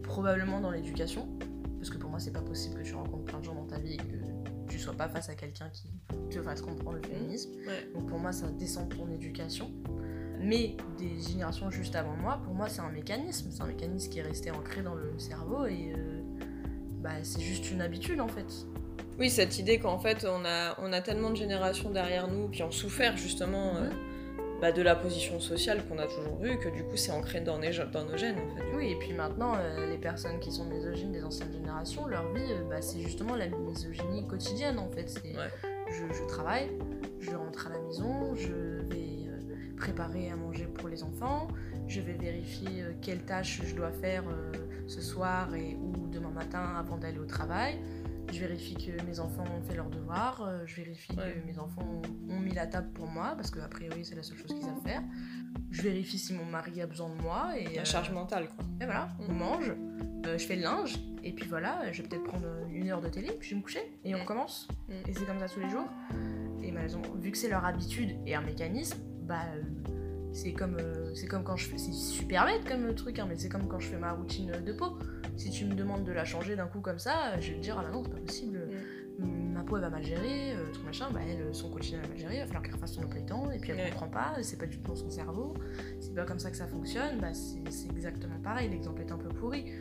probablement 0.03 0.59
dans 0.59 0.71
l'éducation, 0.71 1.29
parce 1.77 1.89
que 1.89 1.97
pour 1.97 2.09
moi, 2.09 2.19
c'est 2.19 2.33
pas 2.33 2.41
possible 2.41 2.81
que 2.81 2.85
tu 2.85 2.95
rencontres 2.95 3.25
plein 3.25 3.39
de 3.39 3.45
gens 3.45 3.55
dans 3.55 3.67
ta 3.67 3.77
vie 3.77 3.93
et 3.93 3.97
que 3.97 4.67
tu 4.67 4.79
sois 4.79 4.93
pas 4.93 5.07
face 5.07 5.29
à 5.29 5.35
quelqu'un 5.35 5.69
qui 5.69 5.87
te 6.29 6.41
fasse 6.41 6.61
comprendre 6.61 6.97
le 6.97 7.07
féminisme. 7.07 7.51
Donc 7.93 8.07
pour 8.07 8.19
moi, 8.19 8.31
ça 8.31 8.47
descend 8.47 8.89
de 8.89 8.95
ton 8.95 9.09
éducation. 9.09 9.71
Mais 10.41 10.75
des 10.97 11.21
générations 11.21 11.69
juste 11.69 11.95
avant 11.95 12.15
moi, 12.15 12.39
pour 12.43 12.53
moi, 12.53 12.67
c'est 12.67 12.81
un 12.81 12.89
mécanisme. 12.89 13.49
C'est 13.51 13.61
un 13.61 13.67
mécanisme 13.67 14.11
qui 14.11 14.19
est 14.19 14.23
resté 14.23 14.51
ancré 14.51 14.81
dans 14.81 14.95
le 14.95 15.13
cerveau 15.17 15.65
et 15.65 15.93
euh, 15.95 16.21
bah, 17.01 17.11
c'est 17.23 17.41
juste 17.41 17.71
une 17.71 17.81
habitude 17.81 18.21
en 18.21 18.27
fait. 18.27 18.45
Oui, 19.19 19.29
cette 19.29 19.59
idée 19.59 19.77
qu'en 19.77 19.99
fait 19.99 20.25
on 20.25 20.45
a, 20.45 20.75
on 20.81 20.93
a 20.93 21.01
tellement 21.01 21.29
de 21.29 21.35
générations 21.35 21.89
derrière 21.89 22.27
nous 22.27 22.47
qui 22.47 22.63
ont 22.63 22.71
souffert 22.71 23.17
justement 23.17 23.75
euh, 23.75 23.89
bah, 24.61 24.71
de 24.71 24.81
la 24.81 24.95
position 24.95 25.39
sociale 25.39 25.83
qu'on 25.87 25.97
a 25.97 26.07
toujours 26.07 26.43
eue, 26.43 26.57
que 26.57 26.69
du 26.69 26.83
coup 26.83 26.95
c'est 26.95 27.11
ancré 27.11 27.41
dans, 27.41 27.59
dans 27.59 28.05
nos 28.05 28.17
gènes 28.17 28.37
en 28.37 28.55
fait. 28.55 28.63
Oui, 28.75 28.91
et 28.91 28.95
puis 28.95 29.13
maintenant 29.13 29.53
euh, 29.57 29.89
les 29.89 29.97
personnes 29.97 30.39
qui 30.39 30.51
sont 30.51 30.65
misogynes 30.65 31.11
des 31.11 31.23
anciennes 31.23 31.51
générations, 31.51 32.07
leur 32.07 32.31
vie 32.33 32.41
bah, 32.69 32.81
c'est 32.81 33.01
justement 33.01 33.35
la 33.35 33.47
misogynie 33.47 34.25
quotidienne 34.27 34.79
en 34.79 34.89
fait. 34.89 35.21
Je, 35.89 36.13
je, 36.13 36.27
travaille, 36.27 36.69
je 37.19 37.31
rentre 37.31 37.67
à 37.67 37.71
la 37.71 37.79
maison, 37.79 38.33
je 38.33 38.70
préparer 39.81 40.29
à 40.29 40.35
manger 40.35 40.65
pour 40.65 40.89
les 40.89 41.01
enfants, 41.03 41.47
je 41.87 42.01
vais 42.01 42.13
vérifier 42.13 42.85
quelles 43.01 43.25
tâches 43.25 43.61
je 43.65 43.75
dois 43.75 43.91
faire 43.91 44.23
ce 44.87 45.01
soir 45.01 45.55
et 45.55 45.75
ou 45.75 46.07
demain 46.07 46.29
matin 46.29 46.75
avant 46.77 46.97
d'aller 46.97 47.17
au 47.17 47.25
travail. 47.25 47.79
Je 48.31 48.39
vérifie 48.39 48.75
que 48.75 49.03
mes 49.03 49.19
enfants 49.19 49.43
ont 49.43 49.61
fait 49.61 49.75
leurs 49.75 49.89
devoirs, 49.89 50.41
euh, 50.41 50.63
je 50.65 50.77
vérifie 50.77 51.13
que 51.13 51.45
mes 51.45 51.59
enfants 51.59 52.01
ont 52.29 52.39
mis 52.39 52.53
la 52.53 52.65
table 52.65 52.89
pour 52.93 53.07
moi, 53.07 53.33
parce 53.35 53.51
qu'a 53.51 53.67
priori 53.67 54.05
c'est 54.05 54.15
la 54.15 54.23
seule 54.23 54.37
chose 54.37 54.53
qu'ils 54.53 54.61
savent 54.61 54.81
faire. 54.85 55.03
Je 55.69 55.81
vérifie 55.81 56.17
si 56.17 56.33
mon 56.33 56.45
mari 56.45 56.81
a 56.81 56.87
besoin 56.87 57.09
de 57.09 57.21
moi. 57.21 57.57
Et, 57.57 57.75
la 57.75 57.83
charge 57.83 58.09
euh, 58.09 58.13
mentale 58.13 58.47
quoi. 58.47 58.63
Et 58.79 58.85
voilà, 58.85 59.09
on 59.19 59.33
mm. 59.33 59.37
mange, 59.37 59.73
euh, 60.25 60.37
je 60.37 60.45
fais 60.45 60.55
le 60.55 60.61
linge, 60.61 60.95
et 61.23 61.33
puis 61.33 61.47
voilà, 61.49 61.91
je 61.91 62.01
vais 62.01 62.07
peut-être 62.07 62.23
prendre 62.23 62.47
une 62.71 62.89
heure 62.89 63.01
de 63.01 63.09
télé, 63.09 63.31
puis 63.37 63.49
je 63.49 63.55
vais 63.55 63.59
me 63.59 63.63
coucher, 63.63 63.97
et 64.05 64.15
on 64.15 64.21
mm. 64.23 64.25
commence. 64.25 64.69
Mm. 64.87 65.09
Et 65.09 65.13
c'est 65.13 65.25
comme 65.25 65.39
ça 65.39 65.49
tous 65.49 65.59
les 65.59 65.69
jours. 65.69 65.87
Et 66.63 66.71
bah, 66.71 66.81
vu 67.19 67.31
que 67.31 67.37
c'est 67.37 67.49
leur 67.49 67.65
habitude 67.65 68.15
et 68.25 68.33
un 68.33 68.41
mécanisme, 68.41 68.99
bah 69.31 69.45
c'est 70.33 70.53
comme, 70.53 70.77
euh, 70.79 71.13
c'est 71.13 71.27
comme 71.27 71.43
quand 71.43 71.55
je 71.55 71.65
fais. 71.65 71.77
C'est 71.77 71.93
super 71.93 72.45
bête 72.45 72.65
comme 72.67 72.93
truc, 72.95 73.19
hein, 73.19 73.25
mais 73.27 73.35
c'est 73.37 73.49
comme 73.49 73.67
quand 73.67 73.79
je 73.79 73.87
fais 73.87 73.97
ma 73.97 74.11
routine 74.11 74.51
de 74.65 74.73
peau. 74.73 74.97
Si 75.37 75.49
tu 75.49 75.65
me 75.65 75.73
demandes 75.73 76.03
de 76.03 76.11
la 76.11 76.25
changer 76.25 76.55
d'un 76.55 76.67
coup 76.67 76.81
comme 76.81 76.99
ça, 76.99 77.39
je 77.39 77.51
vais 77.51 77.57
te 77.57 77.61
dire 77.61 77.77
ah 77.79 77.83
bah 77.83 77.91
non, 77.91 78.03
c'est 78.03 78.11
pas 78.11 78.19
possible. 78.19 78.59
Mm. 78.59 79.00
Elle 79.75 79.83
va 79.83 79.89
mal 79.89 80.03
gérer, 80.03 80.51
euh, 80.51 80.71
tout 80.73 80.81
machin, 80.83 81.09
bah 81.11 81.21
elle, 81.27 81.53
son 81.53 81.69
quotidien 81.69 82.01
va 82.01 82.07
mal 82.07 82.17
gérer, 82.17 82.35
il 82.35 82.39
va 82.39 82.45
falloir 82.45 82.63
qu'elle 82.63 82.73
refasse 82.73 82.93
son 82.93 83.03
emploi 83.03 83.21
temps, 83.21 83.51
et 83.51 83.59
puis 83.59 83.71
elle 83.71 83.89
comprend 83.89 84.07
pas, 84.07 84.33
c'est 84.41 84.57
pas 84.57 84.65
du 84.65 84.77
tout 84.77 84.89
dans 84.89 84.95
son 84.95 85.09
cerveau, 85.09 85.53
c'est 85.99 86.13
pas 86.13 86.25
comme 86.25 86.39
ça 86.39 86.51
que 86.51 86.57
ça 86.57 86.67
fonctionne, 86.67 87.19
bah 87.19 87.33
c'est 87.33 87.89
exactement 87.89 88.39
pareil, 88.43 88.69
l'exemple 88.69 89.01
est 89.01 89.11
un 89.11 89.17
peu 89.17 89.29
pourri. 89.29 89.71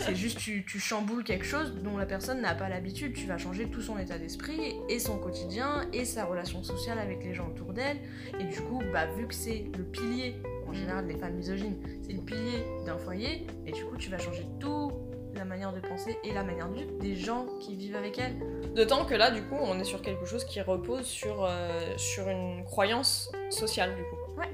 C'est 0.00 0.14
juste 0.14 0.38
tu, 0.38 0.64
tu 0.66 0.78
chamboules 0.78 1.24
quelque 1.24 1.44
chose 1.44 1.74
dont 1.82 1.96
la 1.96 2.06
personne 2.06 2.40
n'a 2.40 2.54
pas 2.54 2.68
l'habitude. 2.68 3.14
Tu 3.14 3.26
vas 3.26 3.38
changer 3.38 3.66
tout 3.70 3.80
son 3.80 3.98
état 3.98 4.18
d'esprit 4.18 4.74
et 4.88 4.98
son 4.98 5.18
quotidien 5.18 5.88
et 5.92 6.04
sa 6.04 6.24
relation 6.24 6.62
sociale 6.62 6.98
avec 6.98 7.24
les 7.24 7.34
gens 7.34 7.48
autour 7.48 7.72
d'elle. 7.72 7.98
Et 8.38 8.44
du 8.44 8.60
coup, 8.60 8.82
bah, 8.92 9.06
vu 9.16 9.26
que 9.26 9.34
c'est 9.34 9.70
le 9.76 9.84
pilier, 9.84 10.36
en 10.68 10.72
général, 10.72 11.06
des 11.06 11.16
femmes 11.16 11.34
misogynes, 11.34 11.76
c'est 12.02 12.12
le 12.12 12.20
pilier 12.20 12.64
d'un 12.84 12.98
foyer, 12.98 13.46
et 13.66 13.72
du 13.72 13.84
coup, 13.84 13.96
tu 13.96 14.10
vas 14.10 14.18
changer 14.18 14.46
tout 14.60 14.90
la 15.36 15.44
manière 15.44 15.72
de 15.72 15.80
penser 15.80 16.18
et 16.24 16.32
la 16.32 16.42
manière 16.42 16.68
de 16.68 16.74
vivre 16.74 16.98
des 16.98 17.16
gens 17.16 17.46
qui 17.60 17.76
vivent 17.76 17.96
avec 17.96 18.18
elle. 18.18 18.36
D'autant 18.74 19.04
que 19.04 19.14
là, 19.14 19.30
du 19.30 19.42
coup, 19.42 19.56
on 19.60 19.78
est 19.78 19.84
sur 19.84 20.02
quelque 20.02 20.26
chose 20.26 20.44
qui 20.44 20.60
repose 20.60 21.04
sur, 21.04 21.44
euh, 21.44 21.96
sur 21.96 22.28
une 22.28 22.64
croyance 22.64 23.30
sociale, 23.50 23.94
du 23.94 24.02
coup. 24.02 24.40
Ouais. 24.40 24.50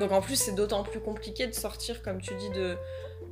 Donc 0.00 0.12
en 0.12 0.20
plus, 0.20 0.36
c'est 0.36 0.54
d'autant 0.54 0.82
plus 0.82 1.00
compliqué 1.00 1.46
de 1.46 1.52
sortir, 1.52 2.02
comme 2.02 2.20
tu 2.20 2.34
dis, 2.34 2.50
de, 2.50 2.76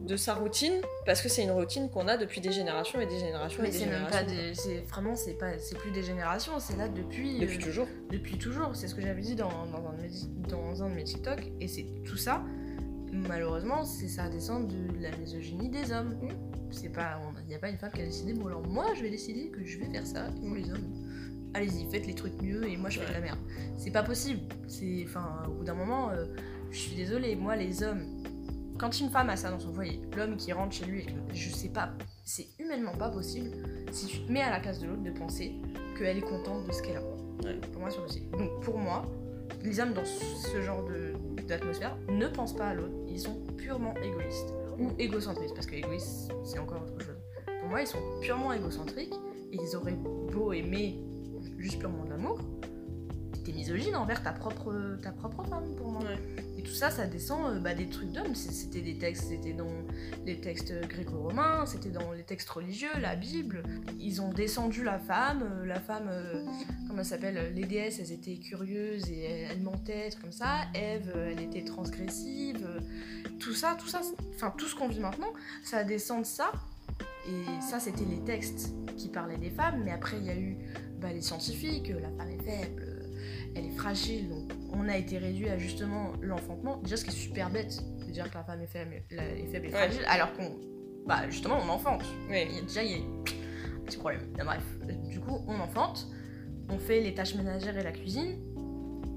de 0.01 0.17
sa 0.17 0.35
routine 0.35 0.81
parce 1.05 1.21
que 1.21 1.29
c'est 1.29 1.43
une 1.43 1.51
routine 1.51 1.91
qu'on 1.91 2.09
a 2.09 2.17
depuis 2.17 2.41
des 2.41 2.53
générations 2.53 3.01
et 3.01 3.07
des 3.07 3.19
générations 3.19 3.63
et 3.63 3.71
des 3.71 3.79
générations. 3.79 4.27
Même 4.27 4.27
pas 4.27 4.55
c'est 4.55 4.81
vraiment 4.89 5.15
c'est 5.15 5.35
pas 5.35 5.59
c'est 5.59 5.77
plus 5.77 5.91
des 5.91 6.03
générations, 6.03 6.59
c'est 6.59 6.77
là 6.77 6.89
depuis 6.89 7.39
depuis 7.39 7.59
euh, 7.59 7.63
toujours. 7.63 7.87
Depuis 8.11 8.39
toujours, 8.39 8.75
c'est 8.75 8.89
ce 8.89 8.95
que 8.95 9.03
j'avais 9.03 9.21
dit 9.21 9.35
dans, 9.35 9.67
dans, 9.67 9.89
un 9.89 9.93
de 9.97 10.03
mes, 10.03 10.49
dans 10.49 10.83
un 10.83 10.89
de 10.89 10.95
mes 10.95 11.05
TikTok 11.05 11.41
et 11.61 11.69
c'est 11.69 11.87
tout 12.05 12.17
ça. 12.17 12.43
Malheureusement, 13.13 13.85
c'est 13.85 14.09
ça 14.09 14.29
descend 14.29 14.69
de 14.69 15.01
la 15.01 15.17
misogynie 15.17 15.69
des 15.69 15.93
hommes. 15.93 16.15
Mm. 16.23 16.29
C'est 16.71 16.91
pas 16.91 17.21
il 17.43 17.49
n'y 17.49 17.55
a 17.55 17.59
pas 17.59 17.69
une 17.69 17.79
femme 17.79 17.91
qui 17.93 18.01
a 18.01 18.05
décidé 18.05 18.33
bon 18.33 18.47
alors 18.47 18.65
moi 18.65 18.87
je 18.95 19.03
vais 19.03 19.11
décider 19.11 19.49
que 19.49 19.65
je 19.65 19.79
vais 19.79 19.87
faire 19.87 20.07
ça 20.07 20.29
les 20.55 20.71
hommes. 20.71 20.95
Allez-y, 21.53 21.91
faites 21.91 22.07
les 22.07 22.15
trucs 22.15 22.41
mieux 22.41 22.69
et 22.69 22.77
moi 22.77 22.91
je 22.91 23.01
fais 23.01 23.09
de 23.09 23.13
la 23.13 23.21
merde. 23.21 23.39
C'est 23.77 23.91
pas 23.91 24.05
possible. 24.05 24.41
C'est 24.69 25.05
enfin 25.05 25.43
au 25.49 25.55
bout 25.55 25.65
d'un 25.65 25.75
moment 25.75 26.11
euh, 26.11 26.27
je 26.71 26.79
suis 26.79 26.95
désolée, 26.95 27.35
moi 27.35 27.57
les 27.57 27.83
hommes 27.83 28.05
quand 28.81 28.99
une 28.99 29.11
femme 29.11 29.29
a 29.29 29.37
ça 29.37 29.51
dans 29.51 29.61
son 29.61 29.75
foyer, 29.75 30.01
l'homme 30.17 30.39
qui 30.39 30.55
rentre 30.55 30.75
chez 30.75 30.87
lui, 30.87 31.05
je 31.35 31.51
sais 31.51 31.69
pas, 31.69 31.93
c'est 32.25 32.47
humainement 32.59 32.97
pas 32.97 33.11
possible 33.11 33.51
si 33.93 34.07
tu 34.07 34.21
te 34.21 34.33
mets 34.33 34.41
à 34.41 34.49
la 34.49 34.59
place 34.59 34.81
de 34.81 34.87
l'autre 34.87 35.03
de 35.03 35.11
penser 35.11 35.53
qu'elle 35.99 36.17
est 36.17 36.23
contente 36.23 36.67
de 36.67 36.73
ce 36.73 36.81
qu'elle 36.83 36.97
a. 36.97 37.03
Pour 37.73 37.81
moi, 37.81 37.91
c'est 37.91 38.01
possible. 38.01 38.39
Donc 38.39 38.63
pour 38.63 38.79
moi, 38.79 39.03
les 39.63 39.81
hommes 39.81 39.93
dans 39.93 40.05
ce 40.05 40.63
genre 40.63 40.83
d'atmosphère 41.47 41.95
ne 42.09 42.27
pensent 42.29 42.57
pas 42.57 42.69
à 42.69 42.75
l'autre, 42.75 42.95
ils 43.11 43.21
sont 43.21 43.41
purement 43.57 43.95
égoïstes 43.97 44.55
ou 44.79 44.91
égocentristes, 44.99 45.55
parce 45.55 45.67
que 45.67 45.77
égoïste, 45.77 46.33
c'est 46.45 46.59
encore 46.59 46.83
autre 46.83 47.05
chose. 47.05 47.19
Pour 47.61 47.69
moi, 47.69 47.83
ils 47.83 47.87
sont 47.87 47.99
purement 48.21 48.53
égocentriques 48.53 49.15
et 49.53 49.59
ils 49.61 49.77
auraient 49.77 49.99
beau 50.33 50.53
aimer 50.53 50.99
juste 51.59 51.79
purement 51.79 52.05
de 52.05 52.11
l'amour, 52.11 52.39
t'es 53.45 53.53
misogyne 53.53 53.97
envers 53.97 54.23
ta 54.23 54.33
propre, 54.33 54.99
ta 55.03 55.13
propre 55.13 55.45
femme 55.45 55.75
pour 55.77 55.91
moi. 55.93 56.03
Et 56.61 56.63
tout 56.63 56.75
ça, 56.75 56.91
ça 56.91 57.07
descend 57.07 57.57
euh, 57.57 57.59
bah, 57.59 57.73
des 57.73 57.89
trucs 57.89 58.13
d'hommes. 58.13 58.35
C'était 58.35 58.83
des 58.83 58.99
textes, 58.99 59.29
c'était 59.29 59.55
dans 59.55 59.73
les 60.27 60.43
textes 60.43 60.75
gréco-romains, 60.89 61.65
c'était 61.65 61.89
dans 61.89 62.13
les 62.13 62.23
textes 62.23 62.51
religieux, 62.51 62.91
la 63.01 63.17
Bible. 63.17 63.63
Ils 63.99 64.21
ont 64.21 64.31
descendu 64.31 64.85
la 64.85 64.99
femme, 64.99 65.43
euh, 65.43 65.65
la 65.65 65.81
femme, 65.81 66.09
euh, 66.11 66.45
comment 66.87 66.99
elle 66.99 67.05
s'appelle 67.07 67.55
Les 67.55 67.65
déesses, 67.65 67.99
elles 67.99 68.13
étaient 68.13 68.37
curieuses 68.37 69.11
et 69.11 69.47
elles 69.51 69.63
mentaient, 69.63 70.11
comme 70.21 70.33
ça. 70.33 70.67
Ève, 70.75 71.11
elle 71.17 71.41
était 71.41 71.65
transgressive. 71.65 72.69
tout 73.39 73.55
ça, 73.55 73.75
tout 73.79 73.89
ça, 73.89 74.03
enfin 74.35 74.53
tout 74.59 74.67
ce 74.67 74.75
qu'on 74.75 74.89
vit 74.89 75.01
maintenant, 75.01 75.33
ça 75.65 75.83
descend 75.83 76.21
de 76.21 76.27
ça. 76.27 76.53
Et 77.27 77.63
ça, 77.63 77.81
c'était 77.81 78.05
les 78.05 78.21
textes 78.21 78.75
qui 78.99 79.09
parlaient 79.09 79.39
des 79.39 79.51
femmes, 79.51 79.81
mais 79.83 79.93
après, 79.93 80.19
il 80.19 80.27
y 80.27 80.31
a 80.31 80.37
eu 80.37 80.59
bah, 81.01 81.11
les 81.11 81.23
scientifiques, 81.23 81.89
la 81.89 82.11
femme 82.19 82.29
est 82.29 82.43
faible, 82.43 82.90
elle 83.55 83.67
est 83.67 83.77
fragile, 83.77 84.29
donc 84.29 84.53
on 84.73 84.89
a 84.89 84.97
été 84.97 85.19
réduit 85.19 85.49
à 85.49 85.59
justement 85.59 86.13
l'enfantement. 86.21 86.79
Déjà, 86.79 86.97
ce 86.97 87.05
qui 87.05 87.11
est 87.11 87.19
super 87.19 87.51
bête, 87.51 87.81
de 88.07 88.13
dire 88.13 88.31
que 88.31 88.35
la 88.35 88.45
femme 88.45 88.61
est 88.61 88.67
faible, 88.67 89.03
est 89.11 89.47
faible 89.51 89.67
et 89.67 89.71
fragile, 89.71 90.05
alors 90.07 90.33
qu'on, 90.35 90.57
bah 91.07 91.29
justement, 91.29 91.59
on 91.65 91.69
enfante. 91.69 92.05
Oui. 92.29 92.47
déjà, 92.67 92.83
il 92.83 92.91
y 92.91 92.95
a 92.95 92.99
un 92.99 93.85
petit 93.85 93.99
problème. 93.99 94.23
bref, 94.37 94.63
du 95.09 95.21
coup, 95.21 95.45
on 95.47 95.59
enfante, 95.61 96.07
on 96.69 96.79
fait 96.79 97.01
les 97.01 97.15
tâches 97.15 97.35
ménagères 97.35 97.77
et 97.77 97.83
la 97.83 97.93
cuisine, 97.93 98.39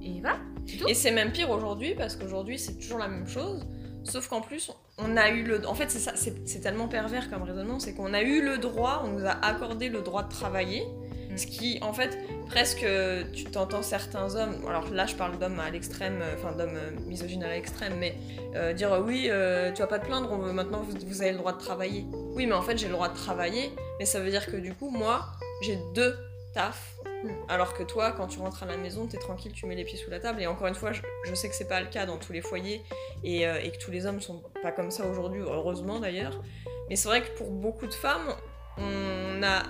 et 0.01 0.19
voilà, 0.19 0.39
tout. 0.79 0.87
Et 0.87 0.93
c'est 0.93 1.11
même 1.11 1.31
pire 1.31 1.49
aujourd'hui, 1.49 1.95
parce 1.95 2.15
qu'aujourd'hui, 2.15 2.59
c'est 2.59 2.77
toujours 2.77 2.99
la 2.99 3.07
même 3.07 3.27
chose. 3.27 3.65
Sauf 4.03 4.27
qu'en 4.27 4.41
plus, 4.41 4.69
on 4.97 5.15
a 5.15 5.29
eu 5.29 5.43
le. 5.43 5.65
En 5.65 5.75
fait, 5.75 5.89
c'est 5.89 5.99
ça, 5.99 6.13
c'est 6.15 6.59
tellement 6.59 6.87
pervers 6.87 7.29
comme 7.29 7.43
raisonnement, 7.43 7.79
c'est 7.79 7.93
qu'on 7.93 8.13
a 8.13 8.21
eu 8.21 8.43
le 8.43 8.57
droit, 8.57 9.03
on 9.05 9.11
nous 9.11 9.25
a 9.25 9.31
accordé 9.31 9.87
le 9.89 10.01
droit 10.01 10.23
de 10.23 10.29
travailler, 10.29 10.83
mm. 11.29 11.37
ce 11.37 11.47
qui, 11.47 11.79
en 11.81 11.93
fait, 11.93 12.17
presque, 12.47 12.85
tu 13.33 13.45
t'entends 13.45 13.81
certains 13.83 14.35
hommes, 14.35 14.55
alors 14.67 14.89
là 14.91 15.05
je 15.05 15.15
parle 15.15 15.37
d'hommes 15.37 15.59
à 15.59 15.69
l'extrême, 15.69 16.19
euh, 16.21 16.35
enfin 16.37 16.51
d'hommes 16.51 16.75
euh, 16.75 16.91
misogynes 17.07 17.43
à 17.43 17.49
l'extrême, 17.49 17.93
mais 17.99 18.15
euh, 18.55 18.73
dire 18.73 19.01
oui, 19.05 19.29
tu 19.73 19.81
vas 19.81 19.87
pas 19.87 19.99
te 19.99 20.05
plaindre, 20.05 20.35
maintenant 20.53 20.81
vous, 20.81 21.21
avez 21.21 21.31
le 21.31 21.37
droit 21.37 21.53
de 21.53 21.59
travailler. 21.59 22.05
Oui, 22.35 22.45
mais 22.45 22.53
en 22.53 22.61
fait 22.61 22.77
j'ai 22.77 22.87
le 22.87 22.93
droit 22.93 23.09
de 23.09 23.15
travailler, 23.15 23.71
mais 23.99 24.05
ça 24.05 24.19
veut 24.19 24.29
dire 24.29 24.45
que 24.45 24.57
du 24.57 24.73
coup, 24.73 24.89
moi, 24.89 25.25
j'ai 25.61 25.77
deux 25.93 26.15
tafs 26.53 26.93
Mm. 27.23 27.29
Alors 27.47 27.73
que 27.73 27.83
toi, 27.83 28.11
quand 28.11 28.27
tu 28.27 28.39
rentres 28.39 28.63
à 28.63 28.65
la 28.65 28.77
maison, 28.77 29.07
t'es 29.07 29.17
tranquille, 29.17 29.51
tu 29.53 29.65
mets 29.65 29.75
les 29.75 29.85
pieds 29.85 29.97
sous 29.97 30.11
la 30.11 30.19
table. 30.19 30.41
Et 30.41 30.47
encore 30.47 30.67
une 30.67 30.75
fois, 30.75 30.91
je, 30.91 31.01
sais 31.33 31.49
que 31.49 31.55
c'est 31.55 31.67
pas 31.67 31.81
le 31.81 31.87
cas 31.87 32.05
dans 32.05 32.17
tous 32.17 32.33
les 32.33 32.41
foyers 32.41 32.83
et, 33.23 33.47
euh, 33.47 33.59
et, 33.61 33.71
que 33.71 33.77
tous 33.77 33.91
les 33.91 34.05
hommes 34.05 34.21
sont 34.21 34.43
pas 34.61 34.71
comme 34.71 34.91
ça 34.91 35.05
aujourd'hui, 35.05 35.41
heureusement 35.41 35.99
d'ailleurs. 35.99 36.41
Mais 36.89 36.95
c'est 36.95 37.07
vrai 37.07 37.21
que 37.21 37.31
pour 37.37 37.49
beaucoup 37.49 37.87
de 37.87 37.93
femmes, 37.93 38.35
on 38.77 39.43
a 39.43 39.63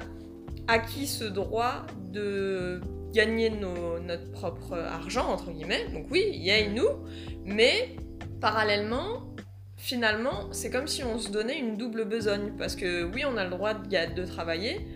acquis 0.67 1.07
ce 1.07 1.23
droit 1.23 1.85
de 2.11 2.81
gagner 3.13 3.49
notre 3.49 4.31
propre 4.31 4.73
argent, 4.73 5.27
entre 5.27 5.51
guillemets. 5.51 5.87
Donc 5.93 6.07
oui, 6.09 6.25
il 6.33 6.43
y 6.43 6.51
a 6.51 6.59
une 6.59 6.75
nous, 6.75 6.89
mais 7.45 7.95
parallèlement, 8.41 9.23
finalement, 9.77 10.51
c'est 10.51 10.69
comme 10.69 10.87
si 10.87 11.03
on 11.03 11.19
se 11.19 11.29
donnait 11.29 11.59
une 11.59 11.77
double 11.77 12.05
besogne. 12.05 12.53
Parce 12.57 12.75
que 12.75 13.03
oui, 13.03 13.23
on 13.25 13.37
a 13.37 13.43
le 13.43 13.51
droit 13.51 13.73
de, 13.73 14.13
de 14.13 14.25
travailler, 14.25 14.87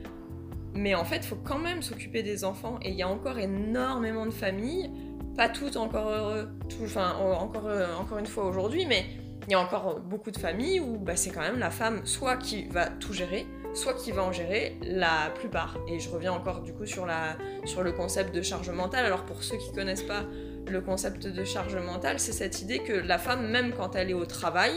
mais 0.73 0.95
en 0.95 1.05
fait, 1.05 1.17
il 1.17 1.23
faut 1.23 1.35
quand 1.43 1.59
même 1.59 1.81
s'occuper 1.81 2.23
des 2.23 2.43
enfants. 2.43 2.79
Et 2.81 2.89
il 2.89 2.95
y 2.95 3.03
a 3.03 3.07
encore 3.07 3.37
énormément 3.37 4.25
de 4.25 4.31
familles, 4.31 4.89
pas 5.35 5.49
toutes 5.49 5.77
encore 5.77 6.09
heureux, 6.09 6.49
enfin 6.83 7.15
encore, 7.19 7.69
encore 7.99 8.17
une 8.17 8.25
fois 8.25 8.45
aujourd'hui, 8.45 8.85
mais 8.87 9.05
il 9.47 9.51
y 9.51 9.55
a 9.55 9.59
encore 9.59 9.99
beaucoup 9.99 10.31
de 10.31 10.37
familles 10.37 10.79
où 10.79 10.97
bah, 10.97 11.15
c'est 11.15 11.29
quand 11.29 11.41
même 11.41 11.59
la 11.59 11.71
femme 11.71 12.05
soit 12.05 12.37
qui 12.37 12.65
va 12.65 12.87
tout 12.87 13.13
gérer, 13.13 13.45
soit 13.73 13.93
qui 13.93 14.11
va 14.11 14.23
en 14.23 14.31
gérer 14.31 14.77
la 14.81 15.31
plupart. 15.35 15.77
Et 15.87 15.99
je 15.99 16.09
reviens 16.09 16.33
encore 16.33 16.61
du 16.61 16.73
coup 16.73 16.85
sur, 16.85 17.05
le 17.05 17.91
concept 17.91 18.33
de 18.33 18.41
charge 18.41 18.69
mentale. 18.69 19.05
Alors 19.05 19.23
pour 19.23 19.43
ceux 19.43 19.57
qui 19.57 19.71
connaissent 19.73 20.03
pas 20.03 20.23
le 20.67 20.81
concept 20.81 21.27
de 21.27 21.43
charge 21.43 21.75
mentale, 21.75 22.19
c'est 22.19 22.33
cette 22.33 22.61
idée 22.61 22.79
que 22.79 22.93
la 22.93 23.17
femme, 23.17 23.47
même 23.47 23.73
quand 23.73 23.95
elle 23.95 24.09
est 24.09 24.15
au 24.15 24.25
travail, 24.25 24.71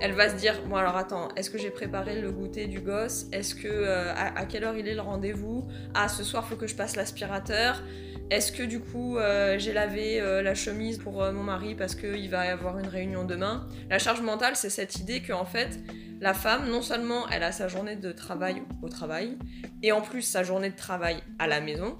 elle 0.00 0.12
va 0.12 0.28
se 0.28 0.34
dire 0.34 0.54
bon 0.68 0.76
alors 0.76 0.96
attends 0.96 1.28
est-ce 1.36 1.50
que 1.50 1.58
j'ai 1.58 1.70
préparé 1.70 2.20
le 2.20 2.30
goûter 2.30 2.66
du 2.66 2.80
gosse? 2.80 3.26
Est-ce 3.32 3.54
que 3.54 3.68
euh, 3.68 4.12
à, 4.14 4.44
quelle 4.46 4.64
heure 4.64 4.76
il 4.76 4.88
est 4.88 4.94
le 4.94 5.00
rendez-vous? 5.00 5.66
Ah 5.94 6.08
ce 6.08 6.24
soir 6.24 6.46
faut 6.46 6.56
que 6.56 6.66
je 6.66 6.74
passe 6.74 6.96
l'aspirateur. 6.96 7.82
Est-ce 8.30 8.50
que 8.50 8.62
du 8.62 8.80
coup 8.80 9.18
euh, 9.18 9.58
j'ai 9.58 9.72
lavé 9.72 10.20
euh, 10.20 10.42
la 10.42 10.54
chemise 10.54 10.98
pour 10.98 11.22
mon 11.32 11.42
mari 11.42 11.74
parce 11.74 11.94
qu'il 11.94 12.28
va 12.30 12.40
avoir 12.40 12.78
une 12.78 12.88
réunion 12.88 13.24
demain? 13.24 13.66
La 13.88 13.98
charge 13.98 14.20
mentale 14.20 14.56
c'est 14.56 14.70
cette 14.70 14.96
idée 14.96 15.20
que 15.20 15.32
en 15.32 15.44
fait 15.44 15.78
la 16.20 16.32
femme, 16.32 16.70
non 16.70 16.80
seulement 16.80 17.28
elle 17.28 17.42
a 17.42 17.52
sa 17.52 17.68
journée 17.68 17.96
de 17.96 18.10
travail 18.10 18.62
au 18.82 18.88
travail, 18.88 19.36
et 19.82 19.92
en 19.92 20.00
plus 20.00 20.22
sa 20.22 20.42
journée 20.42 20.70
de 20.70 20.76
travail 20.76 21.18
à 21.38 21.46
la 21.46 21.60
maison, 21.60 21.98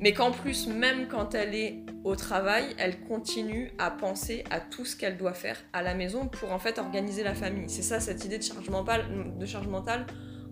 mais 0.00 0.12
qu'en 0.12 0.30
plus, 0.30 0.68
même 0.68 1.08
quand 1.08 1.34
elle 1.34 1.54
est 1.54 1.84
au 2.04 2.14
travail, 2.14 2.64
elle 2.78 3.00
continue 3.00 3.72
à 3.78 3.90
penser 3.90 4.44
à 4.50 4.60
tout 4.60 4.84
ce 4.84 4.96
qu'elle 4.96 5.16
doit 5.16 5.34
faire 5.34 5.56
à 5.72 5.82
la 5.82 5.94
maison 5.94 6.28
pour 6.28 6.52
en 6.52 6.58
fait 6.58 6.78
organiser 6.78 7.24
la 7.24 7.34
famille. 7.34 7.68
C'est 7.68 7.82
ça 7.82 7.98
cette 7.98 8.24
idée 8.24 8.38
de 8.38 8.42
charge 8.42 8.68
mentale. 8.70 9.04
De 9.38 9.46
charge. 9.46 9.66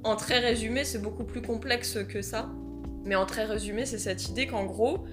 En 0.03 0.17
très 0.17 0.39
résumé, 0.39 0.85
c'est 0.85 1.01
beaucoup 1.01 1.25
plus 1.25 1.43
complexe 1.43 1.99
que 2.09 2.23
ça. 2.23 2.49
Mais 3.05 3.15
en 3.15 3.25
très 3.25 3.45
résumé, 3.45 3.87
c'est 3.87 3.99
cette 3.99 4.29
idée 4.29 4.47
qu'en 4.47 4.65
gros, 4.65 5.05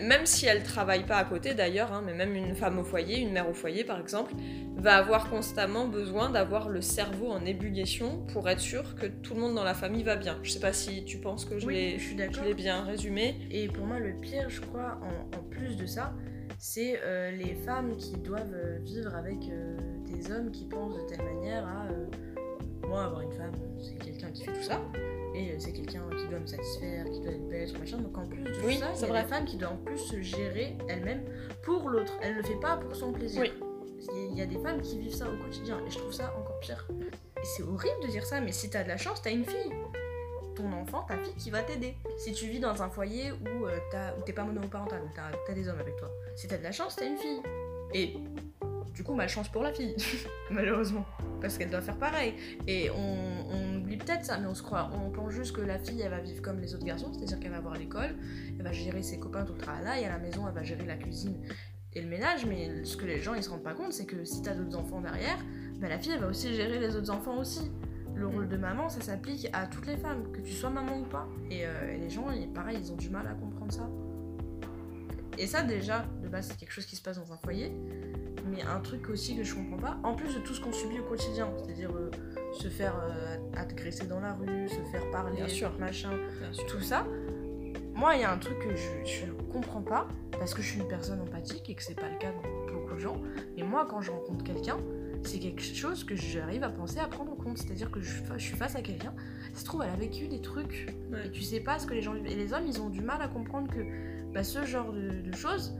même 0.00 0.26
si 0.26 0.46
elle 0.46 0.62
travaille 0.62 1.04
pas 1.04 1.16
à 1.16 1.24
côté 1.24 1.54
d'ailleurs, 1.54 1.92
hein, 1.92 2.02
mais 2.04 2.14
même 2.14 2.34
une 2.34 2.54
femme 2.54 2.78
au 2.78 2.84
foyer, 2.84 3.18
une 3.20 3.32
mère 3.32 3.48
au 3.48 3.54
foyer 3.54 3.84
par 3.84 4.00
exemple, 4.00 4.32
va 4.76 4.96
avoir 4.96 5.28
constamment 5.30 5.86
besoin 5.86 6.30
d'avoir 6.30 6.68
le 6.68 6.80
cerveau 6.80 7.30
en 7.30 7.44
ébullition 7.44 8.24
pour 8.32 8.48
être 8.48 8.60
sûr 8.60 8.94
que 8.94 9.06
tout 9.06 9.34
le 9.34 9.40
monde 9.40 9.54
dans 9.54 9.64
la 9.64 9.74
famille 9.74 10.02
va 10.02 10.16
bien. 10.16 10.38
Je 10.42 10.50
sais 10.50 10.60
pas 10.60 10.72
si 10.72 11.04
tu 11.04 11.18
penses 11.18 11.44
que 11.44 11.58
je 11.58 11.68
l'ai 11.68 12.54
bien 12.54 12.84
résumé. 12.84 13.36
Et 13.50 13.68
pour 13.68 13.86
moi, 13.86 13.98
le 13.98 14.12
pire, 14.12 14.48
je 14.48 14.60
crois, 14.60 14.98
en, 15.02 15.42
plus 15.50 15.76
de 15.76 15.86
ça, 15.86 16.14
c'est 16.58 17.00
euh, 17.02 17.30
les 17.32 17.54
femmes 17.54 17.96
qui 17.96 18.12
doivent 18.12 18.54
euh, 18.54 18.78
vivre 18.82 19.14
avec 19.14 19.38
euh, 19.50 19.76
des 20.06 20.30
hommes 20.30 20.50
qui 20.50 20.64
pensent 20.64 20.94
de 20.94 21.08
telle 21.08 21.24
manière 21.24 21.66
à 21.66 21.86
moi 22.86 23.04
avoir 23.04 23.20
une 23.22 23.32
femme, 23.32 23.52
c'est 23.78 23.94
quelqu'un 24.04 24.30
qui 24.30 24.44
fait 24.44 24.52
tout 24.52 24.62
ça 24.62 24.80
et 25.34 25.58
c'est 25.58 25.72
quelqu'un 25.72 26.02
qui 26.16 26.26
doit 26.28 26.40
me 26.40 26.46
satisfaire, 26.46 27.04
qui 27.10 27.20
doit 27.20 27.32
être 27.32 27.48
belle, 27.48 27.78
machin. 27.78 27.98
Donc 27.98 28.16
en 28.18 28.26
plus 28.26 28.42
de 28.42 28.52
oui, 28.64 28.78
ça, 28.78 28.90
c'est 28.94 29.08
la 29.08 29.24
femme 29.24 29.44
qui 29.44 29.56
doit 29.56 29.70
en 29.70 29.76
plus 29.76 29.98
se 29.98 30.20
gérer 30.20 30.76
elle-même 30.88 31.24
pour 31.62 31.88
l'autre. 31.88 32.12
Elle 32.22 32.32
ne 32.32 32.38
le 32.38 32.42
fait 32.42 32.60
pas 32.60 32.76
pour 32.76 32.94
son 32.94 33.12
plaisir. 33.12 33.42
Oui. 33.42 33.52
Il 34.30 34.38
y 34.38 34.42
a 34.42 34.46
des 34.46 34.58
femmes 34.58 34.80
qui 34.80 34.98
vivent 34.98 35.14
ça 35.14 35.26
au 35.28 35.36
quotidien 35.44 35.78
et 35.86 35.90
je 35.90 35.98
trouve 35.98 36.12
ça 36.12 36.34
encore 36.38 36.58
pire. 36.60 36.86
Et 36.90 37.44
c'est 37.44 37.62
horrible 37.62 38.02
de 38.02 38.08
dire 38.08 38.24
ça, 38.24 38.40
mais 38.40 38.52
si 38.52 38.70
t'as 38.70 38.82
de 38.82 38.88
la 38.88 38.96
chance, 38.96 39.20
t'as 39.22 39.30
une 39.30 39.44
fille. 39.44 39.72
Ton 40.56 40.72
enfant, 40.72 41.02
ta 41.02 41.16
fille 41.18 41.34
qui 41.34 41.50
va 41.50 41.62
t'aider. 41.62 41.94
Si 42.18 42.32
tu 42.32 42.46
vis 42.46 42.60
dans 42.60 42.82
un 42.82 42.88
foyer 42.88 43.32
où, 43.32 43.66
euh, 43.66 43.78
t'es 44.24 44.32
pas 44.32 44.44
monoparental, 44.44 45.02
t'as 45.14 45.30
as 45.48 45.54
des 45.54 45.68
hommes 45.68 45.78
avec 45.78 45.96
toi, 45.96 46.10
si 46.34 46.48
t'as 46.48 46.58
de 46.58 46.62
la 46.62 46.72
chance, 46.72 46.96
t'as 46.96 47.06
une 47.06 47.16
fille. 47.16 47.40
Et 47.92 48.16
du 48.94 49.02
coup, 49.02 49.14
malchance 49.14 49.48
pour 49.48 49.62
la 49.62 49.72
fille, 49.72 49.94
malheureusement, 50.50 51.04
parce 51.40 51.58
qu'elle 51.58 51.70
doit 51.70 51.80
faire 51.80 51.96
pareil. 51.96 52.34
Et 52.66 52.90
on, 52.90 53.76
oublie 53.76 53.96
peut-être 53.96 54.24
ça, 54.24 54.38
mais 54.38 54.46
on 54.46 54.54
se 54.54 54.62
croit, 54.62 54.90
on 54.92 55.10
pense 55.10 55.32
juste 55.32 55.54
que 55.54 55.60
la 55.60 55.78
fille, 55.78 56.00
elle 56.00 56.10
va 56.10 56.20
vivre 56.20 56.42
comme 56.42 56.60
les 56.60 56.74
autres 56.74 56.84
garçons, 56.84 57.12
c'est-à-dire 57.12 57.40
qu'elle 57.40 57.52
va 57.52 57.58
avoir 57.58 57.74
l'école, 57.74 58.16
elle 58.58 58.64
va 58.64 58.72
gérer 58.72 59.02
ses 59.02 59.18
copains 59.18 59.44
tout 59.44 59.54
le 59.54 59.58
travail, 59.58 60.02
et 60.02 60.06
à 60.06 60.10
la 60.10 60.18
maison, 60.18 60.46
elle 60.46 60.54
va 60.54 60.62
gérer 60.62 60.84
la 60.86 60.96
cuisine 60.96 61.36
et 61.92 62.00
le 62.00 62.08
ménage. 62.08 62.46
Mais 62.46 62.84
ce 62.84 62.96
que 62.96 63.06
les 63.06 63.20
gens 63.20 63.34
ils 63.34 63.42
se 63.42 63.50
rendent 63.50 63.62
pas 63.62 63.74
compte, 63.74 63.92
c'est 63.92 64.06
que 64.06 64.24
si 64.24 64.42
t'as 64.42 64.54
d'autres 64.54 64.76
enfants 64.76 65.00
derrière, 65.00 65.38
bah, 65.80 65.88
la 65.88 65.98
fille, 65.98 66.12
elle 66.12 66.20
va 66.20 66.28
aussi 66.28 66.54
gérer 66.54 66.78
les 66.78 66.96
autres 66.96 67.10
enfants 67.10 67.38
aussi. 67.38 67.70
Le 68.14 68.26
rôle 68.26 68.48
de 68.48 68.56
maman, 68.56 68.88
ça 68.88 69.00
s'applique 69.00 69.48
à 69.52 69.66
toutes 69.66 69.86
les 69.86 69.96
femmes, 69.96 70.30
que 70.32 70.40
tu 70.40 70.52
sois 70.52 70.68
maman 70.68 70.98
ou 70.98 71.04
pas. 71.04 71.26
Et 71.50 71.64
euh, 71.64 71.96
les 71.96 72.10
gens, 72.10 72.26
pareil, 72.54 72.78
ils 72.78 72.92
ont 72.92 72.96
du 72.96 73.08
mal 73.08 73.26
à 73.26 73.32
comprendre 73.32 73.72
ça. 73.72 73.88
Et 75.38 75.46
ça, 75.46 75.62
déjà, 75.62 76.04
de 76.22 76.28
base, 76.28 76.48
c'est 76.48 76.56
quelque 76.58 76.72
chose 76.72 76.84
qui 76.84 76.96
se 76.96 77.02
passe 77.02 77.18
dans 77.18 77.32
un 77.32 77.36
foyer. 77.38 77.72
Mais 78.46 78.62
un 78.62 78.80
truc 78.80 79.08
aussi 79.08 79.36
que 79.36 79.44
je 79.44 79.54
comprends 79.54 79.76
pas, 79.76 79.98
en 80.02 80.14
plus 80.14 80.34
de 80.34 80.40
tout 80.40 80.54
ce 80.54 80.60
qu'on 80.60 80.72
subit 80.72 81.00
au 81.00 81.04
quotidien, 81.04 81.48
c'est-à-dire 81.56 81.90
euh, 81.94 82.10
se 82.52 82.68
faire 82.68 82.94
euh, 83.02 83.36
agresser 83.56 84.06
dans 84.06 84.20
la 84.20 84.34
rue, 84.34 84.68
se 84.68 84.80
faire 84.90 85.08
parler, 85.10 85.36
Bien 85.36 85.48
sûr. 85.48 85.72
machin, 85.78 86.12
tout 86.68 86.80
ça, 86.80 87.06
moi 87.94 88.14
il 88.16 88.22
y 88.22 88.24
a 88.24 88.32
un 88.32 88.38
truc 88.38 88.58
que 88.58 88.74
je, 88.74 89.04
je 89.04 89.26
comprends 89.52 89.82
pas, 89.82 90.08
parce 90.32 90.54
que 90.54 90.62
je 90.62 90.68
suis 90.68 90.80
une 90.80 90.88
personne 90.88 91.20
empathique 91.20 91.68
et 91.68 91.74
que 91.74 91.82
c'est 91.82 91.94
pas 91.94 92.08
le 92.08 92.18
cas 92.18 92.32
de 92.32 92.72
beaucoup 92.72 92.94
de 92.94 93.00
gens, 93.00 93.20
mais 93.56 93.62
moi 93.62 93.86
quand 93.88 94.00
je 94.00 94.10
rencontre 94.10 94.44
quelqu'un, 94.44 94.78
c'est 95.22 95.38
quelque 95.38 95.62
chose 95.62 96.04
que 96.04 96.16
j'arrive 96.16 96.64
à 96.64 96.70
penser 96.70 96.98
à 96.98 97.06
prendre 97.06 97.32
en 97.32 97.36
compte. 97.36 97.58
C'est-à-dire 97.58 97.90
que 97.90 98.00
je, 98.00 98.10
suis 98.38 98.56
face 98.56 98.74
à 98.74 98.82
quelqu'un, 98.82 99.12
ça 99.52 99.60
se 99.60 99.64
trouve, 99.64 99.82
elle 99.82 99.90
a 99.90 99.96
vécu 99.96 100.28
des 100.28 100.40
trucs, 100.40 100.94
et 101.24 101.30
tu 101.30 101.42
sais 101.42 101.60
pas 101.60 101.78
ce 101.78 101.86
que 101.86 101.94
les 101.94 102.02
gens 102.02 102.14
vivent. 102.14 102.26
Et 102.26 102.34
les 102.34 102.52
hommes, 102.52 102.66
ils 102.66 102.80
ont 102.80 102.88
du 102.88 103.02
mal 103.02 103.20
à 103.20 103.28
comprendre 103.28 103.68
que 103.68 103.80
bah, 104.32 104.44
ce 104.44 104.64
genre 104.64 104.92
de 104.92 105.32
choses, 105.32 105.74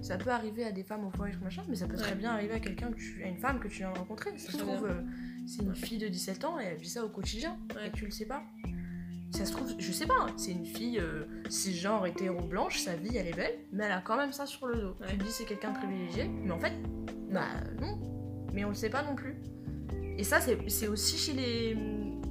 ça 0.00 0.16
peut 0.16 0.30
arriver 0.30 0.64
à 0.64 0.72
des 0.72 0.82
femmes 0.82 1.04
au 1.06 1.10
foyer, 1.10 1.34
machin, 1.42 1.62
mais 1.68 1.76
ça 1.76 1.86
peut 1.86 1.96
très 1.96 2.14
bien 2.14 2.30
arriver 2.30 2.54
à 2.54 2.60
quelqu'un, 2.60 2.90
que 2.90 2.96
tu, 2.96 3.22
à 3.22 3.28
une 3.28 3.38
femme 3.38 3.60
que 3.60 3.68
tu 3.68 3.78
viens 3.78 3.92
de 3.92 3.98
rencontrer. 3.98 4.30
Ça 4.38 4.52
se 4.52 4.56
trouve, 4.56 4.86
euh, 4.86 5.02
c'est 5.46 5.62
une 5.62 5.74
fille 5.74 5.98
de 5.98 6.08
17 6.08 6.44
ans 6.44 6.58
et 6.58 6.64
elle 6.64 6.78
vit 6.78 6.88
ça 6.88 7.04
au 7.04 7.08
quotidien 7.08 7.56
et 7.84 7.90
tu 7.90 8.04
le 8.04 8.10
sais 8.10 8.26
pas. 8.26 8.42
Ça 9.30 9.44
se 9.44 9.52
trouve, 9.52 9.72
je 9.78 9.92
sais 9.92 10.06
pas, 10.06 10.16
hein, 10.20 10.32
c'est 10.36 10.50
une 10.50 10.66
fille 10.66 10.98
euh, 10.98 11.24
genre 11.50 12.04
hétéro 12.06 12.40
blanche, 12.40 12.80
sa 12.80 12.96
vie 12.96 13.16
elle 13.16 13.28
est 13.28 13.36
belle, 13.36 13.58
mais 13.72 13.84
elle 13.84 13.92
a 13.92 14.00
quand 14.00 14.16
même 14.16 14.32
ça 14.32 14.44
sur 14.44 14.66
le 14.66 14.80
dos. 14.80 14.96
Tu 15.08 15.16
te 15.16 15.24
dis 15.24 15.30
c'est 15.30 15.44
quelqu'un 15.44 15.70
de 15.70 15.78
privilégié, 15.78 16.26
mais 16.28 16.50
en 16.50 16.58
fait, 16.58 16.72
bah 17.30 17.46
non. 17.80 17.98
Mais 18.52 18.64
on 18.64 18.70
le 18.70 18.74
sait 18.74 18.90
pas 18.90 19.04
non 19.04 19.14
plus. 19.14 19.36
Et 20.18 20.24
ça, 20.24 20.38
c'est 20.40 20.88
aussi 20.88 21.16
chez 21.16 21.32
les. 21.32 21.76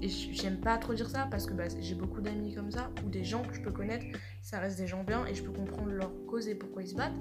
Et 0.01 0.07
j'aime 0.07 0.59
pas 0.61 0.77
trop 0.77 0.93
dire 0.93 1.09
ça 1.09 1.27
parce 1.29 1.45
que 1.45 1.53
bah, 1.53 1.65
j'ai 1.79 1.95
beaucoup 1.95 2.21
d'amis 2.21 2.53
comme 2.53 2.71
ça, 2.71 2.91
ou 3.05 3.09
des 3.09 3.23
gens 3.23 3.41
que 3.41 3.53
je 3.53 3.61
peux 3.61 3.71
connaître, 3.71 4.05
ça 4.41 4.59
reste 4.59 4.77
des 4.77 4.87
gens 4.87 5.03
bien 5.03 5.25
et 5.25 5.33
je 5.33 5.43
peux 5.43 5.51
comprendre 5.51 5.89
leur 5.91 6.11
cause 6.27 6.47
et 6.47 6.55
pourquoi 6.55 6.83
ils 6.83 6.89
se 6.89 6.95
battent. 6.95 7.17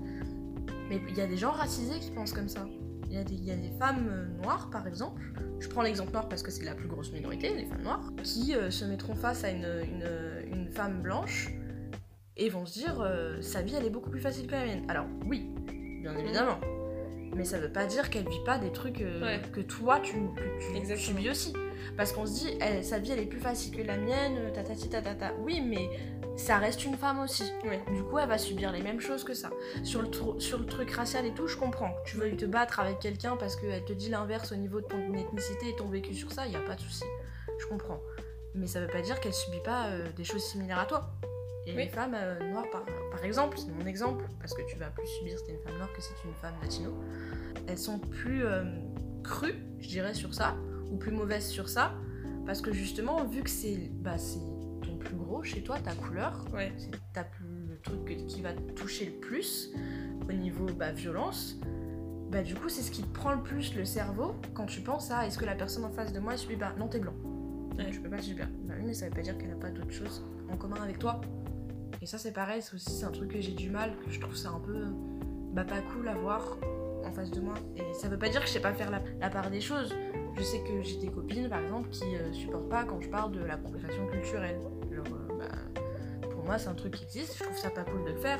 Mais 0.89 1.01
il 1.09 1.17
y 1.17 1.21
a 1.21 1.27
des 1.27 1.37
gens 1.37 1.53
racisés 1.53 1.99
qui 2.01 2.11
pensent 2.11 2.33
comme 2.33 2.49
ça. 2.49 2.67
Il 3.11 3.17
y, 3.17 3.51
a 3.51 3.57
des, 3.57 3.71
femmes 3.79 4.09
euh, 4.11 4.43
noires, 4.43 4.69
par 4.71 4.87
exemple, 4.87 5.23
je 5.61 5.69
prends 5.69 5.81
l'exemple 5.81 6.13
noir 6.13 6.29
parce 6.29 6.43
que 6.43 6.51
c'est 6.51 6.65
la 6.65 6.75
plus 6.75 6.89
grosse 6.89 7.11
minorité, 7.11 7.55
les 7.55 7.65
femmes 7.65 7.83
noires, 7.83 8.13
qui 8.23 8.55
euh, 8.55 8.71
se 8.71 8.85
mettront 8.85 9.15
face 9.15 9.45
à 9.45 9.51
une, 9.51 10.69
femme 10.73 11.01
blanche 11.01 11.49
et 12.37 12.51
vont 12.51 12.67
se 12.67 12.79
dire 12.79 13.01
euh, 13.01 13.41
sa 13.41 13.63
vie 13.63 13.75
elle 13.75 13.87
est 13.87 13.91
beaucoup 13.91 14.11
plus 14.11 14.21
facile 14.21 14.47
que 14.47 14.53
la 14.53 14.65
mienne. 14.67 14.85
Alors 14.89 15.07
oui, 15.25 15.49
bien 16.03 16.15
évidemment, 16.19 16.61
mais 17.35 17.45
ça 17.45 17.59
veut 17.59 17.73
pas 17.73 17.87
dire 17.87 18.11
qu'elle 18.11 18.29
vit 18.29 18.45
pas 18.45 18.59
des 18.59 18.73
trucs 18.73 19.05
que 19.53 19.61
toi 19.61 20.01
tu, 20.01 20.15
que 20.15 20.87
tu 20.87 20.99
subis 20.99 21.31
aussi. 21.31 21.53
Parce 21.97 22.13
qu'on 22.13 22.27
se 22.27 22.33
dit, 22.33 22.59
elle, 22.61 22.85
sa 22.85 22.99
vie 22.99 23.13
elle 23.13 23.21
est 23.21 23.27
plus 23.27 23.41
facile 23.41 23.77
que 23.77 23.83
la 23.83 23.97
mienne, 23.97 24.53
tatati 24.53 24.89
tatata. 24.89 25.33
Oui, 25.41 25.61
mais 25.61 25.89
ça 26.37 26.59
reste 26.59 26.85
une 26.85 26.97
femme 26.97 27.19
aussi. 27.21 27.45
Du 27.93 28.03
coup, 28.05 28.19
elle 28.19 28.29
va 28.29 28.39
subir 28.39 28.73
les 28.73 28.83
mêmes 28.83 29.01
choses 29.01 29.25
que 29.25 29.35
ça. 29.35 29.51
Sur 29.83 30.03
le, 30.03 30.09
sur 30.39 30.59
le 30.59 30.67
truc 30.67 30.91
racial 30.91 31.27
et 31.27 31.33
tout, 31.33 31.47
je 31.47 31.57
comprends. 31.57 31.91
Tu 32.07 32.17
veux 32.17 32.37
te 32.37 32.47
battre 32.47 32.81
avec 32.81 33.01
quelqu'un 33.01 33.37
parce 33.37 33.57
qu'elle 33.57 33.85
te 33.85 33.93
dit 33.93 34.11
l'inverse 34.11 34.53
au 34.53 34.57
niveau 34.57 34.81
de 34.81 34.87
ton 34.87 35.15
ethnicité 35.15 35.71
et 35.71 35.77
ton 35.77 35.87
vécu 35.87 36.15
sur 36.15 36.33
ça, 36.33 36.47
il 36.47 36.51
n'y 36.51 36.57
a 36.57 36.61
pas 36.61 36.75
de 36.75 36.81
souci. 36.81 37.05
Je 37.59 37.67
comprends. 37.67 38.01
Mais 38.55 38.67
ça 38.67 38.81
veut 38.81 38.89
pas 38.89 39.03
dire 39.03 39.21
qu'elle 39.21 39.35
subit 39.35 39.63
pas 39.65 39.89
euh, 39.89 40.09
des 40.17 40.25
choses 40.25 40.45
similaires 40.45 40.79
à 40.79 40.87
toi. 40.87 41.11
Et 41.69 41.75
les 41.75 41.89
femmes 41.89 42.15
euh, 42.15 42.51
noires, 42.51 42.69
par, 42.71 42.85
par 43.11 43.25
exemple, 43.25 43.59
c'est 43.59 43.71
mon 43.71 43.87
exemple, 43.87 44.25
parce 44.41 44.55
que 44.55 44.63
tu 44.71 44.79
vas 44.79 44.89
plus 44.89 45.07
subir 45.19 45.39
si 45.39 45.45
t'es 45.45 45.53
une 45.53 45.61
femme 45.61 45.77
noire 45.77 45.93
que 45.93 46.01
si 46.01 46.09
tu 46.21 46.27
es 46.27 46.31
une 46.31 46.37
femme 46.37 46.55
latino, 46.63 46.95
elles 47.67 47.79
sont 47.79 47.99
plus 47.99 48.45
euh, 48.47 48.65
crues, 49.23 49.63
je 49.79 49.89
dirais, 49.89 50.15
sur 50.15 50.33
ça, 50.33 50.57
ou 50.91 50.97
plus 50.97 51.13
mauvaises 51.13 51.47
sur 51.47 51.69
ça, 51.69 51.95
parce 52.47 52.63
que 52.63 52.73
justement, 52.73 53.23
vu 53.25 53.43
que 53.43 53.51
c'est 53.51 53.91
bah, 53.93 54.17
ton 54.83 54.97
plus 54.97 55.17
gros 55.17 55.43
chez 55.43 55.63
toi, 55.63 55.79
ta 55.79 55.95
couleur, 55.95 56.47
c'est 56.79 56.91
le 57.21 57.79
truc 57.83 58.27
qui 58.27 58.41
va 58.41 58.55
te 58.55 58.73
toucher 58.73 59.05
le 59.05 59.21
plus 59.21 59.71
au 60.27 60.33
niveau 60.33 60.67
bah, 60.67 60.93
violence, 60.93 61.59
bah 62.31 62.43
du 62.43 62.55
coup 62.55 62.69
c'est 62.69 62.83
ce 62.83 62.91
qui 62.91 63.03
te 63.03 63.15
prend 63.15 63.33
le 63.33 63.43
plus 63.43 63.75
le 63.75 63.87
cerveau 63.87 64.35
quand 64.53 64.67
tu 64.67 64.83
penses 64.83 65.11
à 65.11 65.27
est-ce 65.27 65.39
que 65.39 65.47
la 65.47 65.55
personne 65.55 65.85
en 65.87 65.91
face 65.91 66.13
de 66.13 66.21
moi 66.21 66.37
subit 66.37 66.57
pas 66.57 66.75
non 66.79 66.87
t'es 66.87 66.99
blanc. 66.99 67.15
Je 67.79 68.01
peux 68.01 68.11
pas 68.11 68.21
subir. 68.21 68.47
Bah 68.65 68.75
oui 68.77 68.85
mais 68.87 68.93
ça 68.93 69.07
veut 69.07 69.15
pas 69.15 69.23
dire 69.23 69.39
qu'elle 69.39 69.53
a 69.53 69.57
pas 69.57 69.71
d'autres 69.71 69.93
choses 69.93 70.27
en 70.53 70.57
commun 70.57 70.77
avec 70.83 70.99
toi 70.99 71.23
Et 72.01 72.07
ça, 72.07 72.19
c'est 72.19 72.33
pareil, 72.33 72.63
c'est 72.63 72.75
aussi 72.75 73.05
un 73.05 73.11
truc 73.11 73.33
que 73.33 73.41
j'ai 73.41 73.53
du 73.53 73.71
mal, 73.71 73.93
que 74.05 74.11
je 74.11 74.21
trouve 74.21 74.37
ça 74.37 74.51
un 74.51 74.61
peu 74.61 74.85
bah, 75.53 75.65
pas 75.65 75.81
cool 75.81 76.09
à 76.09 76.15
voir 76.15 76.59
en 77.05 77.13
face 77.13 77.31
de 77.31 77.41
moi. 77.41 77.55
Et 77.77 77.95
ça 77.95 78.09
veut 78.09 78.19
pas 78.19 78.29
dire 78.29 78.41
que 78.41 78.47
je 78.47 78.53
sais 78.53 78.61
pas 78.61 78.73
faire 78.73 78.91
la, 78.91 79.31
part 79.31 79.51
des 79.51 79.61
choses. 79.61 79.95
Je 80.37 80.43
sais 80.43 80.61
que 80.61 80.83
j'ai 80.83 80.99
des 80.99 81.09
copines, 81.09 81.49
par 81.49 81.61
exemple, 81.61 81.89
qui 81.91 82.05
euh, 82.05 82.33
supportent 82.33 82.69
pas 82.69 82.85
quand 82.85 83.01
je 83.01 83.09
parle 83.09 83.33
de 83.33 83.41
l'appropriation 83.41 84.07
culturelle. 84.07 84.61
Genre, 84.93 85.07
euh, 85.07 85.39
bah, 85.39 86.29
pour 86.31 86.45
moi, 86.45 86.59
c'est 86.59 86.69
un 86.69 86.75
truc 86.75 86.95
qui 86.95 87.05
existe, 87.05 87.37
je 87.37 87.45
trouve 87.45 87.57
ça 87.57 87.71
pas 87.71 87.85
cool 87.85 88.05
de 88.05 88.11
le 88.11 88.21
faire. 88.21 88.39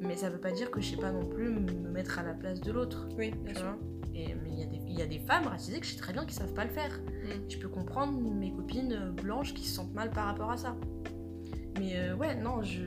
Mais 0.00 0.16
ça 0.16 0.30
veut 0.30 0.40
pas 0.40 0.52
dire 0.52 0.70
que 0.70 0.80
je 0.80 0.90
sais 0.90 0.96
pas 0.96 1.12
non 1.12 1.26
plus 1.26 1.48
me 1.48 1.88
mettre 1.88 2.18
à 2.18 2.22
la 2.22 2.34
place 2.34 2.60
de 2.60 2.72
l'autre. 2.72 3.08
Oui, 3.16 3.30
bien 3.30 3.54
sûr. 3.54 3.76
Et, 4.14 4.34
mais 4.34 4.50
il 4.50 4.98
y, 4.98 5.02
a 5.02 5.06
des 5.06 5.20
femmes 5.20 5.46
racisées 5.46 5.78
que 5.78 5.86
je 5.86 5.92
sais 5.92 5.98
très 5.98 6.12
bien 6.12 6.26
qui 6.26 6.34
savent 6.34 6.54
pas 6.54 6.64
le 6.64 6.70
faire. 6.70 6.98
Mm. 6.98 7.48
Je 7.48 7.58
peux 7.58 7.68
comprendre 7.68 8.18
mes 8.20 8.52
copines 8.52 9.12
blanches 9.22 9.54
qui 9.54 9.64
se 9.64 9.76
sentent 9.76 9.94
mal 9.94 10.10
par 10.10 10.26
rapport 10.26 10.50
à 10.50 10.56
ça. 10.56 10.76
Mais 11.78 11.96
euh, 11.96 12.14
ouais, 12.14 12.34
non, 12.34 12.62
je. 12.62 12.82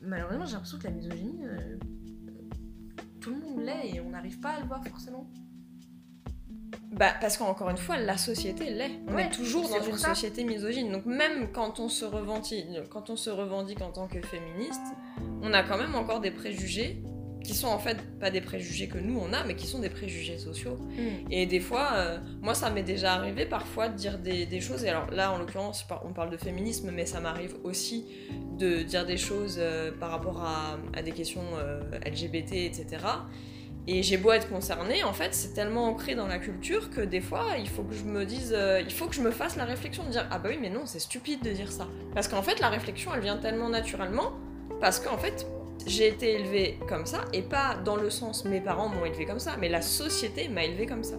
Malheureusement, 0.00 0.46
j'ai 0.46 0.52
l'impression 0.52 0.78
que 0.78 0.84
la 0.84 0.90
misogynie, 0.90 1.44
euh, 1.44 1.76
tout 3.20 3.30
le 3.30 3.40
monde 3.40 3.64
l'est 3.64 3.94
et 3.94 4.00
on 4.00 4.10
n'arrive 4.10 4.38
pas 4.40 4.50
à 4.50 4.60
le 4.60 4.66
voir 4.66 4.86
forcément. 4.86 5.28
Bah, 6.92 7.12
parce 7.20 7.36
qu'encore 7.36 7.70
une 7.70 7.76
fois, 7.76 7.98
la 7.98 8.16
société 8.16 8.70
l'est. 8.70 9.00
On 9.08 9.18
est 9.18 9.30
toujours 9.30 9.68
dans 9.68 9.82
une 9.82 9.98
société 9.98 10.44
misogyne. 10.44 10.90
Donc 10.92 11.06
même 11.06 11.52
quand 11.52 11.80
on 11.80 11.88
se 11.88 12.04
revendique, 12.04 12.66
quand 12.90 13.10
on 13.10 13.16
se 13.16 13.30
revendique 13.30 13.82
en 13.82 13.90
tant 13.90 14.08
que 14.08 14.20
féministe, 14.22 14.80
on 15.42 15.52
a 15.52 15.62
quand 15.62 15.78
même 15.78 15.94
encore 15.94 16.20
des 16.20 16.30
préjugés 16.30 17.02
qui 17.42 17.54
sont 17.54 17.68
en 17.68 17.78
fait 17.78 17.98
pas 18.20 18.30
des 18.30 18.40
préjugés 18.40 18.88
que 18.88 18.98
nous 18.98 19.18
on 19.18 19.32
a, 19.32 19.44
mais 19.44 19.54
qui 19.54 19.66
sont 19.66 19.78
des 19.78 19.88
préjugés 19.88 20.38
sociaux. 20.38 20.76
Mm. 20.76 21.30
Et 21.32 21.46
des 21.46 21.60
fois, 21.60 21.90
euh, 21.94 22.18
moi 22.42 22.54
ça 22.54 22.70
m'est 22.70 22.82
déjà 22.82 23.14
arrivé 23.14 23.46
parfois 23.46 23.88
de 23.88 23.96
dire 23.96 24.18
des, 24.18 24.60
choses, 24.60 24.84
et 24.84 24.88
alors 24.88 25.10
là 25.10 25.32
en 25.32 25.38
l'occurrence 25.38 25.86
on 26.04 26.12
parle 26.12 26.30
de 26.30 26.36
féminisme, 26.36 26.90
mais 26.92 27.06
ça 27.06 27.20
m'arrive 27.20 27.54
aussi 27.64 28.06
de 28.58 28.82
dire 28.82 29.06
des 29.06 29.16
choses 29.16 29.56
euh, 29.58 29.92
par 29.92 30.10
rapport 30.10 30.42
à, 30.42 31.02
des 31.02 31.12
questions 31.12 31.44
euh, 31.56 31.80
LGBT, 32.04 32.52
etc. 32.52 32.86
Et 33.86 34.02
j'ai 34.02 34.18
beau 34.18 34.32
être 34.32 34.50
concernée, 34.50 35.02
en 35.02 35.14
fait, 35.14 35.32
c'est 35.32 35.54
tellement 35.54 35.86
ancré 35.86 36.14
dans 36.14 36.26
la 36.26 36.38
culture 36.38 36.90
que 36.90 37.00
des 37.00 37.22
fois, 37.22 37.54
il 37.58 37.68
faut 37.68 37.82
que 37.82 37.94
je 37.94 38.04
me 38.04 38.26
dise, 38.26 38.54
il 38.84 38.92
faut 38.92 39.06
que 39.06 39.14
je 39.14 39.22
me 39.22 39.30
fasse 39.30 39.56
la 39.56 39.64
réflexion 39.64 40.04
de 40.04 40.10
dire 40.10 40.26
ah 40.30 40.38
bah 40.38 40.50
oui, 40.50 40.58
mais 40.60 40.68
non, 40.68 40.82
c'est 40.84 40.98
stupide 40.98 41.42
de 41.42 41.52
dire 41.52 41.72
ça. 41.72 41.86
Parce 42.14 42.28
qu'en 42.28 42.42
fait, 42.42 42.60
la 42.60 42.68
réflexion, 42.68 43.12
elle 43.14 43.22
vient 43.22 43.38
tellement 43.38 43.70
naturellement, 43.70 44.32
parce 44.78 45.00
qu'en 45.00 45.16
fait, 45.16 45.46
j'ai 45.88 46.08
été 46.08 46.34
élevée 46.34 46.78
comme 46.88 47.06
ça, 47.06 47.24
et 47.32 47.42
pas 47.42 47.76
dans 47.84 47.96
le 47.96 48.10
sens 48.10 48.44
mes 48.44 48.60
parents 48.60 48.88
m'ont 48.88 49.04
élevée 49.04 49.24
comme 49.24 49.38
ça, 49.38 49.56
mais 49.58 49.68
la 49.68 49.82
société 49.82 50.48
m'a 50.48 50.64
élevée 50.64 50.86
comme 50.86 51.04
ça. 51.04 51.16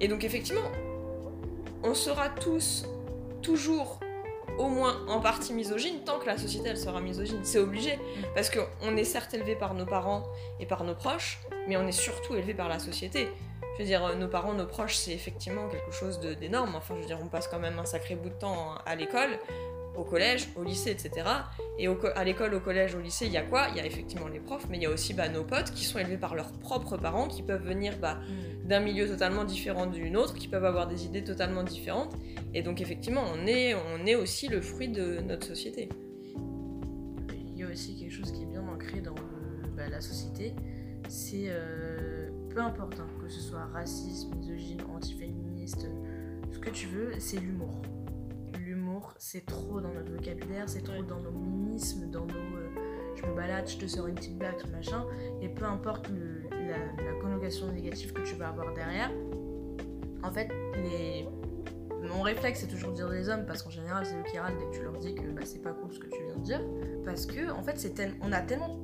Et 0.00 0.08
donc 0.08 0.24
effectivement, 0.24 0.70
on 1.82 1.94
sera 1.94 2.28
tous 2.28 2.86
toujours 3.42 4.00
au 4.58 4.68
moins 4.68 5.04
en 5.08 5.20
partie 5.20 5.52
misogyne 5.52 6.04
tant 6.04 6.18
que 6.18 6.26
la 6.26 6.38
société 6.38 6.68
elle 6.68 6.78
sera 6.78 7.00
misogyne. 7.00 7.40
C'est 7.42 7.58
obligé. 7.58 7.98
Parce 8.34 8.50
qu'on 8.50 8.96
est 8.96 9.04
certes 9.04 9.34
élevé 9.34 9.56
par 9.56 9.74
nos 9.74 9.86
parents 9.86 10.24
et 10.60 10.66
par 10.66 10.84
nos 10.84 10.94
proches, 10.94 11.40
mais 11.68 11.76
on 11.76 11.86
est 11.86 11.92
surtout 11.92 12.34
élevé 12.34 12.54
par 12.54 12.68
la 12.68 12.78
société. 12.78 13.28
Je 13.74 13.82
veux 13.82 13.88
dire, 13.88 14.16
nos 14.16 14.28
parents, 14.28 14.54
nos 14.54 14.66
proches, 14.66 14.94
c'est 14.94 15.12
effectivement 15.12 15.68
quelque 15.68 15.90
chose 15.90 16.20
d'énorme. 16.20 16.74
Enfin, 16.76 16.94
je 16.96 17.00
veux 17.00 17.06
dire, 17.06 17.18
on 17.20 17.26
passe 17.26 17.48
quand 17.48 17.58
même 17.58 17.78
un 17.78 17.84
sacré 17.84 18.14
bout 18.14 18.28
de 18.28 18.34
temps 18.34 18.74
à 18.86 18.94
l'école 18.94 19.38
au 19.96 20.04
collège, 20.04 20.48
au 20.56 20.62
lycée, 20.62 20.90
etc. 20.90 21.26
Et 21.78 21.88
à 21.88 22.24
l'école, 22.24 22.54
au 22.54 22.60
collège, 22.60 22.94
au 22.94 23.00
lycée, 23.00 23.26
il 23.26 23.32
y 23.32 23.36
a 23.36 23.42
quoi? 23.42 23.68
Il 23.70 23.76
y 23.76 23.80
a 23.80 23.86
effectivement 23.86 24.28
les 24.28 24.40
profs, 24.40 24.66
mais 24.68 24.76
il 24.76 24.82
y 24.82 24.86
a 24.86 24.90
aussi 24.90 25.14
bah, 25.14 25.28
nos 25.28 25.44
potes 25.44 25.70
qui 25.72 25.84
sont 25.84 25.98
élevés 25.98 26.16
par 26.16 26.34
leurs 26.34 26.52
propres 26.52 26.96
parents, 26.96 27.28
qui 27.28 27.42
peuvent 27.42 27.64
venir 27.64 27.98
bah, 28.00 28.14
mm. 28.14 28.68
d'un 28.68 28.80
milieu 28.80 29.08
totalement 29.08 29.44
différent 29.44 29.86
d'une 29.86 30.16
autre, 30.16 30.34
qui 30.34 30.48
peuvent 30.48 30.64
avoir 30.64 30.86
des 30.86 31.04
idées 31.04 31.24
totalement 31.24 31.62
différentes. 31.62 32.14
Et 32.54 32.62
donc 32.62 32.80
effectivement, 32.80 33.24
on 33.32 33.46
est, 33.46 33.74
on 33.74 34.06
est 34.06 34.14
aussi 34.14 34.48
le 34.48 34.60
fruit 34.60 34.88
de 34.88 35.20
notre 35.20 35.46
société. 35.46 35.88
Il 37.46 37.58
y 37.58 37.62
a 37.62 37.68
aussi 37.68 37.96
quelque 37.96 38.12
chose 38.12 38.32
qui 38.32 38.42
est 38.42 38.46
bien 38.46 38.66
ancré 38.66 39.00
dans 39.00 39.14
bah, 39.76 39.88
la 39.88 40.00
société, 40.00 40.54
c'est 41.08 41.46
euh, 41.48 42.30
peu 42.50 42.60
importe 42.60 42.98
hein, 43.00 43.06
que 43.20 43.28
ce 43.28 43.40
soit 43.40 43.64
raciste, 43.72 44.34
misogyne, 44.34 44.80
antiféministe, 44.94 45.86
ce 46.52 46.58
que 46.58 46.70
tu 46.70 46.86
veux, 46.86 47.12
c'est 47.18 47.38
l'humour 47.38 47.82
c'est 49.18 49.46
trop 49.46 49.80
dans 49.80 49.92
notre 49.92 50.12
vocabulaire, 50.12 50.68
c'est 50.68 50.82
trop 50.82 51.02
dans 51.02 51.20
nos 51.20 51.30
mimismes, 51.30 52.10
dans 52.10 52.26
nos 52.26 52.34
euh, 52.34 52.70
je 53.14 53.24
me 53.26 53.34
balade, 53.34 53.68
je 53.68 53.78
te 53.78 53.86
sors 53.86 54.06
une 54.06 54.14
petite 54.14 54.38
blague, 54.38 54.56
machin, 54.72 55.06
et 55.40 55.48
peu 55.48 55.64
importe 55.64 56.08
la, 56.50 56.78
la, 57.02 57.20
connotation 57.20 57.70
négative 57.72 58.12
que 58.12 58.22
tu 58.22 58.34
vas 58.34 58.48
avoir 58.48 58.74
derrière, 58.74 59.10
en 60.22 60.32
fait, 60.32 60.48
les... 60.76 61.28
mon 62.02 62.22
réflexe 62.22 62.60
c'est 62.60 62.66
toujours 62.66 62.90
de 62.90 62.96
dire 62.96 63.08
les 63.08 63.28
hommes, 63.28 63.46
parce 63.46 63.62
qu'en 63.62 63.70
général 63.70 64.04
c'est 64.04 64.16
eux 64.16 64.24
qui 64.30 64.38
râlent 64.38 64.56
dès 64.58 64.66
que 64.66 64.76
tu 64.76 64.82
leur 64.82 64.98
dis 64.98 65.14
que 65.14 65.26
bah, 65.28 65.42
c'est 65.44 65.62
pas 65.62 65.72
cool 65.72 65.92
ce 65.92 66.00
que 66.00 66.08
tu 66.08 66.24
viens 66.24 66.36
de 66.36 66.42
dire, 66.42 66.60
parce 67.04 67.26
que 67.26 67.50
en 67.50 67.62
fait, 67.62 67.78
c'est 67.78 67.94
on 68.22 68.32
a 68.32 68.40
tellement. 68.40 68.80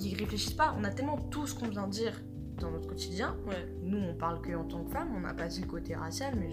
Ils 0.00 0.16
réfléchissent 0.18 0.54
pas, 0.54 0.74
on 0.78 0.84
a 0.84 0.90
tellement 0.90 1.16
tout 1.30 1.46
ce 1.46 1.54
qu'on 1.54 1.68
vient 1.68 1.86
de 1.86 1.92
dire 1.92 2.20
dans 2.58 2.70
notre 2.70 2.88
quotidien. 2.88 3.36
Nous, 3.94 4.08
on 4.08 4.14
parle 4.14 4.40
que 4.40 4.52
en 4.52 4.64
tant 4.64 4.82
que 4.82 4.90
femme, 4.90 5.14
on 5.14 5.20
n'a 5.20 5.34
pas 5.34 5.46
dit 5.46 5.60
le 5.60 5.68
côté 5.68 5.94
racial, 5.94 6.34
mais 6.36 6.50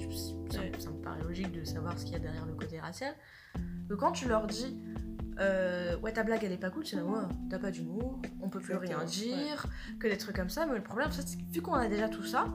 ça, 0.49 0.91
me 0.91 1.01
paraît 1.01 1.23
logique 1.23 1.51
de 1.51 1.63
savoir 1.63 1.97
ce 1.97 2.05
qu'il 2.05 2.13
y 2.13 2.17
a 2.17 2.19
derrière 2.19 2.45
le 2.45 2.53
côté 2.53 2.79
racial. 2.79 3.15
Que 3.89 3.95
quand 3.95 4.11
tu 4.11 4.27
leur 4.27 4.45
dis, 4.45 4.79
euh, 5.39 5.97
ouais, 5.99 6.13
ta 6.13 6.23
blague 6.23 6.43
elle 6.43 6.51
est 6.51 6.57
pas 6.57 6.69
cool, 6.69 6.85
c'est 6.85 6.97
là, 6.97 7.03
ouais, 7.03 7.23
t'as 7.49 7.57
pas 7.57 7.71
d'humour, 7.71 8.21
on 8.41 8.49
peut 8.49 8.59
plus 8.59 8.75
rien 8.75 9.03
dire, 9.05 9.65
que 9.99 10.07
des 10.07 10.17
trucs 10.17 10.35
comme 10.35 10.49
ça, 10.51 10.67
mais 10.67 10.75
le 10.75 10.83
problème, 10.83 11.09
c'est 11.11 11.23
que 11.23 11.51
vu 11.51 11.61
qu'on 11.61 11.73
a 11.73 11.87
déjà 11.87 12.09
tout 12.09 12.23
ça, 12.23 12.45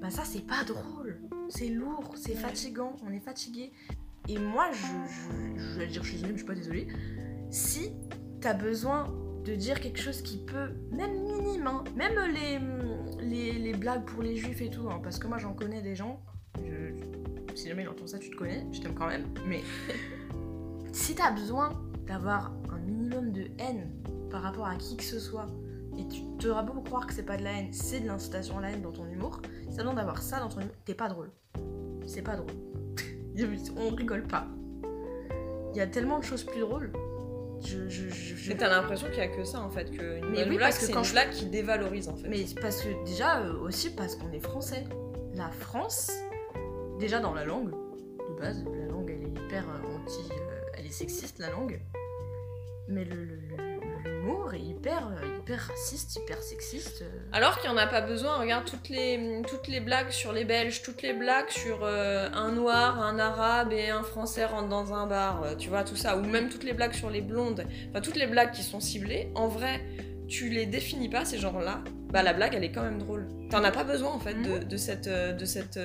bah 0.00 0.08
ça, 0.08 0.22
c'est 0.24 0.46
pas 0.46 0.64
drôle, 0.64 1.20
c'est 1.50 1.68
lourd, 1.68 2.14
c'est 2.16 2.34
fatigant, 2.34 2.96
on 3.06 3.12
est 3.12 3.20
fatigué. 3.20 3.72
Et 4.28 4.38
moi, 4.38 4.70
je, 4.72 5.60
je, 5.60 5.78
vais 5.78 5.86
dire, 5.88 6.02
je 6.02 6.08
suis 6.08 6.16
désolée, 6.16 6.32
mais 6.32 6.38
je 6.38 6.44
suis 6.44 6.46
pas 6.46 6.54
désolée. 6.54 6.88
Si 7.50 7.92
t'as 8.40 8.54
besoin 8.54 9.12
de 9.44 9.54
dire 9.54 9.80
quelque 9.80 10.00
chose 10.00 10.22
qui 10.22 10.38
peut, 10.38 10.70
même 10.90 11.22
minime, 11.22 11.66
hein, 11.66 11.84
même 11.94 12.14
les, 12.32 12.58
les, 13.20 13.72
blagues 13.72 14.04
pour 14.04 14.22
les 14.22 14.36
juifs 14.36 14.60
et 14.62 14.70
tout, 14.70 14.88
hein, 14.90 15.00
parce 15.02 15.18
que 15.18 15.26
moi 15.26 15.38
j'en 15.38 15.54
connais 15.54 15.82
des 15.82 15.94
gens, 15.94 16.20
si 17.54 17.68
jamais 17.68 17.82
il 17.82 17.88
entend 17.88 18.06
ça, 18.06 18.18
tu 18.18 18.30
te 18.30 18.36
connais, 18.36 18.66
je 18.72 18.80
t'aime 18.80 18.94
quand 18.94 19.06
même, 19.06 19.26
mais 19.46 19.62
si 20.92 21.14
t'as 21.14 21.30
besoin 21.30 21.70
d'avoir 22.06 22.52
un 22.72 22.78
minimum 22.78 23.32
de 23.32 23.46
haine 23.58 23.90
par 24.30 24.42
rapport 24.42 24.66
à 24.66 24.76
qui 24.76 24.96
que 24.96 25.04
ce 25.04 25.18
soit, 25.18 25.46
et 25.98 26.06
tu 26.08 26.20
t'auras 26.38 26.62
beau 26.62 26.80
croire 26.82 27.06
que 27.06 27.14
c'est 27.14 27.22
pas 27.22 27.36
de 27.36 27.42
la 27.42 27.52
haine, 27.52 27.72
c'est 27.72 28.00
de 28.00 28.06
l'incitation 28.06 28.58
à 28.58 28.60
la 28.60 28.70
haine 28.70 28.82
dans 28.82 28.92
ton 28.92 29.08
humour, 29.08 29.40
c'est 29.70 29.78
besoin 29.78 29.94
d'avoir 29.94 30.22
ça 30.22 30.40
dans 30.40 30.48
ton 30.48 30.60
humour, 30.60 30.74
t'es 30.84 30.94
pas 30.94 31.08
drôle. 31.08 31.30
C'est 32.06 32.22
pas 32.22 32.36
drôle. 32.36 32.52
On 33.76 33.94
rigole 33.94 34.22
pas. 34.22 34.46
Il 35.72 35.78
y 35.78 35.80
a 35.80 35.86
tellement 35.86 36.18
de 36.18 36.24
choses 36.24 36.44
plus 36.44 36.60
drôles 36.60 36.92
je, 37.64 37.88
je, 37.88 38.52
t'as 38.52 38.68
l'impression 38.68 39.08
qu'il 39.08 39.18
y 39.18 39.22
a 39.22 39.28
que 39.28 39.44
ça 39.44 39.60
en 39.60 39.70
fait, 39.70 39.90
que 39.90 40.18
une 40.18 40.30
mais 40.30 40.44
blague, 40.44 40.72
c'est 40.72 40.92
une 40.92 41.02
blague 41.12 41.30
qui 41.30 41.46
dévalorise 41.46 42.08
en 42.08 42.16
fait. 42.16 42.28
Mais 42.28 42.44
parce 42.60 42.82
que 42.82 43.04
déjà 43.04 43.40
euh, 43.40 43.58
aussi 43.60 43.90
parce 43.90 44.16
qu'on 44.16 44.30
est 44.32 44.40
français. 44.40 44.84
La 45.34 45.50
France, 45.50 46.10
déjà 46.98 47.20
dans 47.20 47.34
la 47.34 47.44
langue 47.44 47.70
de 47.70 48.40
base, 48.40 48.64
la 48.64 48.86
langue 48.86 49.10
elle 49.10 49.22
est 49.26 49.44
hyper 49.44 49.64
euh, 49.68 49.96
anti, 49.96 50.20
euh, 50.32 50.60
elle 50.78 50.86
est 50.86 50.90
sexiste 50.92 51.38
la 51.38 51.50
langue. 51.50 51.80
Mais 52.88 53.04
le, 53.04 53.24
le 53.24 53.75
l'humour 54.06 54.54
est 54.54 54.60
hyper, 54.60 55.08
euh, 55.08 55.38
hyper 55.38 55.60
raciste, 55.60 56.16
hyper 56.16 56.42
sexiste. 56.42 57.02
Euh. 57.02 57.18
Alors 57.32 57.60
qu'il 57.60 57.70
n'y 57.70 57.76
en 57.76 57.78
a 57.78 57.86
pas 57.86 58.00
besoin, 58.00 58.36
regarde 58.38 58.64
toutes 58.64 58.88
les, 58.88 59.42
toutes 59.48 59.68
les 59.68 59.80
blagues 59.80 60.10
sur 60.10 60.32
les 60.32 60.44
Belges, 60.44 60.82
toutes 60.82 61.02
les 61.02 61.12
blagues 61.12 61.50
sur 61.50 61.80
euh, 61.82 62.28
un 62.32 62.52
noir, 62.52 63.00
un 63.00 63.18
arabe 63.18 63.72
et 63.72 63.90
un 63.90 64.02
français 64.02 64.44
rentrent 64.44 64.68
dans 64.68 64.92
un 64.94 65.06
bar, 65.06 65.56
tu 65.58 65.68
vois, 65.68 65.84
tout 65.84 65.96
ça, 65.96 66.16
ou 66.16 66.22
même 66.22 66.48
toutes 66.48 66.64
les 66.64 66.72
blagues 66.72 66.94
sur 66.94 67.10
les 67.10 67.20
blondes, 67.20 67.66
enfin 67.90 68.00
toutes 68.00 68.16
les 68.16 68.26
blagues 68.26 68.52
qui 68.52 68.62
sont 68.62 68.80
ciblées, 68.80 69.30
en 69.34 69.48
vrai, 69.48 69.84
tu 70.28 70.48
les 70.48 70.66
définis 70.66 71.08
pas 71.08 71.24
ces 71.24 71.38
genres-là, 71.38 71.82
bah 72.10 72.22
la 72.22 72.32
blague 72.32 72.54
elle 72.54 72.64
est 72.64 72.72
quand 72.72 72.82
même 72.82 72.98
drôle. 72.98 73.28
T'en 73.50 73.62
as 73.62 73.70
pas 73.70 73.84
besoin 73.84 74.10
en 74.10 74.18
fait 74.18 74.34
de, 74.34 74.64
de 74.64 74.76
cette, 74.76 75.08
de 75.08 75.44
cette 75.44 75.78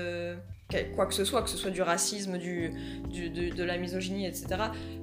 quoi 0.96 1.06
que 1.06 1.14
ce 1.14 1.26
soit, 1.26 1.42
que 1.44 1.50
ce 1.50 1.58
soit 1.58 1.72
du 1.72 1.82
racisme, 1.82 2.38
du, 2.38 2.74
de, 3.12 3.64
la 3.64 3.78
misogynie, 3.78 4.26
etc. 4.26 4.48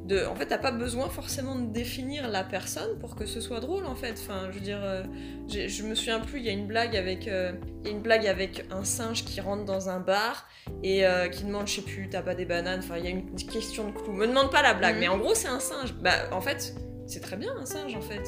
De, 0.05 0.27
en 0.27 0.35
fait, 0.35 0.47
t'as 0.47 0.59
pas 0.59 0.71
besoin 0.71 1.09
forcément 1.09 1.55
de 1.55 1.73
définir 1.73 2.29
la 2.29 2.45
personne 2.45 2.99
pour 2.99 3.17
que 3.17 3.27
ce 3.27 3.41
soit 3.41 3.61
drôle, 3.61 3.87
en 3.87 3.95
fait. 3.95 4.13
Enfin, 4.13 4.49
je 4.51 4.55
veux 4.55 4.65
dire, 4.65 4.81
euh, 4.83 5.03
je 5.49 5.83
me 5.83 5.95
souviens 5.95 6.21
plus, 6.21 6.41
il 6.41 6.47
y 6.47 6.49
a 6.49 6.53
une 6.53 6.67
blague 6.67 6.97
avec, 6.97 7.29
euh, 7.29 7.53
une 7.85 8.01
blague 8.01 8.27
avec 8.27 8.65
un 8.71 8.85
singe 8.85 9.25
qui 9.25 9.41
rentre 9.41 9.65
dans 9.65 9.89
un 9.89 10.01
bar 10.01 10.49
et 10.83 11.07
euh, 11.07 11.29
qui 11.29 11.45
demande, 11.45 11.69
je 11.69 11.77
sais 11.77 11.83
plus, 11.83 12.09
t'as 12.09 12.23
pas 12.23 12.35
des 12.35 12.45
bananes. 12.45 12.81
Enfin, 12.81 12.97
il 12.99 13.05
y 13.05 13.09
a 13.09 13.11
une 13.11 13.35
question 13.35 13.89
de 13.89 13.93
clou. 13.93 14.13
Me 14.13 14.27
demande 14.27 14.51
pas 14.51 14.63
la 14.63 14.75
blague, 14.75 14.95
mhm. 14.95 15.01
mais 15.01 15.09
en 15.09 15.19
gros, 15.19 15.35
c'est 15.35 15.49
un 15.49 15.61
singe. 15.61 15.95
Bah, 15.95 16.31
en 16.33 16.41
fait, 16.41 16.75
c'est 17.07 17.21
très 17.21 17.37
bien 17.37 17.55
un 17.59 17.67
singe, 17.67 17.95
en 17.95 18.03
fait 18.03 18.23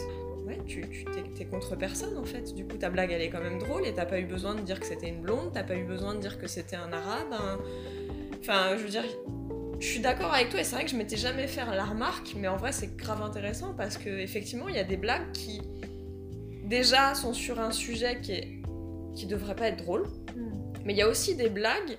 tu, 0.66 0.82
tu 0.88 1.04
t'es, 1.34 1.44
contre 1.44 1.76
personne 1.76 2.16
en 2.16 2.24
fait. 2.24 2.54
Du 2.54 2.66
coup, 2.66 2.76
ta 2.76 2.90
blague 2.90 3.12
elle 3.12 3.22
est 3.22 3.30
quand 3.30 3.42
même 3.42 3.58
drôle 3.58 3.86
et 3.86 3.94
t'as 3.94 4.06
pas 4.06 4.20
eu 4.20 4.24
besoin 4.24 4.54
de 4.54 4.60
dire 4.60 4.80
que 4.80 4.86
c'était 4.86 5.08
une 5.08 5.20
blonde, 5.20 5.50
t'as 5.52 5.62
pas 5.62 5.76
eu 5.76 5.84
besoin 5.84 6.14
de 6.14 6.20
dire 6.20 6.38
que 6.38 6.46
c'était 6.46 6.76
un 6.76 6.92
arabe. 6.92 7.34
Enfin, 8.40 8.76
je 8.76 8.82
veux 8.82 8.88
dire, 8.88 9.04
je 9.80 9.86
suis 9.86 10.00
d'accord 10.00 10.32
avec 10.32 10.50
toi 10.50 10.60
et 10.60 10.64
c'est 10.64 10.74
vrai 10.74 10.84
que 10.84 10.90
je 10.90 10.96
m'étais 10.96 11.16
jamais 11.16 11.46
fait 11.46 11.64
la 11.64 11.84
remarque, 11.84 12.34
mais 12.36 12.48
en 12.48 12.56
vrai 12.56 12.72
c'est 12.72 12.96
grave 12.96 13.22
intéressant 13.22 13.74
parce 13.74 13.96
que 13.96 14.10
effectivement 14.10 14.68
il 14.68 14.76
y 14.76 14.78
a 14.78 14.84
des 14.84 14.96
blagues 14.98 15.32
qui 15.32 15.62
déjà 16.64 17.14
sont 17.14 17.32
sur 17.32 17.60
un 17.60 17.70
sujet 17.72 18.20
qui 18.20 18.32
est 18.32 18.62
qui 19.16 19.26
devrait 19.26 19.56
pas 19.56 19.68
être 19.68 19.82
drôle, 19.82 20.06
hmm. 20.36 20.72
mais 20.84 20.92
il 20.92 20.96
y 20.96 21.02
a 21.02 21.08
aussi 21.08 21.34
des 21.34 21.48
blagues 21.48 21.98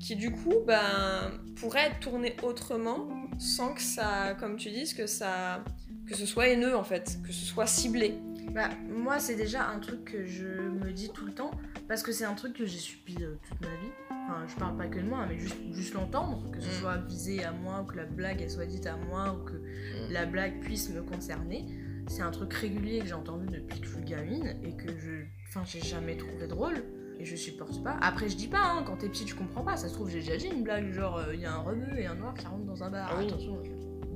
qui 0.00 0.16
du 0.16 0.30
coup 0.30 0.54
ben 0.66 1.30
pourraient 1.56 1.86
être 1.86 2.00
tournées 2.00 2.36
autrement 2.42 3.08
sans 3.38 3.72
que 3.74 3.80
ça, 3.80 4.36
comme 4.38 4.56
tu 4.56 4.70
dises, 4.70 4.94
que 4.94 5.06
ça 5.06 5.64
que 6.08 6.16
ce 6.16 6.26
soit 6.26 6.48
haineux 6.48 6.74
en 6.76 6.84
fait, 6.84 7.18
que 7.24 7.32
ce 7.32 7.44
soit 7.44 7.66
ciblé. 7.66 8.14
Bah, 8.54 8.68
moi, 8.88 9.18
c'est 9.18 9.34
déjà 9.36 9.68
un 9.68 9.78
truc 9.78 10.04
que 10.06 10.24
je 10.24 10.46
me 10.46 10.90
dis 10.92 11.10
tout 11.12 11.26
le 11.26 11.32
temps, 11.32 11.50
parce 11.86 12.02
que 12.02 12.12
c'est 12.12 12.24
un 12.24 12.34
truc 12.34 12.54
que 12.54 12.64
j'ai 12.64 12.78
subi 12.78 13.16
euh, 13.20 13.34
toute 13.46 13.60
ma 13.60 13.68
vie. 13.68 13.92
Enfin, 14.10 14.46
je 14.48 14.56
parle 14.56 14.76
pas 14.76 14.86
que 14.86 14.98
de 14.98 15.04
moi, 15.06 15.26
mais 15.28 15.38
juste, 15.38 15.56
juste 15.70 15.92
l'entendre, 15.94 16.50
que 16.50 16.60
ce 16.60 16.68
Mm. 16.68 16.80
soit 16.80 16.96
visé 16.96 17.44
à 17.44 17.52
moi, 17.52 17.82
ou 17.82 17.84
que 17.84 17.96
la 17.96 18.04
blague 18.06 18.40
elle 18.40 18.50
soit 18.50 18.64
dite 18.66 18.86
à 18.86 18.96
moi, 18.96 19.34
ou 19.38 19.44
que 19.44 19.52
Mm. 19.54 20.12
la 20.12 20.24
blague 20.26 20.60
puisse 20.60 20.88
me 20.90 21.02
concerner. 21.02 21.66
C'est 22.06 22.22
un 22.22 22.30
truc 22.30 22.52
régulier 22.54 23.00
que 23.00 23.06
j'ai 23.06 23.12
entendu 23.12 23.46
depuis 23.46 23.80
que 23.80 23.86
je 23.86 23.92
suis 23.94 24.04
gamine 24.04 24.56
et 24.62 24.72
que 24.76 24.88
je. 24.98 25.24
Enfin, 25.48 25.62
j'ai 25.66 25.80
jamais 25.82 26.16
trouvé 26.16 26.46
drôle. 26.46 26.82
Et 27.20 27.24
je 27.26 27.36
supporte 27.36 27.82
pas. 27.82 27.98
Après, 28.00 28.28
je 28.30 28.36
dis 28.36 28.46
pas, 28.48 28.62
hein, 28.64 28.82
quand 28.86 28.96
t'es 28.96 29.08
petit, 29.08 29.24
tu 29.26 29.34
comprends 29.34 29.62
pas. 29.64 29.76
Ça 29.76 29.88
se 29.88 29.94
trouve, 29.94 30.08
j'ai 30.08 30.20
déjà 30.20 30.36
dit 30.36 30.46
une 30.46 30.62
blague, 30.62 30.90
genre, 30.92 31.20
il 31.34 31.40
y 31.40 31.44
a 31.46 31.52
un 31.52 31.58
rebeu 31.58 31.98
et 31.98 32.06
un 32.06 32.14
noir 32.14 32.32
qui 32.32 32.46
rentre 32.46 32.64
dans 32.64 32.82
un 32.84 32.90
bar. 32.90 33.10
Ah 33.12 33.16
oui. 33.18 33.26
Attention. 33.26 33.60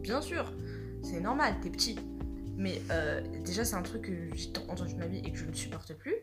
Bien 0.02 0.20
sûr, 0.22 0.52
c'est 1.02 1.20
normal, 1.20 1.54
t'es 1.62 1.70
petit. 1.70 1.98
Mais 2.56 2.80
euh, 2.90 3.20
déjà, 3.44 3.64
c'est 3.64 3.74
un 3.76 3.82
truc 3.82 4.02
que 4.02 4.12
j'ai 4.36 4.50
entendu 4.68 4.94
de 4.94 4.98
ma 4.98 5.06
vie 5.06 5.18
et 5.24 5.32
que 5.32 5.38
je 5.38 5.46
ne 5.46 5.52
supporte 5.54 5.94
plus. 5.94 6.14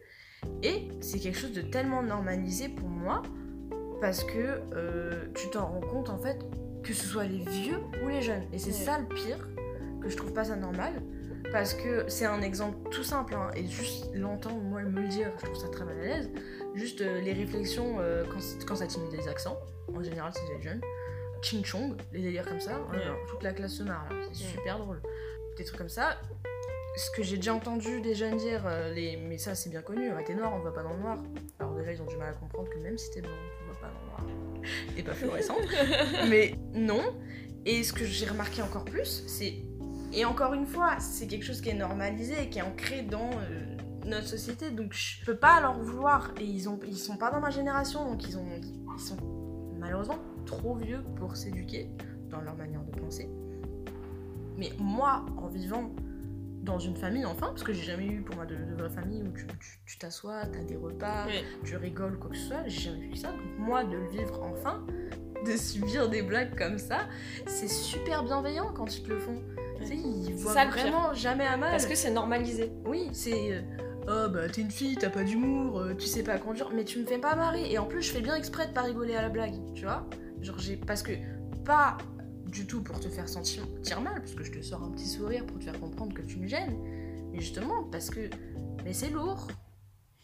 Et 0.63 0.87
c'est 1.01 1.19
quelque 1.19 1.37
chose 1.37 1.51
de 1.53 1.61
tellement 1.61 2.01
normalisé 2.01 2.69
pour 2.69 2.87
moi 2.87 3.21
parce 3.99 4.23
que 4.23 4.61
euh, 4.73 5.25
tu 5.35 5.49
t'en 5.49 5.67
rends 5.67 5.81
compte 5.81 6.09
en 6.09 6.17
fait 6.17 6.39
que 6.83 6.93
ce 6.93 7.05
soit 7.05 7.25
les 7.25 7.39
vieux 7.39 7.79
ou 8.03 8.07
les 8.07 8.21
jeunes. 8.21 8.43
Et 8.53 8.57
c'est 8.57 8.67
Ouais. 8.69 8.85
ça 8.85 8.99
le 8.99 9.05
pire, 9.07 9.49
que 10.01 10.07
je 10.07 10.15
trouve 10.15 10.31
pas 10.33 10.45
ça 10.45 10.55
normal. 10.55 10.93
Parce 11.51 11.73
que 11.73 12.05
c'est 12.07 12.25
un 12.25 12.41
exemple 12.41 12.77
tout 12.91 13.03
simple, 13.03 13.33
hein, 13.33 13.49
et 13.55 13.65
juste 13.65 14.11
l'entendre, 14.13 14.61
moi, 14.61 14.83
me 14.83 15.01
le 15.01 15.07
dire, 15.07 15.31
je 15.39 15.45
trouve 15.45 15.57
ça 15.57 15.67
très 15.69 15.83
mal 15.83 15.97
à 15.99 16.03
l'aise. 16.03 16.29
Juste 16.75 17.01
euh, 17.01 17.21
les 17.21 17.33
réflexions 17.33 17.95
quand, 18.31 18.65
quand 18.67 18.75
ça 18.75 18.85
timide 18.87 19.09
des 19.11 19.27
accents, 19.27 19.57
en 19.93 20.01
général 20.03 20.31
c'est 20.35 20.55
des 20.55 20.61
jeunes. 20.61 20.81
Ching 21.41 21.63
Chong, 21.63 21.95
les 22.11 22.21
délires 22.21 22.45
comme 22.45 22.59
ça, 22.59 22.79
Ouais. 22.91 23.01
alors, 23.01 23.17
toute 23.29 23.43
la 23.43 23.53
classe 23.53 23.73
se 23.73 23.83
marre 23.83 24.07
là, 24.09 24.15
c'est 24.31 24.43
super 24.43 24.79
drôle. 24.79 25.01
Des 25.57 25.63
trucs 25.63 25.77
comme 25.77 25.89
ça. 25.89 26.17
Ce 26.97 27.11
que 27.11 27.23
j'ai 27.23 27.37
déjà 27.37 27.53
entendu 27.53 28.01
des 28.01 28.15
jeunes 28.15 28.37
dire, 28.37 28.63
euh, 28.65 28.93
les... 28.93 29.15
mais 29.15 29.37
ça 29.37 29.55
c'est 29.55 29.69
bien 29.69 29.81
connu, 29.81 30.09
ah, 30.17 30.21
t'es 30.23 30.33
noir, 30.33 30.51
on 30.53 30.59
va 30.59 30.71
pas 30.71 30.83
dans 30.83 30.93
le 30.93 30.99
noir. 30.99 31.17
Alors 31.59 31.73
déjà 31.75 31.93
ils 31.93 32.01
ont 32.01 32.05
du 32.05 32.17
mal 32.17 32.29
à 32.29 32.33
comprendre 32.33 32.69
que 32.69 32.77
même 32.79 32.97
si 32.97 33.09
t'es 33.11 33.21
blanc, 33.21 33.31
tu 33.57 33.67
vas 33.67 33.79
pas 33.79 33.93
dans 33.93 33.99
le 34.01 34.27
noir. 34.27 34.65
T'es 34.95 35.03
pas 35.03 35.13
fluorescente. 35.13 35.61
mais 36.29 36.55
non. 36.73 37.01
Et 37.65 37.83
ce 37.83 37.93
que 37.93 38.05
j'ai 38.05 38.25
remarqué 38.25 38.61
encore 38.61 38.85
plus, 38.85 39.23
c'est. 39.27 39.53
Et 40.11 40.25
encore 40.25 40.53
une 40.53 40.65
fois, 40.65 40.99
c'est 40.99 41.27
quelque 41.27 41.45
chose 41.45 41.61
qui 41.61 41.69
est 41.69 41.73
normalisé, 41.75 42.49
qui 42.49 42.59
est 42.59 42.63
ancré 42.63 43.03
dans 43.03 43.29
euh, 43.29 43.77
notre 44.05 44.27
société. 44.27 44.71
Donc 44.71 44.93
je 44.93 45.23
peux 45.23 45.35
pas 45.37 45.61
leur 45.61 45.77
vouloir. 45.79 46.31
Et 46.39 46.43
ils, 46.45 46.67
ont, 46.67 46.79
ils 46.87 46.97
sont 46.97 47.17
pas 47.17 47.29
dans 47.31 47.39
ma 47.39 47.51
génération, 47.51 48.05
donc 48.09 48.27
ils, 48.27 48.37
ont, 48.37 48.47
ils 48.97 49.01
sont 49.01 49.17
malheureusement 49.77 50.17
trop 50.49 50.75
vieux 50.75 51.01
pour 51.17 51.35
s'éduquer 51.35 51.89
dans 52.29 52.41
leur 52.41 52.55
manière 52.55 52.81
de 52.83 52.91
penser. 52.99 53.29
Mais 54.57 54.71
moi, 54.79 55.25
en 55.37 55.47
vivant 55.47 55.91
dans 56.63 56.79
une 56.79 56.95
famille, 56.95 57.25
enfin, 57.25 57.47
parce 57.47 57.63
que 57.63 57.71
j'ai 57.71 57.83
jamais 57.83 58.07
eu 58.07 58.21
pour 58.21 58.35
moi 58.35 58.45
de, 58.45 58.55
de 58.55 58.73
vraie 58.75 58.89
famille 58.89 59.23
où 59.23 59.31
tu 59.31 59.45
tu- 59.59 59.79
tu 59.85 59.97
t'assois, 59.97 60.41
t'as 60.51 60.63
des 60.63 60.75
repas, 60.75 61.25
Oui. 61.27 61.33
tu 61.63 61.77
rigoles, 61.77 62.17
quoi 62.19 62.29
que 62.31 62.35
ce 62.37 62.47
soit, 62.47 62.63
j'ai 62.67 62.81
jamais 62.81 62.99
vécu 63.01 63.15
ça. 63.17 63.29
Donc 63.29 63.39
moi, 63.57 63.83
de 63.83 63.95
le 63.95 64.07
vivre 64.09 64.41
enfin, 64.43 64.85
de 65.45 65.51
subir 65.55 66.09
des 66.09 66.21
blagues 66.21 66.55
comme 66.57 66.77
ça, 66.77 67.07
c'est 67.45 67.69
super 67.69 68.23
bienveillant 68.23 68.71
quand 68.73 68.93
ils 68.95 69.03
te 69.03 69.09
le 69.09 69.19
font. 69.19 69.41
Tu 69.77 69.85
sais, 69.85 69.95
ils 69.95 70.33
voient 70.35 70.53
ça, 70.53 70.65
vraiment 70.65 71.13
jamais 71.13 71.45
à 71.45 71.55
mal. 71.55 71.71
Parce 71.71 71.85
que 71.85 71.95
c'est 71.95 72.11
normalisé. 72.11 72.71
Oui, 72.85 73.09
c'est... 73.13 73.53
euh, 73.53 73.61
Oh 74.11 74.27
bah 74.29 74.49
t'es 74.49 74.61
une 74.61 74.71
fille, 74.71 74.95
t'as 74.95 75.09
pas 75.11 75.23
d'humour, 75.23 75.79
euh, 75.81 75.93
tu 75.93 76.07
sais 76.07 76.23
pas 76.23 76.39
conduire, 76.39 76.71
mais 76.73 76.83
tu 76.83 76.97
me 76.99 77.05
fais 77.05 77.19
pas 77.19 77.35
marrer. 77.35 77.71
Et 77.71 77.77
en 77.77 77.85
plus 77.85 78.01
je 78.01 78.11
fais 78.11 78.21
bien 78.21 78.33
exprès 78.35 78.65
de 78.67 78.73
pas 78.73 78.81
rigoler 78.81 79.15
à 79.15 79.21
la 79.21 79.29
blague, 79.29 79.53
tu 79.75 79.83
vois 79.83 80.03
Genre 80.41 80.57
j'ai... 80.59 80.77
Parce 80.77 81.03
que 81.03 81.11
pas 81.65 81.97
du 82.47 82.65
tout 82.65 82.81
pour 82.81 82.99
te 82.99 83.09
faire 83.09 83.29
sentir 83.29 83.63
mal, 84.01 84.21
parce 84.21 84.33
que 84.33 84.43
je 84.43 84.51
te 84.51 84.61
sors 84.61 84.83
un 84.83 84.91
petit 84.91 85.07
sourire 85.07 85.45
pour 85.45 85.59
te 85.59 85.65
faire 85.65 85.79
comprendre 85.79 86.13
que 86.13 86.21
tu 86.21 86.37
me 86.37 86.47
gênes, 86.47 86.77
mais 87.31 87.39
justement 87.39 87.83
parce 87.83 88.09
que... 88.09 88.29
Mais 88.83 88.93
c'est 88.93 89.09
lourd. 89.09 89.47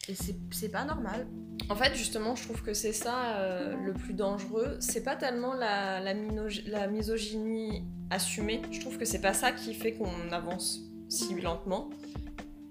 Et 0.08 0.14
c'est 0.52 0.68
pas 0.68 0.84
normal. 0.84 1.26
En 1.68 1.74
fait, 1.74 1.94
justement, 1.94 2.36
je 2.36 2.44
trouve 2.44 2.62
que 2.62 2.74
c'est 2.74 2.92
ça 2.92 3.38
euh, 3.38 3.74
le 3.84 3.92
plus 3.92 4.14
dangereux. 4.14 4.76
C'est 4.78 5.02
pas 5.02 5.16
tellement 5.16 5.52
la, 5.52 6.00
la 6.00 6.86
misogynie 6.86 7.84
assumée. 8.10 8.62
Je 8.70 8.80
trouve 8.80 8.98
que 8.98 9.04
c'est 9.04 9.20
pas 9.20 9.34
ça 9.34 9.50
qui 9.50 9.74
fait 9.74 9.94
qu'on 9.94 10.30
avance 10.30 10.80
si 11.08 11.40
lentement. 11.40 11.90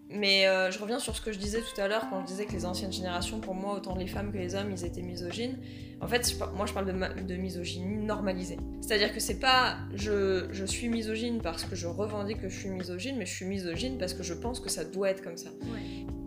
Mais 0.09 0.47
euh, 0.47 0.69
je 0.69 0.77
reviens 0.77 0.99
sur 0.99 1.15
ce 1.15 1.21
que 1.21 1.31
je 1.31 1.39
disais 1.39 1.61
tout 1.61 1.81
à 1.81 1.87
l'heure 1.87 2.07
quand 2.09 2.21
je 2.21 2.27
disais 2.27 2.45
que 2.45 2.51
les 2.51 2.65
anciennes 2.65 2.93
générations, 2.93 3.39
pour 3.39 3.55
moi, 3.55 3.73
autant 3.75 3.95
les 3.95 4.05
femmes 4.05 4.31
que 4.31 4.37
les 4.37 4.53
hommes, 4.53 4.71
ils 4.71 4.85
étaient 4.85 5.01
misogynes. 5.01 5.57
En 5.99 6.07
fait, 6.07 6.29
je 6.29 6.35
moi, 6.55 6.65
je 6.67 6.73
parle 6.73 6.85
de, 6.85 7.35
misogynie 7.35 7.97
normalisée. 8.05 8.57
C'est-à-dire 8.81 9.13
que 9.13 9.19
c'est 9.19 9.39
pas 9.39 9.77
je, 9.95 10.47
je 10.51 10.65
suis 10.65 10.89
misogyne 10.89 11.41
parce 11.41 11.63
que 11.63 11.75
je 11.75 11.87
revendique 11.87 12.41
que 12.41 12.49
je 12.49 12.59
suis 12.59 12.69
misogyne, 12.69 13.15
mais 13.17 13.25
je 13.25 13.33
suis 13.33 13.45
misogyne 13.45 13.97
parce 13.97 14.13
que 14.13 14.21
je 14.21 14.33
pense 14.33 14.59
que 14.59 14.69
ça 14.69 14.83
doit 14.83 15.09
être 15.09 15.23
comme 15.23 15.37
ça. 15.37 15.49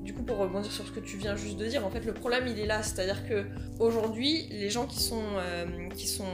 Du 0.02 0.14
coup, 0.14 0.22
pour 0.22 0.38
rebondir 0.38 0.72
sur 0.72 0.86
ce 0.86 0.90
que 0.90 1.00
tu 1.00 1.18
viens 1.18 1.36
juste 1.36 1.58
de 1.58 1.66
dire, 1.66 1.86
en 1.86 1.90
fait, 1.90 2.04
le 2.04 2.14
problème 2.14 2.46
il 2.48 2.58
est 2.58 2.66
là, 2.66 2.82
c'est-à-dire 2.82 3.28
que 3.28 3.44
aujourd'hui, 3.78 4.48
les 4.50 4.70
gens 4.70 4.86
qui 4.86 5.00
sont 5.00 5.22
euh, 5.36 5.66
qui 5.90 6.08
sont 6.08 6.24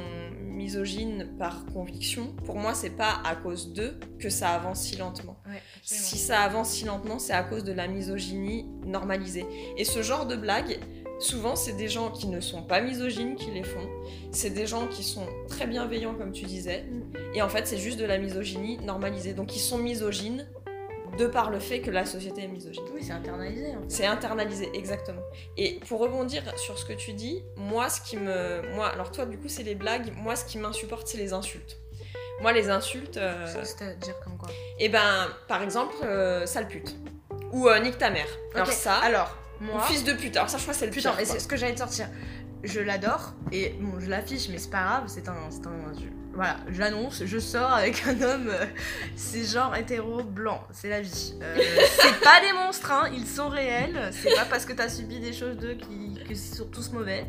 misogynes 0.54 1.28
par 1.38 1.64
conviction, 1.66 2.32
pour 2.44 2.56
moi, 2.56 2.74
c'est 2.74 2.90
pas 2.90 3.20
à 3.24 3.34
cause 3.36 3.72
d'eux 3.72 3.98
que 4.18 4.30
ça 4.30 4.50
avance 4.50 4.80
si 4.82 4.96
lentement. 4.96 5.36
Ouais, 5.46 5.60
Si 5.82 6.16
ça 6.18 6.40
avance 6.40 6.70
si 6.70 6.84
lentement, 6.84 7.18
c'est 7.18 7.32
à 7.32 7.42
cause 7.42 7.64
de 7.64 7.72
la 7.72 7.88
misogynie 7.88 8.66
normalisée. 8.86 9.46
Et 9.76 9.84
ce 9.84 10.02
genre 10.02 10.26
de 10.26 10.36
blagues, 10.36 10.78
souvent, 11.20 11.56
c'est 11.56 11.74
des 11.74 11.88
gens 11.88 12.10
qui 12.10 12.26
ne 12.28 12.40
sont 12.40 12.62
pas 12.62 12.80
misogynes 12.80 13.36
qui 13.36 13.50
les 13.50 13.62
font. 13.64 13.88
C'est 14.30 14.50
des 14.50 14.66
gens 14.66 14.86
qui 14.88 15.02
sont 15.02 15.26
très 15.48 15.66
bienveillants, 15.66 16.14
comme 16.14 16.32
tu 16.32 16.44
disais. 16.44 16.84
Et 17.34 17.42
en 17.42 17.48
fait, 17.48 17.66
c'est 17.66 17.78
juste 17.78 17.98
de 17.98 18.04
la 18.04 18.18
misogynie 18.18 18.78
normalisée. 18.78 19.34
Donc, 19.34 19.54
ils 19.56 19.60
sont 19.60 19.78
misogynes 19.78 20.46
de 21.16 21.26
par 21.26 21.50
le 21.50 21.58
fait 21.60 21.80
que 21.80 21.90
la 21.90 22.04
société 22.04 22.42
est 22.44 22.48
misogyne. 22.48 22.84
Oui, 22.94 23.00
c'est 23.02 23.12
internalisé. 23.12 23.74
C'est 23.88 24.06
internalisé, 24.06 24.70
exactement. 24.74 25.22
Et 25.56 25.80
pour 25.88 26.00
rebondir 26.00 26.42
sur 26.58 26.78
ce 26.78 26.84
que 26.84 26.92
tu 26.92 27.12
dis, 27.12 27.42
moi, 27.56 27.88
ce 27.88 28.00
qui 28.00 28.16
me. 28.16 28.62
Moi, 28.74 28.86
alors 28.88 29.10
toi, 29.10 29.26
du 29.26 29.38
coup, 29.38 29.48
c'est 29.48 29.62
les 29.62 29.74
blagues. 29.74 30.12
Moi, 30.16 30.36
ce 30.36 30.44
qui 30.44 30.58
m'insupporte, 30.58 31.06
c'est 31.06 31.18
les 31.18 31.32
insultes. 31.32 31.78
Moi, 32.40 32.52
les 32.52 32.68
insultes. 32.70 33.16
euh, 33.16 33.46
C'est-à-dire 33.62 34.18
comme 34.20 34.36
quoi 34.38 34.48
et 34.78 34.88
ben, 34.88 35.28
par 35.48 35.62
exemple, 35.62 35.94
euh, 36.02 36.46
sale 36.46 36.66
pute. 36.68 36.94
Ou 37.52 37.68
euh, 37.68 37.78
nique 37.78 37.98
ta 37.98 38.10
mère. 38.10 38.26
Alors 38.54 38.66
ça, 38.66 38.94
Alors, 38.96 39.36
ou 39.60 39.64
moi... 39.64 39.80
fils 39.82 40.02
de 40.04 40.12
pute. 40.12 40.36
Alors 40.36 40.50
ça, 40.50 40.58
je 40.58 40.62
crois 40.62 40.74
que 40.74 40.80
c'est 40.80 40.86
le 40.86 40.92
Putain, 40.92 41.10
pire. 41.10 41.18
quoi. 41.24 41.26
c'est 41.34 41.38
ce 41.38 41.46
que 41.46 41.56
j'allais 41.56 41.74
te 41.74 41.78
sortir. 41.78 42.08
Je 42.64 42.80
l'adore 42.80 43.34
et 43.52 43.70
bon, 43.80 44.00
je 44.00 44.08
l'affiche, 44.10 44.48
mais 44.48 44.58
c'est 44.58 44.70
pas 44.70 44.82
grave. 44.82 45.04
C'est 45.06 45.28
un, 45.28 45.36
c'est 45.50 45.66
un, 45.66 45.92
je- 45.94 46.23
voilà, 46.34 46.56
je 46.68 46.80
l'annonce. 46.80 47.22
Je 47.24 47.38
sors 47.38 47.72
avec 47.72 48.06
un 48.06 48.20
homme, 48.22 48.48
euh, 48.48 48.66
c'est 49.16 49.44
genre 49.44 49.74
hétéro 49.76 50.22
blanc, 50.22 50.62
c'est 50.72 50.88
la 50.88 51.00
vie. 51.00 51.34
Euh, 51.42 51.56
c'est 52.00 52.20
pas 52.20 52.40
des 52.40 52.52
monstres, 52.52 52.90
hein, 52.90 53.10
ils 53.12 53.26
sont 53.26 53.48
réels. 53.48 54.10
C'est 54.12 54.34
pas 54.34 54.44
parce 54.44 54.64
que 54.64 54.72
t'as 54.72 54.88
subi 54.88 55.20
des 55.20 55.32
choses 55.32 55.56
d'eux 55.56 55.74
qui, 55.74 56.22
que 56.28 56.34
c'est 56.34 56.56
sont 56.56 56.66
tous 56.66 56.92
mauvais. 56.92 57.26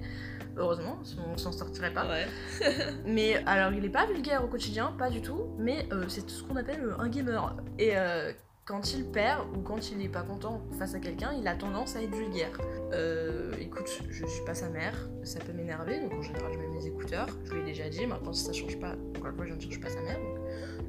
Heureusement, 0.58 1.00
sinon 1.04 1.24
on 1.34 1.38
s'en 1.38 1.52
sortirait 1.52 1.94
pas. 1.94 2.06
Ouais. 2.08 2.28
Mais 3.06 3.44
alors, 3.46 3.74
il 3.74 3.84
est 3.84 3.90
pas 3.90 4.06
vulgaire 4.06 4.44
au 4.44 4.48
quotidien, 4.48 4.94
pas 4.98 5.10
du 5.10 5.22
tout, 5.22 5.48
mais 5.58 5.88
euh, 5.92 6.06
c'est 6.08 6.22
tout 6.22 6.34
ce 6.34 6.44
qu'on 6.44 6.56
appelle 6.56 6.96
un 6.98 7.10
gamer. 7.10 7.56
Et 7.78 7.98
euh, 7.98 8.32
quand 8.66 8.94
il 8.96 9.06
perd 9.06 9.42
ou 9.56 9.62
quand 9.62 9.92
il 9.92 10.02
est 10.02 10.10
pas 10.10 10.24
content 10.24 10.60
face 10.80 10.96
à 10.96 11.00
quelqu'un, 11.00 11.32
il 11.40 11.48
a 11.48 11.56
tendance 11.56 11.96
à 11.96 12.02
être 12.02 12.16
vulgaire. 12.16 12.50
Euh, 12.94 13.52
écoute, 13.62 13.88
je 14.10 14.26
suis 14.26 14.44
pas 14.44 14.56
sa 14.56 14.70
mère, 14.70 15.08
ça 15.24 15.40
peut 15.40 15.54
m'énerver, 15.54 16.00
donc 16.00 16.14
en 16.14 16.22
général 16.24 16.52
je 16.52 16.58
mets 16.58 16.68
mes 16.70 16.88
écouteurs, 16.88 17.28
je 17.46 17.54
lui 17.54 17.62
ai 17.62 17.64
déjà 17.66 17.88
dit, 17.90 18.08
maintenant 18.08 18.34
si 18.34 18.44
ça 18.44 18.54
change 18.54 18.80
pas, 18.80 18.96
encore 19.18 19.30
une 19.30 19.36
fois 19.36 19.46
je 19.46 19.54
je 19.60 19.70
suis 19.70 19.80
pas 19.80 19.90
sa 19.90 20.02
mère, 20.02 20.18
donc 20.18 20.40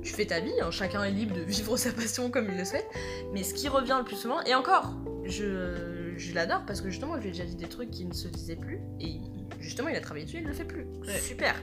tu 0.02 0.12
fais 0.14 0.24
ta 0.24 0.40
vie, 0.40 0.58
hein, 0.62 0.70
chacun 0.70 1.04
est 1.04 1.10
libre 1.10 1.34
de 1.36 1.42
vivre 1.42 1.76
sa 1.76 1.92
passion 1.92 2.30
comme 2.30 2.48
il 2.50 2.56
le 2.56 2.64
souhaite, 2.64 2.86
mais 3.34 3.42
ce 3.42 3.52
qui 3.52 3.68
revient 3.68 3.96
le 3.98 4.04
plus 4.04 4.16
souvent, 4.16 4.40
et 4.44 4.54
encore, 4.54 4.94
je, 5.24 6.14
je 6.16 6.34
l'adore 6.34 6.64
parce 6.66 6.80
que 6.80 6.88
justement 6.88 7.16
je 7.16 7.22
lui 7.22 7.28
ai 7.28 7.32
déjà 7.32 7.44
dit 7.44 7.56
des 7.56 7.68
trucs 7.68 7.90
qui 7.90 8.06
ne 8.06 8.14
se 8.14 8.28
disaient 8.28 8.56
plus, 8.56 8.80
et 9.00 9.20
justement 9.60 9.90
il 9.90 9.96
a 9.96 10.00
travaillé 10.00 10.24
dessus, 10.24 10.38
il 10.38 10.44
le 10.46 10.54
fait 10.54 10.64
plus, 10.64 10.86
Ouais. 11.06 11.18
super. 11.18 11.54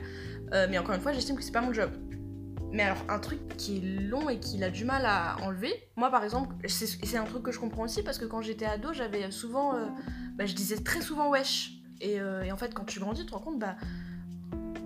Euh, 0.53 0.67
mais 0.69 0.77
encore 0.77 0.93
une 0.93 1.01
fois, 1.01 1.13
j'estime 1.13 1.35
que 1.35 1.41
c'est 1.41 1.51
pas 1.53 1.61
mon 1.61 1.73
job. 1.73 1.89
Mais 2.73 2.81
alors, 2.83 2.97
un 3.07 3.19
truc 3.19 3.39
qui 3.55 3.77
est 3.77 3.81
long 4.01 4.29
et 4.29 4.39
qu'il 4.39 4.63
a 4.63 4.71
du 4.71 4.83
mal 4.83 5.05
à 5.05 5.37
enlever, 5.43 5.71
moi 5.95 6.09
par 6.09 6.23
exemple, 6.23 6.55
c'est 6.67 7.17
un 7.17 7.23
truc 7.23 7.43
que 7.43 7.51
je 7.51 7.59
comprends 7.59 7.83
aussi 7.83 8.01
parce 8.01 8.17
que 8.17 8.25
quand 8.25 8.41
j'étais 8.41 8.65
ado, 8.65 8.91
j'avais 8.93 9.29
souvent. 9.31 9.75
euh, 9.75 9.85
bah, 10.35 10.47
je 10.47 10.55
disais 10.55 10.77
très 10.77 10.99
souvent 11.01 11.29
wesh. 11.29 11.73
Et, 12.01 12.19
euh, 12.19 12.41
et 12.41 12.51
en 12.51 12.57
fait, 12.57 12.73
quand 12.73 12.83
tu 12.85 12.99
grandis, 12.99 13.21
tu 13.21 13.27
te 13.27 13.33
rends 13.35 13.41
compte, 13.41 13.59
bah. 13.59 13.75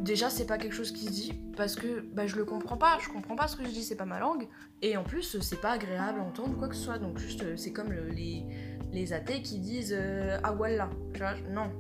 Déjà, 0.02 0.30
c'est 0.30 0.46
pas 0.46 0.58
quelque 0.58 0.76
chose 0.76 0.92
qui 0.92 1.06
se 1.06 1.12
dit 1.12 1.34
parce 1.56 1.76
que 1.76 2.02
bah, 2.14 2.28
je 2.28 2.36
le 2.36 2.46
comprends 2.46 2.78
pas, 2.78 2.98
je 3.02 3.10
comprends 3.10 3.36
pas 3.36 3.48
ce 3.48 3.56
que 3.56 3.64
je 3.64 3.70
dis, 3.70 3.84
c'est 3.84 3.96
pas 3.96 4.06
ma 4.06 4.20
langue. 4.20 4.48
Et 4.82 4.96
en 4.96 5.04
plus, 5.04 5.40
c'est 5.42 5.60
pas 5.62 5.72
agréable 5.72 6.20
à 6.20 6.24
entendre 6.24 6.58
quoi 6.58 6.68
que 6.68 6.76
ce 6.76 6.84
soit. 6.84 6.98
Donc, 7.00 7.18
juste, 7.18 7.44
euh, 7.44 7.58
c'est 7.58 7.72
comme 7.72 7.92
le- 7.92 8.10
les, 8.10 9.14
athées 9.14 9.42
qui 9.42 9.60
disent 9.60 9.96
euh, 9.98 10.38
Ah 10.44 10.52
voilà. 10.52 10.90
Tu 11.14 11.20
vois, 11.20 11.34
non. 11.50 11.72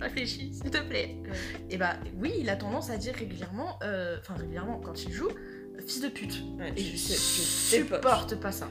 Réfléchis, 0.00 0.52
s'il 0.54 0.70
te 0.70 0.78
plaît. 0.78 1.16
Et 1.70 1.76
bah 1.76 1.94
oui, 2.18 2.32
il 2.38 2.48
a 2.50 2.56
tendance 2.56 2.90
à 2.90 2.96
dire 2.96 3.14
régulièrement, 3.14 3.78
euh, 3.82 4.16
enfin 4.20 4.34
régulièrement 4.34 4.78
quand 4.82 5.04
il 5.04 5.12
joue, 5.12 5.28
fils 5.86 6.00
de 6.00 6.08
pute. 6.08 6.42
Ouais, 6.58 6.72
Et 6.76 6.82
je- 6.82 6.96
je, 6.96 7.12
je- 7.12 7.76
supporte 7.76 8.34
pas 8.40 8.52
ça. 8.52 8.68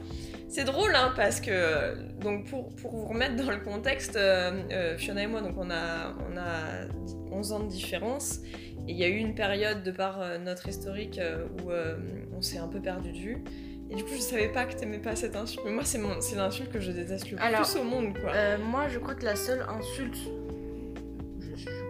C'est 0.49 0.65
drôle 0.65 0.93
hein, 0.95 1.13
parce 1.15 1.39
que 1.39 1.95
donc 2.19 2.47
pour, 2.49 2.75
pour 2.75 2.91
vous 2.91 3.05
remettre 3.05 3.37
dans 3.37 3.49
le 3.51 3.59
contexte, 3.61 4.17
euh, 4.17 4.51
euh, 4.71 4.97
Fiona 4.97 5.23
et 5.23 5.27
moi 5.27 5.39
donc 5.41 5.53
on 5.57 5.69
a 5.71 6.13
on 6.29 6.35
a 6.37 6.87
11 7.31 7.53
ans 7.53 7.59
de 7.61 7.69
différence 7.69 8.39
et 8.87 8.91
il 8.91 8.97
y 8.97 9.03
a 9.05 9.07
eu 9.07 9.15
une 9.15 9.33
période 9.33 9.81
de 9.83 9.91
par 9.91 10.21
euh, 10.21 10.37
notre 10.39 10.67
historique 10.67 11.19
euh, 11.19 11.45
où 11.63 11.71
euh, 11.71 11.95
on 12.35 12.41
s'est 12.41 12.57
un 12.57 12.67
peu 12.67 12.81
perdu 12.81 13.13
de 13.13 13.17
vue 13.17 13.43
et 13.89 13.95
du 13.95 14.03
coup 14.03 14.11
je 14.13 14.19
savais 14.19 14.49
pas 14.49 14.65
que 14.65 14.73
t'aimais 14.73 14.97
pas 14.99 15.15
cette 15.15 15.37
insulte 15.37 15.63
mais 15.65 15.71
moi 15.71 15.85
c'est 15.85 15.99
mon 15.99 16.19
c'est 16.19 16.35
l'insulte 16.35 16.69
que 16.71 16.81
je 16.81 16.91
déteste 16.91 17.31
le 17.31 17.41
Alors, 17.41 17.61
plus 17.61 17.79
au 17.79 17.83
monde 17.85 18.17
quoi. 18.19 18.31
Euh, 18.33 18.57
moi, 18.57 18.89
je 18.89 18.99
crois 18.99 19.15
que 19.15 19.23
la 19.23 19.37
seule 19.37 19.65
insulte, 19.69 20.17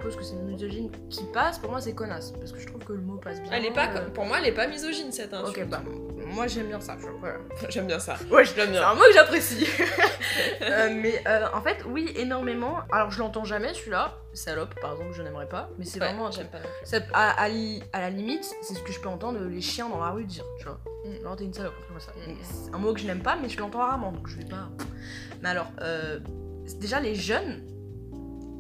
suppose 0.02 0.16
que 0.16 0.24
c'est 0.24 0.34
une 0.36 0.46
misogyne 0.46 0.90
qui 1.10 1.24
passe, 1.34 1.60
pour 1.60 1.70
moi, 1.72 1.80
c'est 1.82 1.94
connasse. 1.94 2.32
Parce 2.32 2.52
que 2.52 2.60
je 2.60 2.68
trouve 2.68 2.84
que 2.84 2.94
le 2.94 3.02
mot 3.02 3.18
passe 3.18 3.42
bien. 3.42 3.52
elle 3.54 3.66
est 3.66 3.72
pas 3.72 3.88
euh, 3.90 3.94
comme- 4.06 4.14
pour 4.14 4.26
moi 4.26 4.38
elle 4.40 4.48
est 4.48 4.52
pas 4.52 4.68
misogyne 4.68 5.12
cette 5.12 5.34
insulte. 5.34 5.58
Ok, 5.58 5.70
bah, 5.70 5.82
moi 6.34 6.48
j'aime 6.48 6.68
bien 6.68 6.80
ça. 6.80 6.98
voilà. 7.20 7.36
J'aime 7.70 7.88
bien 7.88 8.00
ça. 8.00 8.16
Ouais, 8.32 8.44
J'aime 8.46 8.70
c'est 8.74 8.78
un 8.78 8.94
mot 8.96 9.02
que 9.02 9.14
j'apprécie. 9.14 9.68
Euh, 10.62 10.90
mais 10.96 11.22
euh, 11.28 11.48
en 11.54 11.62
fait, 11.62 11.84
oui, 11.88 12.10
énormément. 12.16 12.78
Alors, 12.92 13.12
je 13.12 13.20
l'entends 13.20 13.44
jamais 13.44 13.74
celui-là. 13.74 14.14
Salope, 14.34 14.74
par 14.80 14.94
exemple, 14.94 15.12
je 15.14 15.22
n'aimerais 15.24 15.48
pas. 15.50 15.70
Mais 15.78 15.84
c'est 15.86 16.00
Ouais, 16.00 16.06
vraiment 16.08 16.32
j'aime 16.32 16.48
pas. 16.48 16.60
Ça- 16.86 17.00
à, 17.14 17.32
à 17.42 17.50
li- 17.50 17.84
à 17.92 18.00
la 18.00 18.10
limite, 18.12 18.46
c'est 18.62 18.76
ce 18.76 18.80
que 18.80 18.94
je 18.94 19.00
peux 19.02 19.10
entendre 19.10 19.40
les 19.42 19.60
chiens 19.62 19.90
dans 19.90 20.00
la 20.00 20.12
rue 20.12 20.24
dire, 20.24 20.46
tu 20.60 20.66
vois. 20.66 20.80
Mm. 21.06 21.36
T'es 21.36 21.44
une 21.46 21.54
salope, 21.54 21.74
comme 21.88 22.00
ça. 22.00 22.12
Mm. 22.12 22.34
C'est 22.44 22.74
un 22.74 22.78
mot 22.78 22.94
que 22.94 23.00
je 23.02 23.08
n'aime 23.08 23.22
pas, 23.24 23.36
mais 23.42 23.50
je 23.50 23.60
l'entends 23.60 23.80
rarement, 23.80 24.12
donc 24.14 24.28
je 24.28 24.38
vais 24.38 24.46
pas. 24.46 24.70
Mais 25.42 25.50
alors, 25.50 25.68
euh, 25.82 26.20
déjà 26.80 27.00
les 27.02 27.16
jeunes, 27.16 27.64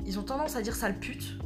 ils 0.06 0.20
ont 0.20 0.24
tendance 0.24 0.56
à 0.56 0.62
dire 0.62 0.76
sale 0.76 1.00
pute. 1.00 1.38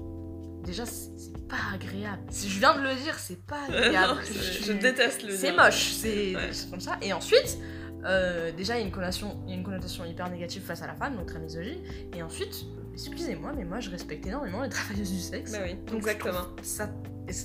Déjà, 0.64 0.86
c'est 0.86 1.12
pas 1.47 1.58
agréable. 1.76 2.24
Si 2.32 2.49
je 2.49 2.58
viens 2.60 2.76
de 2.76 2.82
le 2.82 2.95
dire, 2.95 3.18
c'est 3.20 3.39
pas 3.45 3.64
agréable. 3.68 4.16
Non, 4.16 4.22
je, 4.26 4.64
je 4.64 4.74
déteste 4.74 5.24
le 5.24 5.36
C'est 5.36 5.51
moche, 5.51 5.91
c'est 5.93 6.36
Ouais. 6.36 6.49
comme 6.72 6.80
ça. 6.80 6.97
Et 7.03 7.14
ensuite, 7.14 7.60
euh, 8.06 8.51
déjà, 8.51 8.76
il 8.76 8.80
y, 8.80 8.84
a 8.84 8.86
une 8.86 8.91
connotation, 8.91 9.39
il 9.45 9.51
y 9.51 9.53
a 9.53 9.58
une 9.58 9.64
connotation 9.64 10.06
hyper 10.06 10.30
négative 10.30 10.64
face 10.64 10.82
à 10.82 10.88
la 10.88 10.95
femme, 10.95 11.16
donc 11.16 11.28
très 11.28 11.38
misogyne. 11.39 11.80
Et 12.16 12.24
ensuite, 12.24 12.66
excusez-moi, 12.93 13.53
mais 13.56 13.64
moi, 13.64 13.80
je 13.80 13.91
respecte 13.91 14.26
énormément 14.26 14.64
les 14.64 14.70
travailleuses 14.70 15.12
du 15.12 15.20
sexe. 15.20 15.51
Bah 15.51 15.60
oui, 15.64 15.76
Donc, 15.86 15.97
exactement. 15.97 16.45
Ça, 16.64 16.88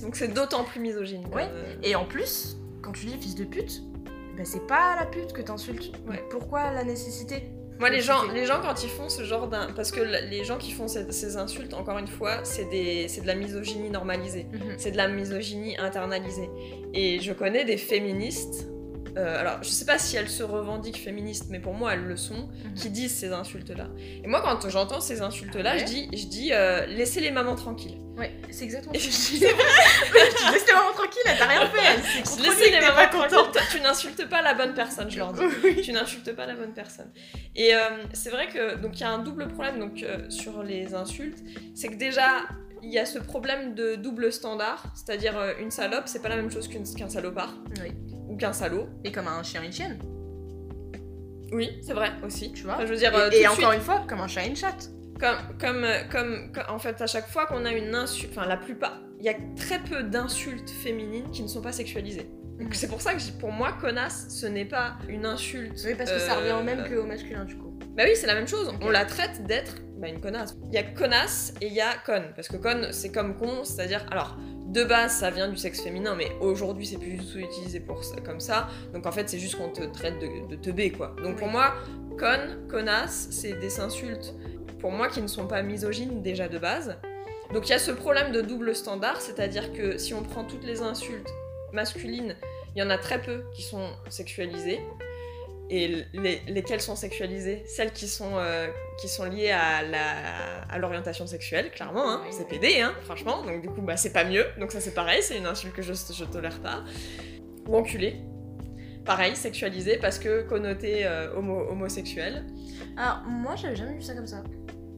Donc 0.01 0.15
c'est 0.15 0.29
d'autant 0.33 0.63
plus 0.63 0.79
misogyne. 0.79 1.25
Ouais. 1.33 1.49
et 1.83 1.95
en 1.95 2.05
plus, 2.05 2.57
quand 2.81 2.91
tu 2.91 3.05
dis 3.05 3.17
fils 3.19 3.35
de 3.35 3.43
pute, 3.45 3.83
ben 4.35 4.45
c'est 4.45 4.65
pas 4.65 4.95
la 4.99 5.05
pute 5.05 5.31
que 5.33 5.41
t'insultes. 5.43 5.91
Ouais. 6.07 6.23
Pourquoi 6.31 6.71
la 6.71 6.83
nécessité 6.83 7.51
Moi, 7.81 7.89
les 7.89 8.01
gens, 8.01 8.31
les 8.31 8.45
gens, 8.45 8.61
quand 8.61 8.83
ils 8.83 8.89
font 8.91 9.09
ce 9.09 9.23
genre 9.23 9.47
d'un. 9.47 9.71
Parce 9.75 9.91
que 9.91 10.01
les 10.01 10.43
gens 10.43 10.59
qui 10.59 10.71
font 10.71 10.87
ces, 10.87 11.11
ces 11.11 11.35
insultes, 11.35 11.73
encore 11.73 11.97
une 11.97 12.07
fois, 12.07 12.41
c'est 12.43 12.65
de 12.65 13.25
la 13.25 13.33
misogynie 13.33 13.89
normalisée. 13.89 14.45
C'est 14.77 14.91
de 14.91 14.97
la 14.97 15.07
misogynie 15.07 15.75
internalisée. 15.79 16.47
Et 16.93 17.19
je 17.19 17.33
connais 17.33 17.65
des 17.65 17.77
féministes. 17.77 18.67
Euh, 19.17 19.39
alors, 19.39 19.61
je 19.63 19.69
sais 19.69 19.85
pas 19.85 19.97
si 19.99 20.15
elles 20.17 20.29
se 20.29 20.43
revendiquent 20.43 20.97
féministes, 21.03 21.47
mais 21.49 21.59
pour 21.59 21.73
moi, 21.73 21.93
elles 21.93 22.03
le 22.05 22.17
sont, 22.17 22.49
qui 22.75 22.89
disent 22.89 23.13
ces 23.15 23.31
insultes-là. 23.31 23.87
Et 24.23 24.27
moi, 24.27 24.41
quand 24.41 24.69
j'entends 24.69 25.01
ces 25.01 25.21
insultes-là, 25.21 25.73
Ouais. 25.73 25.79
je 25.79 25.85
dis, 25.85 26.09
je 26.13 26.25
dis 26.27 26.49
euh, 26.53 26.85
laissez 26.87 27.19
les 27.21 27.31
mamans 27.31 27.55
tranquilles. 27.55 27.97
Ouais, 28.17 28.31
c'est 28.51 28.63
exactement 28.65 28.93
Et 28.93 28.99
ce 28.99 29.05
que 29.07 29.11
je 29.11 29.17
dis, 29.33 29.39
dis. 29.39 29.45
je 29.45 30.45
dis, 30.45 30.53
laisse 30.53 30.65
tes 30.65 30.73
mamans 30.73 30.91
tranquilles, 30.93 31.21
elle 31.25 31.37
t'a 31.37 31.45
rien 31.47 31.69
fait. 31.69 31.79
Elle 31.95 32.43
Laissez 32.43 32.71
les 32.71 32.79
mamans 32.81 33.09
tranquilles. 33.09 33.61
Tu 33.71 33.79
n'insultes 33.81 34.29
pas 34.29 34.41
la 34.41 34.53
bonne 34.53 34.73
personne, 34.73 35.09
je 35.09 35.17
leur 35.17 35.33
dis. 35.33 35.41
Oui. 35.63 35.81
tu 35.81 35.91
n'insultes 35.93 36.33
pas 36.35 36.45
la 36.45 36.55
bonne 36.55 36.73
personne. 36.73 37.11
Et 37.55 37.73
euh, 37.75 37.79
c'est 38.13 38.29
vrai 38.29 38.47
que 38.47 38.75
donc 38.75 38.99
il 38.99 39.01
y 39.01 39.05
a 39.05 39.09
un 39.11 39.19
double 39.19 39.47
problème 39.47 39.79
donc 39.79 40.05
sur 40.29 40.63
les 40.63 40.93
insultes, 40.93 41.39
c'est 41.75 41.87
que 41.89 41.95
déjà 41.95 42.43
il 42.83 42.91
y 42.91 42.97
a 42.99 43.05
ce 43.05 43.19
problème 43.19 43.75
de 43.75 43.95
double 43.95 44.31
standard, 44.31 44.83
c'est-à-dire 44.95 45.35
une 45.59 45.69
salope, 45.71 46.03
c'est 46.07 46.21
pas 46.21 46.29
la 46.29 46.35
même 46.35 46.51
chose 46.51 46.67
qu'un 46.67 47.09
salopard 47.09 47.53
Oui. 47.83 47.91
Ou 48.29 48.37
qu'un 48.37 48.53
salaud. 48.53 48.87
Et 49.03 49.11
comme 49.11 49.27
un 49.27 49.43
chien 49.43 49.61
et 49.63 49.65
une 49.67 49.73
chienne, 49.73 49.97
Oui, 51.51 51.69
c'est 51.81 51.93
vrai 51.93 52.11
aussi. 52.25 52.51
tu 52.53 52.63
vois. 52.63 52.75
Enfin, 52.75 52.85
je 52.85 52.91
veux 52.91 52.97
dire, 52.97 53.13
et 53.13 53.19
euh, 53.21 53.29
et 53.31 53.47
encore 53.47 53.73
une 53.73 53.81
fois, 53.81 54.05
comme 54.07 54.19
un 54.21 54.27
chat 54.27 54.45
et 54.45 54.47
une 54.49 54.55
chatte. 54.55 54.89
comme, 55.19 55.35
comme, 55.59 55.83
euh, 55.83 55.99
comme, 56.11 56.51
comme- 56.51 56.63
en 56.75 56.79
fait, 56.79 56.99
à 57.01 57.05
chaque 57.07 57.27
fois 57.27 57.45
qu'on 57.45 57.63
a 57.65 57.71
une 57.71 57.93
insulte, 57.93 58.31
enfin 58.35 58.47
la 58.47 58.57
plupart, 58.57 58.99
il 59.19 59.25
y 59.25 59.29
a 59.29 59.35
très 59.55 59.77
peu 59.79 60.01
d'insultes 60.01 60.69
féminines 60.71 61.29
qui 61.31 61.43
ne 61.43 61.47
sont 61.47 61.61
pas 61.61 61.71
sexualisées. 61.73 62.27
Donc 62.59 62.69
Mhm. 62.69 62.73
c'est 62.73 62.87
pour 62.87 63.01
ça 63.01 63.13
que 63.13 63.21
pour 63.39 63.51
moi, 63.51 63.71
connasse, 63.79 64.27
ce 64.29 64.47
n'est 64.47 64.65
pas 64.65 64.95
une 65.07 65.25
insulte. 65.27 65.79
Oui, 65.85 65.93
parce 65.95 66.11
que 66.11 66.17
ça 66.19 66.35
revient 66.35 66.53
au 66.59 66.63
même 66.63 66.79
euh, 66.79 66.89
qu'au 67.01 67.05
masculin, 67.05 67.45
du 67.45 67.55
coup. 67.55 67.77
Bah 67.95 68.03
oui, 68.05 68.13
c'est 68.15 68.25
la 68.27 68.33
même 68.35 68.47
chose. 68.47 68.73
On 68.81 68.89
la 68.89 69.05
traite 69.05 69.43
d'être 69.45 69.75
bah, 69.99 70.07
une 70.07 70.21
connasse. 70.21 70.55
Il 70.69 70.73
y 70.73 70.77
a 70.79 70.83
connasse 70.83 71.53
et 71.61 71.67
il 71.67 71.73
y 71.73 71.81
a 71.81 71.93
conne. 72.05 72.31
Parce 72.35 72.47
que 72.47 72.57
conne, 72.57 72.87
c'est 72.91 73.11
comme 73.11 73.37
con, 73.37 73.63
c'est-à-dire. 73.63 74.05
Alors, 74.09 74.37
de 74.71 74.83
base, 74.83 75.11
ça 75.13 75.29
vient 75.29 75.47
du 75.49 75.57
sexe 75.57 75.81
féminin, 75.81 76.15
mais 76.15 76.31
aujourd'hui, 76.39 76.85
c'est 76.85 76.97
plus 76.97 77.11
du 77.17 77.25
tout 77.25 77.39
utilisé 77.39 77.79
pour 77.79 78.03
ça- 78.03 78.21
comme 78.21 78.39
ça. 78.39 78.67
Donc 78.93 79.05
en 79.05 79.11
fait, 79.11 79.27
c'est 79.29 79.39
juste 79.39 79.57
qu'on 79.57 79.69
te 79.69 79.83
traite 79.83 80.19
de, 80.19 80.47
de 80.47 80.55
teubé, 80.55 80.91
quoi. 80.91 81.15
Donc 81.23 81.37
pour 81.37 81.47
moi, 81.47 81.73
conne, 82.17 82.67
connasse, 82.69 83.27
c'est 83.31 83.53
des 83.53 83.79
insultes, 83.79 84.33
pour 84.79 84.91
moi, 84.91 85.09
qui 85.09 85.21
ne 85.21 85.27
sont 85.27 85.45
pas 85.47 85.61
misogynes 85.61 86.21
déjà 86.21 86.47
de 86.47 86.57
base. 86.57 86.97
Donc 87.53 87.67
il 87.67 87.71
y 87.71 87.75
a 87.75 87.79
ce 87.79 87.91
problème 87.91 88.31
de 88.31 88.39
double 88.41 88.73
standard, 88.75 89.19
c'est-à-dire 89.19 89.73
que 89.73 89.97
si 89.97 90.13
on 90.13 90.23
prend 90.23 90.45
toutes 90.45 90.63
les 90.63 90.81
insultes 90.81 91.29
masculines, 91.73 92.35
il 92.75 92.79
y 92.79 92.83
en 92.83 92.89
a 92.89 92.97
très 92.97 93.21
peu 93.21 93.43
qui 93.53 93.63
sont 93.63 93.89
sexualisées. 94.09 94.79
Et 95.73 96.03
les, 96.13 96.41
lesquelles 96.49 96.81
sont 96.81 96.97
sexualisées? 96.97 97.63
Celles 97.65 97.93
qui 97.93 98.07
sont, 98.09 98.33
euh, 98.35 98.67
qui 98.99 99.07
sont 99.07 99.23
liées 99.23 99.51
à 99.51 99.81
la- 99.83 100.63
à 100.69 100.77
l'orientation 100.79 101.25
sexuelle, 101.25 101.71
clairement. 101.71 102.09
Hein. 102.11 102.21
C'est 102.29 102.45
PD, 102.45 102.81
hein, 102.81 102.93
franchement. 103.03 103.41
Donc 103.45 103.61
du 103.61 103.69
coup, 103.69 103.81
bah, 103.81 103.95
c'est 103.95 104.11
pas 104.11 104.25
mieux. 104.25 104.43
Donc 104.59 104.73
ça, 104.73 104.81
c'est 104.81 104.93
pareil, 104.93 105.23
c'est 105.23 105.37
une 105.37 105.45
insulte 105.45 105.73
que 105.73 105.81
je, 105.81 105.93
je 105.93 106.25
tolère 106.25 106.59
pas. 106.59 106.83
Ou 107.69 107.77
enculé. 107.77 108.17
Pareil, 109.05 109.35
sexualisé 109.37 109.97
parce 109.97 110.19
que 110.19 110.41
connoté 110.41 111.05
euh, 111.05 111.33
homo- 111.37 111.69
homosexuel. 111.71 112.45
Alors, 112.97 113.21
moi, 113.25 113.55
j'avais 113.55 113.75
jamais 113.77 113.93
vu 113.95 114.01
ça 114.01 114.13
comme 114.13 114.27
ça. 114.27 114.43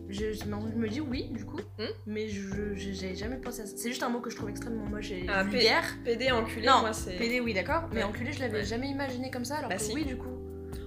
Je, 0.09 0.34
je 0.34 0.45
me 0.45 0.89
dis 0.89 1.01
oui, 1.01 1.30
du 1.32 1.45
coup, 1.45 1.59
Hmm? 1.80 1.86
Mais 2.07 2.28
je 2.28 2.74
j'ai 2.76 3.15
jamais 3.15 3.38
pensé 3.38 3.61
à 3.61 3.65
ça. 3.67 3.74
C'est 3.78 3.89
juste 3.89 4.03
un 4.03 4.09
mot 4.09 4.19
que 4.21 4.30
je 4.32 4.36
trouve 4.36 4.49
extrêmement 4.49 4.86
moche 4.86 5.11
et 5.11 5.26
Ah, 5.30 5.43
vulgaire. 5.43 5.84
PD, 6.03 6.32
enculé, 6.32 6.65
Non, 6.67 6.82
moi, 6.82 6.93
c'est. 6.93 7.13
PD, 7.17 7.39
oui, 7.41 7.53
d'accord, 7.53 7.84
mais 7.91 7.97
Ouais. 7.97 8.03
enculé, 8.03 8.32
je 8.34 8.39
l'avais 8.41 8.59
Ouais. 8.59 8.65
jamais 8.65 8.89
imaginé 8.89 9.30
comme 9.32 9.45
ça, 9.45 9.57
alors 9.57 9.69
Bah, 9.69 9.78
que 9.78 9.82
si. 9.82 9.93
oui, 9.93 10.03
du 10.05 10.17
coup. 10.17 10.43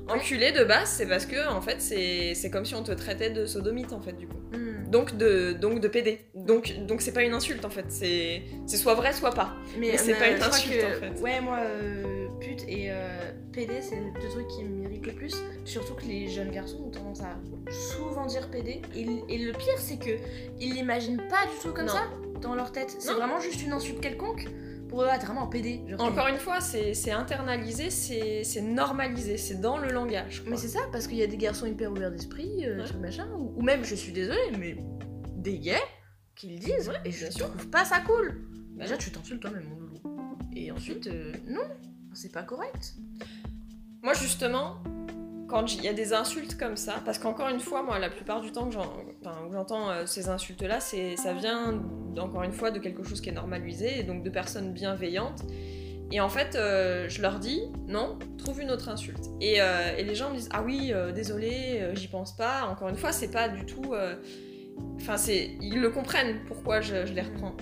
Enculé 0.09 0.53
de 0.53 0.65
base, 0.65 0.89
c'est 0.89 1.07
parce 1.07 1.27
que 1.27 1.49
en 1.49 1.61
fait, 1.61 1.81
c'est 1.81 2.51
comme 2.51 2.65
si 2.65 2.75
on 2.75 2.83
te 2.83 2.93
traitait 2.93 3.31
de 3.31 3.47
sodomite 3.47 3.93
en 3.93 4.01
fait 4.01 4.13
du 4.13 4.27
coup. 4.27 4.37
Hmm. 4.53 4.89
Donc 4.91 5.17
de 5.17 5.53
donc 5.53 5.81
de 5.81 5.89
PD. 5.89 6.21
Donc 6.35 6.73
donc 6.87 7.01
c'est 7.03 7.13
pas 7.13 7.23
une 7.23 7.35
insulte 7.35 7.65
en 7.65 7.71
fait. 7.71 7.87
C'est 7.89 8.43
c'est 8.67 8.77
soit 8.77 8.95
vrai 8.95 9.13
soit 9.13 9.33
pas. 9.33 9.55
Mais 9.79 9.97
c'est 9.97 10.15
pas 10.15 10.29
une 10.29 10.37
je 10.37 10.41
crois 10.43 10.55
insulte, 10.55 10.81
que- 10.81 10.97
en 10.97 11.01
fait. 11.15 11.21
Ouais, 11.23 11.41
moi, 11.41 11.59
euh, 11.61 12.27
pute 12.41 12.63
et 12.69 12.91
euh, 12.91 13.33
PD, 13.53 13.81
c'est 13.81 13.97
deux 14.21 14.29
trucs 14.31 14.47
qui 14.49 14.63
m'irritent 14.63 15.07
le 15.07 15.13
plus. 15.13 15.35
Surtout 15.65 15.95
que 15.95 16.05
les 16.05 16.29
jeunes 16.29 16.51
garçons 16.53 16.85
ont 16.87 16.91
tendance 16.91 17.21
à 17.23 17.37
souvent 17.73 18.27
dire 18.27 18.49
PD. 18.51 18.81
Et, 18.95 19.07
et 19.29 19.39
le 19.39 19.53
pire, 19.53 19.79
c'est 19.79 19.99
que 19.99 20.11
ils 20.61 20.75
l'imaginent 20.75 21.23
pas 21.29 21.47
du 21.51 21.59
tout 21.63 21.73
comme 21.75 21.87
Non. 21.87 21.93
ça 21.93 22.05
dans 22.41 22.55
leur 22.55 22.71
tête. 22.71 22.95
C'est 22.99 23.13
vraiment 23.13 23.41
juste 23.41 23.63
une 23.65 23.73
insulte 23.73 24.01
quelconque. 24.01 24.47
Pour 24.89 25.03
eux, 25.03 25.09
ah, 25.11 25.19
t'es 25.19 25.27
vraiment 25.27 25.45
un 25.45 25.49
PD. 25.49 25.83
Genre, 25.89 26.01
Encore 26.01 26.29
une 26.29 26.39
fois, 26.39 26.61
c'est 26.61 27.11
internalisé, 27.11 27.91
c'est 27.91 28.63
normalisé, 28.63 29.37
c'est 29.37 29.61
dans 29.61 29.79
le 29.79 29.91
langage. 29.91 30.43
quoi. 30.43 30.51
Mais 30.51 30.57
c'est 30.57 30.69
ça, 30.69 30.81
parce 30.93 31.07
qu'il 31.07 31.17
y 31.19 31.23
a 31.23 31.27
des 31.27 31.37
garçons 31.37 31.67
hyper 31.67 31.91
ouverts 31.91 32.13
d'esprit, 32.13 32.65
euh, 32.67 32.79
Ouais. 32.79 32.85
truc 32.85 33.01
machin, 33.01 33.27
ou, 33.37 33.53
ou 33.57 33.63
même, 33.63 33.85
je 33.85 33.95
suis 33.95 34.13
désolée, 34.13 34.53
mais 34.59 34.77
des 35.37 35.59
gays 35.59 35.75
qui 36.35 36.49
le 36.51 36.59
disent, 36.59 36.89
Ouais, 36.89 37.01
et 37.05 37.11
je 37.11 37.31
sûr. 37.31 37.49
trouve 37.51 37.69
pas 37.69 37.85
ça 37.85 38.01
cool. 38.01 38.47
Bah 38.77 38.85
Déjà, 38.85 38.97
tu 38.97 39.11
t'insultes 39.11 39.41
toi-même, 39.41 39.65
mon 39.69 39.77
loulou. 39.81 40.39
Et 40.55 40.71
ensuite, 40.71 41.07
euh, 41.09 41.33
non, 41.49 41.63
c'est 42.15 42.33
pas 42.33 42.43
correct. 42.43 42.95
Moi 44.03 44.13
justement, 44.15 44.77
quand 45.49 45.75
il 45.75 45.85
y 45.85 45.89
a 45.89 45.93
des 45.93 46.13
insultes 46.13 46.57
comme 46.57 46.77
ça, 46.77 46.95
parce 47.05 47.19
qu'encore 47.19 47.49
une 47.49 47.61
fois, 47.61 47.83
moi 47.83 47.99
la 47.99 48.11
plupart 48.11 48.41
du 48.41 48.51
temps 48.51 48.69
que 48.69 48.75
j'entends 49.53 49.91
euh, 49.91 50.07
ces 50.07 50.29
insultes-là, 50.29 50.81
ça 50.81 51.33
vient 51.35 51.81
encore 52.19 52.43
une 52.43 52.53
fois 52.53 52.71
de 52.71 52.79
quelque 52.79 53.05
chose 53.05 53.21
qui 53.21 53.29
est 53.29 53.35
normalisé 53.35 54.01
et 54.01 54.03
donc 54.03 54.23
de 54.23 54.31
personnes 54.31 54.73
bienveillantes. 54.73 55.43
Et 56.13 56.21
en 56.21 56.29
fait, 56.29 56.55
euh, 56.55 57.09
je 57.09 57.21
leur 57.21 57.39
dis 57.39 57.63
non, 57.89 58.19
trouve 58.39 58.61
une 58.61 58.71
autre 58.71 58.89
insulte. 58.89 59.27
Et, 59.41 59.61
euh, 59.61 59.97
les 59.97 60.15
gens 60.15 60.31
me 60.31 60.37
disent 60.37 60.49
ah 60.53 60.63
oui, 60.63 60.93
désolé, 61.15 61.91
j'y 61.95 62.09
pense 62.09 62.37
pas. 62.37 62.67
Encore 62.67 62.89
une 62.89 62.97
fois, 62.97 63.13
c'est 63.13 63.31
pas 63.31 63.49
du 63.49 63.67
tout. 63.67 63.95
Enfin, 64.97 65.17
ils 65.29 65.81
le 65.81 65.91
comprennent 65.91 66.41
pourquoi 66.47 66.81
je, 66.81 67.07
je 67.07 67.13
les 67.13 67.23
reprends. 67.23 67.57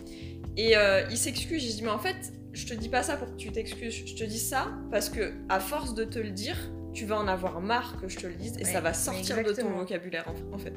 Et 0.57 0.75
ils 1.11 1.19
s'excusent. 1.19 1.63
Je 1.71 1.77
dis 1.77 1.83
mais 1.83 1.91
en 1.91 1.99
fait, 1.99 2.33
je 2.53 2.67
te 2.67 2.75
dis 2.75 2.89
pas 2.89 3.03
ça 3.03 3.17
pour 3.17 3.31
que 3.31 3.37
tu 3.37 3.51
t'excuses. 3.51 4.05
Je 4.07 4.15
te 4.15 4.25
dis 4.25 4.39
ça 4.39 4.69
parce 4.91 5.09
que 5.09 5.33
à 5.49 5.61
force 5.61 5.95
de 5.95 6.05
te 6.05 6.19
le 6.19 6.31
dire, 6.31 6.57
tu 6.95 7.05
vas 7.05 7.19
en 7.19 7.29
avoir 7.29 7.61
marre 7.61 8.01
que 8.01 8.09
je 8.09 8.17
te 8.17 8.27
le 8.27 8.35
dise 8.35 8.57
et 8.59 8.65
Ouais, 8.65 8.73
ça 8.73 8.81
va 8.81 8.95
sortir 8.95 9.37
de 9.43 9.53
ton 9.53 9.69
vocabulaire 9.71 10.25
en, 10.29 10.55
en 10.55 10.59
fait. 10.59 10.75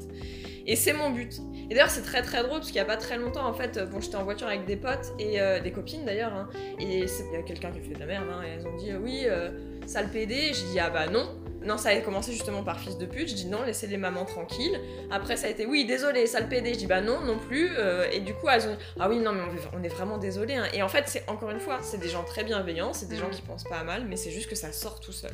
Et 0.66 0.76
c'est 0.76 0.94
mon 0.94 1.12
but. 1.12 1.40
Et 1.70 1.76
d'ailleurs, 1.76 1.90
c'est 1.90 2.02
très 2.02 2.22
très 2.22 2.40
drôle 2.44 2.58
parce 2.60 2.68
qu'il 2.68 2.76
y 2.78 2.80
a 2.80 2.86
pas 2.86 2.98
très 2.98 3.18
longtemps 3.18 3.48
en 3.48 3.54
fait, 3.54 3.80
bon, 3.90 4.02
j'étais 4.02 4.18
en 4.18 4.24
voiture 4.24 4.48
avec 4.48 4.66
des 4.66 4.76
potes 4.76 5.14
et 5.20 5.40
euh, 5.40 5.60
des 5.62 5.72
copines 5.72 6.04
d'ailleurs, 6.06 6.34
hein, 6.34 6.50
et 6.80 6.84
il 6.84 7.34
y 7.34 7.36
a 7.36 7.44
quelqu'un 7.44 7.72
qui 7.72 7.80
fait 7.82 7.94
de 7.94 8.00
la 8.00 8.06
merde, 8.08 8.26
hein, 8.32 8.42
et 8.46 8.50
elles 8.50 8.68
ont 8.68 8.76
dit 8.78 8.92
euh, 8.92 9.00
oui, 9.00 9.24
euh, 9.26 9.52
sale 9.86 10.10
PD. 10.10 10.52
J'ai 10.54 10.66
dit 10.72 10.80
ah 10.80 10.90
bah 10.90 11.08
non. 11.08 11.40
Non, 11.68 11.78
ça 11.78 11.90
a 11.90 11.98
commencé 11.98 12.32
justement 12.32 12.64
par 12.64 12.80
fils 12.80 12.98
de 12.98 13.06
pute. 13.06 13.30
Je 13.30 13.36
dis 13.36 13.46
non, 13.48 13.62
laissez 13.64 13.86
les 13.88 13.98
mamans 13.98 14.26
tranquilles. 14.26 14.80
Après, 15.12 15.36
ça 15.38 15.48
a 15.48 15.50
été 15.50 15.66
oui, 15.66 15.86
désolé, 15.86 16.26
sale 16.26 16.48
PD. 16.50 16.74
Je 16.74 16.80
dis 16.80 16.88
bah 16.88 17.02
non, 17.02 17.20
non 17.22 17.38
plus. 17.38 17.70
Euh, 17.78 18.08
et 18.12 18.20
du 18.22 18.34
coup, 18.34 18.48
elles 18.50 18.68
ont 18.68 18.78
ah 19.00 19.10
oui, 19.10 19.20
non, 19.20 19.34
mais 19.34 19.42
on 19.78 19.84
est 19.84 19.88
vraiment 19.90 20.18
désolé. 20.18 20.56
hein. 20.56 20.66
Et 20.74 20.82
en 20.82 20.88
fait, 20.90 21.04
c'est 21.08 21.24
encore 21.28 21.52
une 21.52 21.60
fois, 21.60 21.80
c'est 21.82 22.00
des 22.00 22.10
gens 22.10 22.24
très 22.24 22.44
bienveillants, 22.44 22.94
c'est 22.94 23.08
des 23.10 23.18
gens 23.18 23.26
Mhm. 23.28 23.32
qui 23.34 23.42
pensent 23.42 23.64
pas 23.66 23.78
à 23.78 23.84
mal, 23.84 24.06
mais 24.08 24.16
c'est 24.16 24.32
juste 24.32 24.50
que 24.50 24.56
ça 24.56 24.72
sort 24.72 25.00
tout 25.00 25.12
seul. 25.12 25.32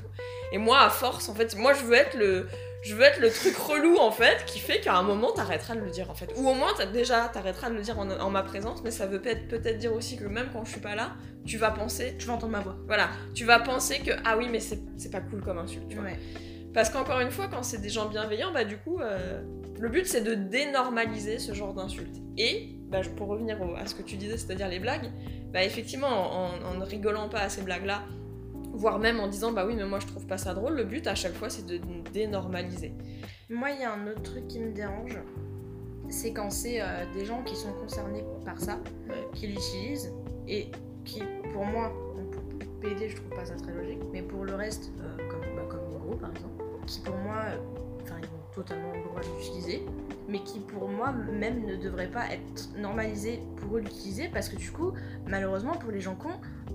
Et 0.51 0.57
moi, 0.57 0.81
à 0.81 0.89
force, 0.89 1.29
en 1.29 1.33
fait, 1.35 1.55
moi, 1.55 1.73
je 1.73 1.83
veux 1.83 1.95
être 1.95 2.17
le. 2.17 2.47
Je 2.83 2.95
veux 2.95 3.01
être 3.03 3.19
le 3.21 3.29
truc 3.31 3.55
relou 3.55 3.97
en 3.97 4.11
fait 4.11 4.43
qui 4.45 4.59
fait 4.59 4.81
qu'à 4.81 4.95
un 4.95 5.03
moment 5.03 5.31
t'arrêteras 5.31 5.75
de 5.75 5.79
le 5.81 5.89
dire 5.89 6.09
en 6.11 6.15
fait. 6.15 6.29
Ou 6.37 6.47
au 6.49 6.53
moins 6.53 6.71
t'as- 6.77 6.85
déjà 6.85 7.29
t'arrêteras 7.31 7.69
de 7.69 7.75
le 7.75 7.81
dire 7.81 7.97
en, 7.97 8.09
en 8.09 8.29
ma 8.29 8.43
présence, 8.43 8.83
mais 8.83 8.91
ça 8.91 9.05
veut 9.05 9.21
peut-être 9.21 9.47
peut-être 9.47 9.77
dire 9.77 9.93
aussi 9.93 10.17
que 10.17 10.25
même 10.25 10.47
quand 10.51 10.65
je 10.65 10.71
suis 10.71 10.81
pas 10.81 10.95
là, 10.95 11.13
tu 11.45 11.57
vas 11.57 11.71
penser, 11.71 12.15
Tu 12.19 12.27
vas 12.27 12.33
entendre 12.33 12.51
ma 12.51 12.59
voix. 12.59 12.75
voilà, 12.87 13.09
tu 13.33 13.45
vas 13.45 13.59
penser 13.59 13.99
que 13.99 14.11
ah 14.25 14.37
oui 14.37 14.47
mais 14.51 14.59
c'est 14.59 15.11
pas 15.11 15.21
cool 15.21 15.41
comme 15.41 15.57
insulte, 15.59 15.87
tu 15.87 15.95
vois. 15.95 16.05
Ouais. 16.05 16.19
Parce 16.73 16.89
qu'encore 16.89 17.19
une 17.19 17.29
fois, 17.31 17.47
quand 17.49 17.61
c'est 17.63 17.77
des 17.81 17.89
gens 17.89 18.07
bienveillants, 18.09 18.51
bah 18.51 18.63
du 18.65 18.77
coup, 18.77 18.99
euh, 18.99 19.41
le 19.79 19.89
but 19.89 20.05
c'est 20.07 20.21
de 20.21 20.33
dénormaliser 20.33 21.37
ce 21.39 21.53
genre 21.53 21.73
d'insultes. 21.73 22.15
Et, 22.37 22.75
bah, 22.89 23.01
pour 23.15 23.27
revenir 23.27 23.61
au- 23.61 23.75
à 23.75 23.85
ce 23.85 23.93
que 23.95 24.01
tu 24.01 24.15
disais, 24.17 24.37
c'est-à-dire 24.37 24.67
les 24.67 24.79
blagues, 24.79 25.09
bah 25.53 25.63
effectivement, 25.63 26.07
en, 26.09 26.49
en 26.63 26.73
ne 26.73 26.83
rigolant 26.83 27.29
pas 27.29 27.41
à 27.41 27.49
ces 27.49 27.61
blagues-là, 27.61 28.01
voire 28.73 28.99
même 28.99 29.19
en 29.19 29.27
disant 29.27 29.51
bah 29.51 29.65
oui 29.65 29.75
mais 29.75 29.85
moi 29.85 29.99
je 29.99 30.07
trouve 30.07 30.25
pas 30.25 30.37
ça 30.37 30.53
drôle, 30.53 30.73
le 30.75 30.83
but 30.83 31.07
à 31.07 31.15
chaque 31.15 31.33
fois 31.33 31.49
c'est 31.49 31.65
de 31.65 31.79
dénormaliser. 32.13 32.93
Moi, 33.49 33.71
il 33.71 33.81
y 33.81 33.83
a 33.83 33.93
un 33.93 34.07
autre 34.07 34.21
truc 34.23 34.47
qui 34.47 34.59
me 34.59 34.71
dérange, 34.71 35.17
c'est 36.09 36.33
quand 36.33 36.49
c'est 36.49 36.81
euh, 36.81 37.05
des 37.13 37.25
gens 37.25 37.43
qui 37.43 37.55
sont 37.55 37.71
concernés 37.73 38.23
par 38.45 38.59
ça, 38.59 38.79
Ouais. 39.09 39.27
qui 39.33 39.47
l'utilisent, 39.47 40.11
et 40.47 40.69
qui, 41.05 41.21
pour 41.53 41.65
moi, 41.65 41.91
pour 42.31 42.41
PD, 42.81 43.09
je 43.09 43.15
trouve 43.17 43.29
pas 43.29 43.45
ça 43.45 43.55
très 43.55 43.73
logique, 43.73 43.99
mais 44.11 44.21
pour 44.21 44.43
le 44.45 44.55
reste, 44.55 44.91
euh, 45.01 45.17
comme, 45.29 45.41
bah, 45.55 45.63
comme 45.69 46.17
par 46.19 46.31
exemple, 46.31 46.63
qui 46.87 46.99
pour 47.01 47.15
moi, 47.15 47.35
euh, 47.47 47.57
enfin, 48.01 48.15
ils 48.21 48.25
ont 48.27 48.53
totalement 48.55 48.91
le 48.93 49.03
droit 49.03 49.21
de 49.21 49.27
l'utiliser, 49.37 49.83
mais 50.27 50.39
qui 50.43 50.59
pour 50.59 50.87
moi 50.89 51.11
même 51.11 51.65
ne 51.65 51.75
devrait 51.75 52.09
pas 52.09 52.25
être 52.31 52.69
normalisé 52.77 53.39
pour 53.57 53.77
eux 53.77 53.81
l'utiliser, 53.81 54.29
parce 54.33 54.49
que 54.49 54.55
du 54.55 54.71
coup, 54.71 54.93
malheureusement, 55.27 55.73
pour 55.73 55.91
les 55.91 56.01
gens 56.01 56.15
cons, 56.15 56.29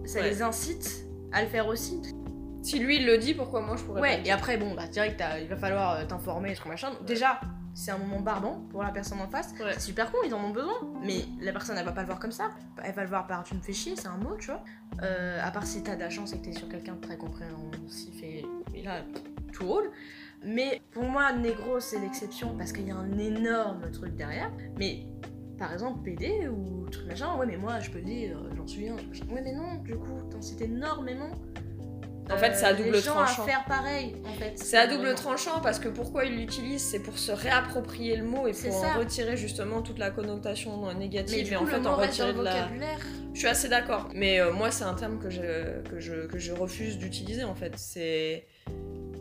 ça 0.05 0.21
Ouais. 0.21 0.29
les 0.31 0.43
incite 0.43 1.05
à 1.33 1.43
le 1.43 1.49
faire 1.49 1.67
aussi. 1.67 2.01
Si 2.63 2.79
lui 2.79 2.97
il 2.97 3.07
le 3.07 3.19
dit, 3.19 3.35
pourquoi 3.35 3.61
moi 3.61 3.77
je 3.77 3.85
pourrais 3.85 4.01
pas 4.01 4.07
Ouais, 4.09 4.21
le 4.21 4.27
et 4.27 4.31
après, 4.31 4.57
bon, 4.57 4.75
bah, 4.75 4.87
direct, 4.89 5.17
t'as- 5.19 5.39
il 5.39 5.49
va 5.49 5.57
falloir 5.57 5.93
euh, 5.97 6.05
t'informer, 6.05 6.55
truc 6.55 6.67
machin. 6.69 6.91
Donc, 6.91 7.05
Déjà, 7.05 7.41
c'est 7.73 7.93
un 7.93 7.99
moment 7.99 8.21
barbant 8.21 8.63
pour 8.71 8.83
la 8.83 8.91
personne 8.91 9.21
en 9.21 9.29
face. 9.29 9.53
Ouais. 9.61 9.73
C'est 9.75 9.81
super 9.81 10.11
con, 10.11 10.19
ils 10.27 10.35
en 10.35 10.45
ont 10.45 10.51
besoin. 10.51 10.75
Mais 11.05 11.25
la 11.41 11.53
personne, 11.53 11.77
elle 11.79 11.85
va 11.87 11.93
pas 11.93 12.01
le 12.01 12.07
voir 12.09 12.19
comme 12.19 12.33
ça. 12.33 12.51
Elle 12.83 12.93
va 12.95 13.03
le 13.03 13.09
voir 13.09 13.27
par 13.29 13.45
tu 13.45 13.55
me 13.55 13.61
fais 13.61 13.73
chier, 13.73 13.95
c'est 13.97 14.09
un 14.09 14.17
mot, 14.17 14.37
tu 14.37 14.47
vois. 14.47 14.65
Euh, 15.03 15.39
à 15.43 15.51
part 15.53 15.65
si 15.67 15.83
t'as 15.85 15.95
de 15.95 16.01
la 16.01 16.11
chance 16.11 16.33
et 16.33 16.39
que 16.41 16.45
t'es 16.47 16.53
sur 16.53 16.69
quelqu'un 16.69 16.95
de 16.95 17.01
très 17.01 17.17
compréhensif 17.17 18.21
et, 18.23 18.45
et 18.75 18.83
là, 18.83 19.03
tout 19.53 19.67
roule. 19.67 19.91
Mais 20.45 20.83
pour 20.93 21.05
moi, 21.05 21.33
négro, 21.33 21.79
c'est 21.81 22.01
l'exception 22.01 22.57
parce 22.57 22.73
qu'il 22.73 22.87
y 22.89 22.91
a 22.91 22.97
un 22.97 23.17
énorme 23.19 23.91
truc 23.93 24.15
derrière. 24.17 24.51
Mais 24.79 25.07
par 25.59 25.73
exemple, 25.73 26.03
PD 26.05 26.49
ou 26.49 26.89
truc 26.91 27.07
machin, 27.07 27.37
ouais, 27.37 27.47
mais 27.47 27.57
moi, 27.57 27.81
je 27.81 27.91
peux 27.91 28.01
dire, 28.01 28.39
j'en 28.57 28.67
suis 28.67 28.89
machin. 28.91 29.25
Ouais, 29.31 29.41
mais 29.43 29.53
non, 29.53 29.75
du 29.83 29.97
coup, 29.97 30.21
t'incites 30.31 30.61
énormément. 30.61 31.31
En 32.31 32.37
fait, 32.37 32.55
c'est 32.55 32.67
à 32.67 32.73
euh, 32.73 32.75
double 32.75 32.91
les 32.93 33.01
gens 33.01 33.15
tranchant. 33.15 33.43
à 33.43 33.47
faire 33.47 33.65
pareil, 33.67 34.15
en 34.27 34.39
fait. 34.39 34.53
C'est 34.57 34.77
à 34.77 34.87
double 34.87 35.01
Vraiment. 35.01 35.17
tranchant 35.17 35.61
parce 35.63 35.79
que 35.79 35.89
pourquoi 35.89 36.27
il 36.27 36.37
l'utilise 36.37 36.83
C'est 36.83 36.99
pour 37.01 37.19
se 37.19 37.33
réapproprier 37.33 38.17
le 38.17 38.25
mot 38.25 38.47
et 38.47 38.53
C'est 38.53 38.69
pour 38.69 38.85
en 38.85 38.99
retirer 38.99 39.37
justement 39.39 39.81
toute 39.81 39.99
la 39.99 40.11
connotation 40.11 40.87
Mais 40.89 40.95
négative 40.95 41.47
du 41.47 41.55
et 41.55 41.57
coup, 41.57 41.65
en 41.65 41.67
fait 41.67 41.87
en 41.87 41.97
retirer 41.97 42.35
de 42.35 42.43
la. 42.43 42.53
vocabulaire. 42.65 42.99
Je 43.33 43.39
suis 43.39 43.49
assez 43.49 43.69
d'accord. 43.71 44.11
Mais 44.15 44.41
euh, 44.41 44.53
moi, 44.53 44.71
c'est 44.71 44.85
un 44.85 44.93
terme 44.95 45.19
que 45.19 45.31
je, 45.31 45.81
que 45.89 46.01
je, 46.01 46.27
que 46.27 46.39
je 46.39 46.53
refuse 46.53 46.99
d'utiliser 46.99 47.45
en 47.45 47.55
fait. 47.55 47.73
C'est 47.77 48.47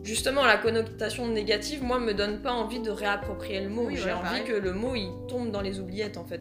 justement 0.04 0.44
la 0.44 0.56
connotation 0.56 1.28
négative, 1.28 1.82
moi, 1.82 1.98
me 1.98 2.14
donne 2.14 2.38
pas 2.38 2.52
envie 2.52 2.80
de 2.80 2.90
réapproprier 2.90 3.60
le 3.60 3.68
mot. 3.68 3.88
J'ai 3.90 4.12
envie 4.12 4.44
que 4.44 4.54
le 4.54 4.72
mot 4.72 4.94
il 4.94 5.10
tombe 5.28 5.50
dans 5.50 5.60
les 5.60 5.80
oubliettes 5.80 6.16
en 6.16 6.24
fait. 6.24 6.40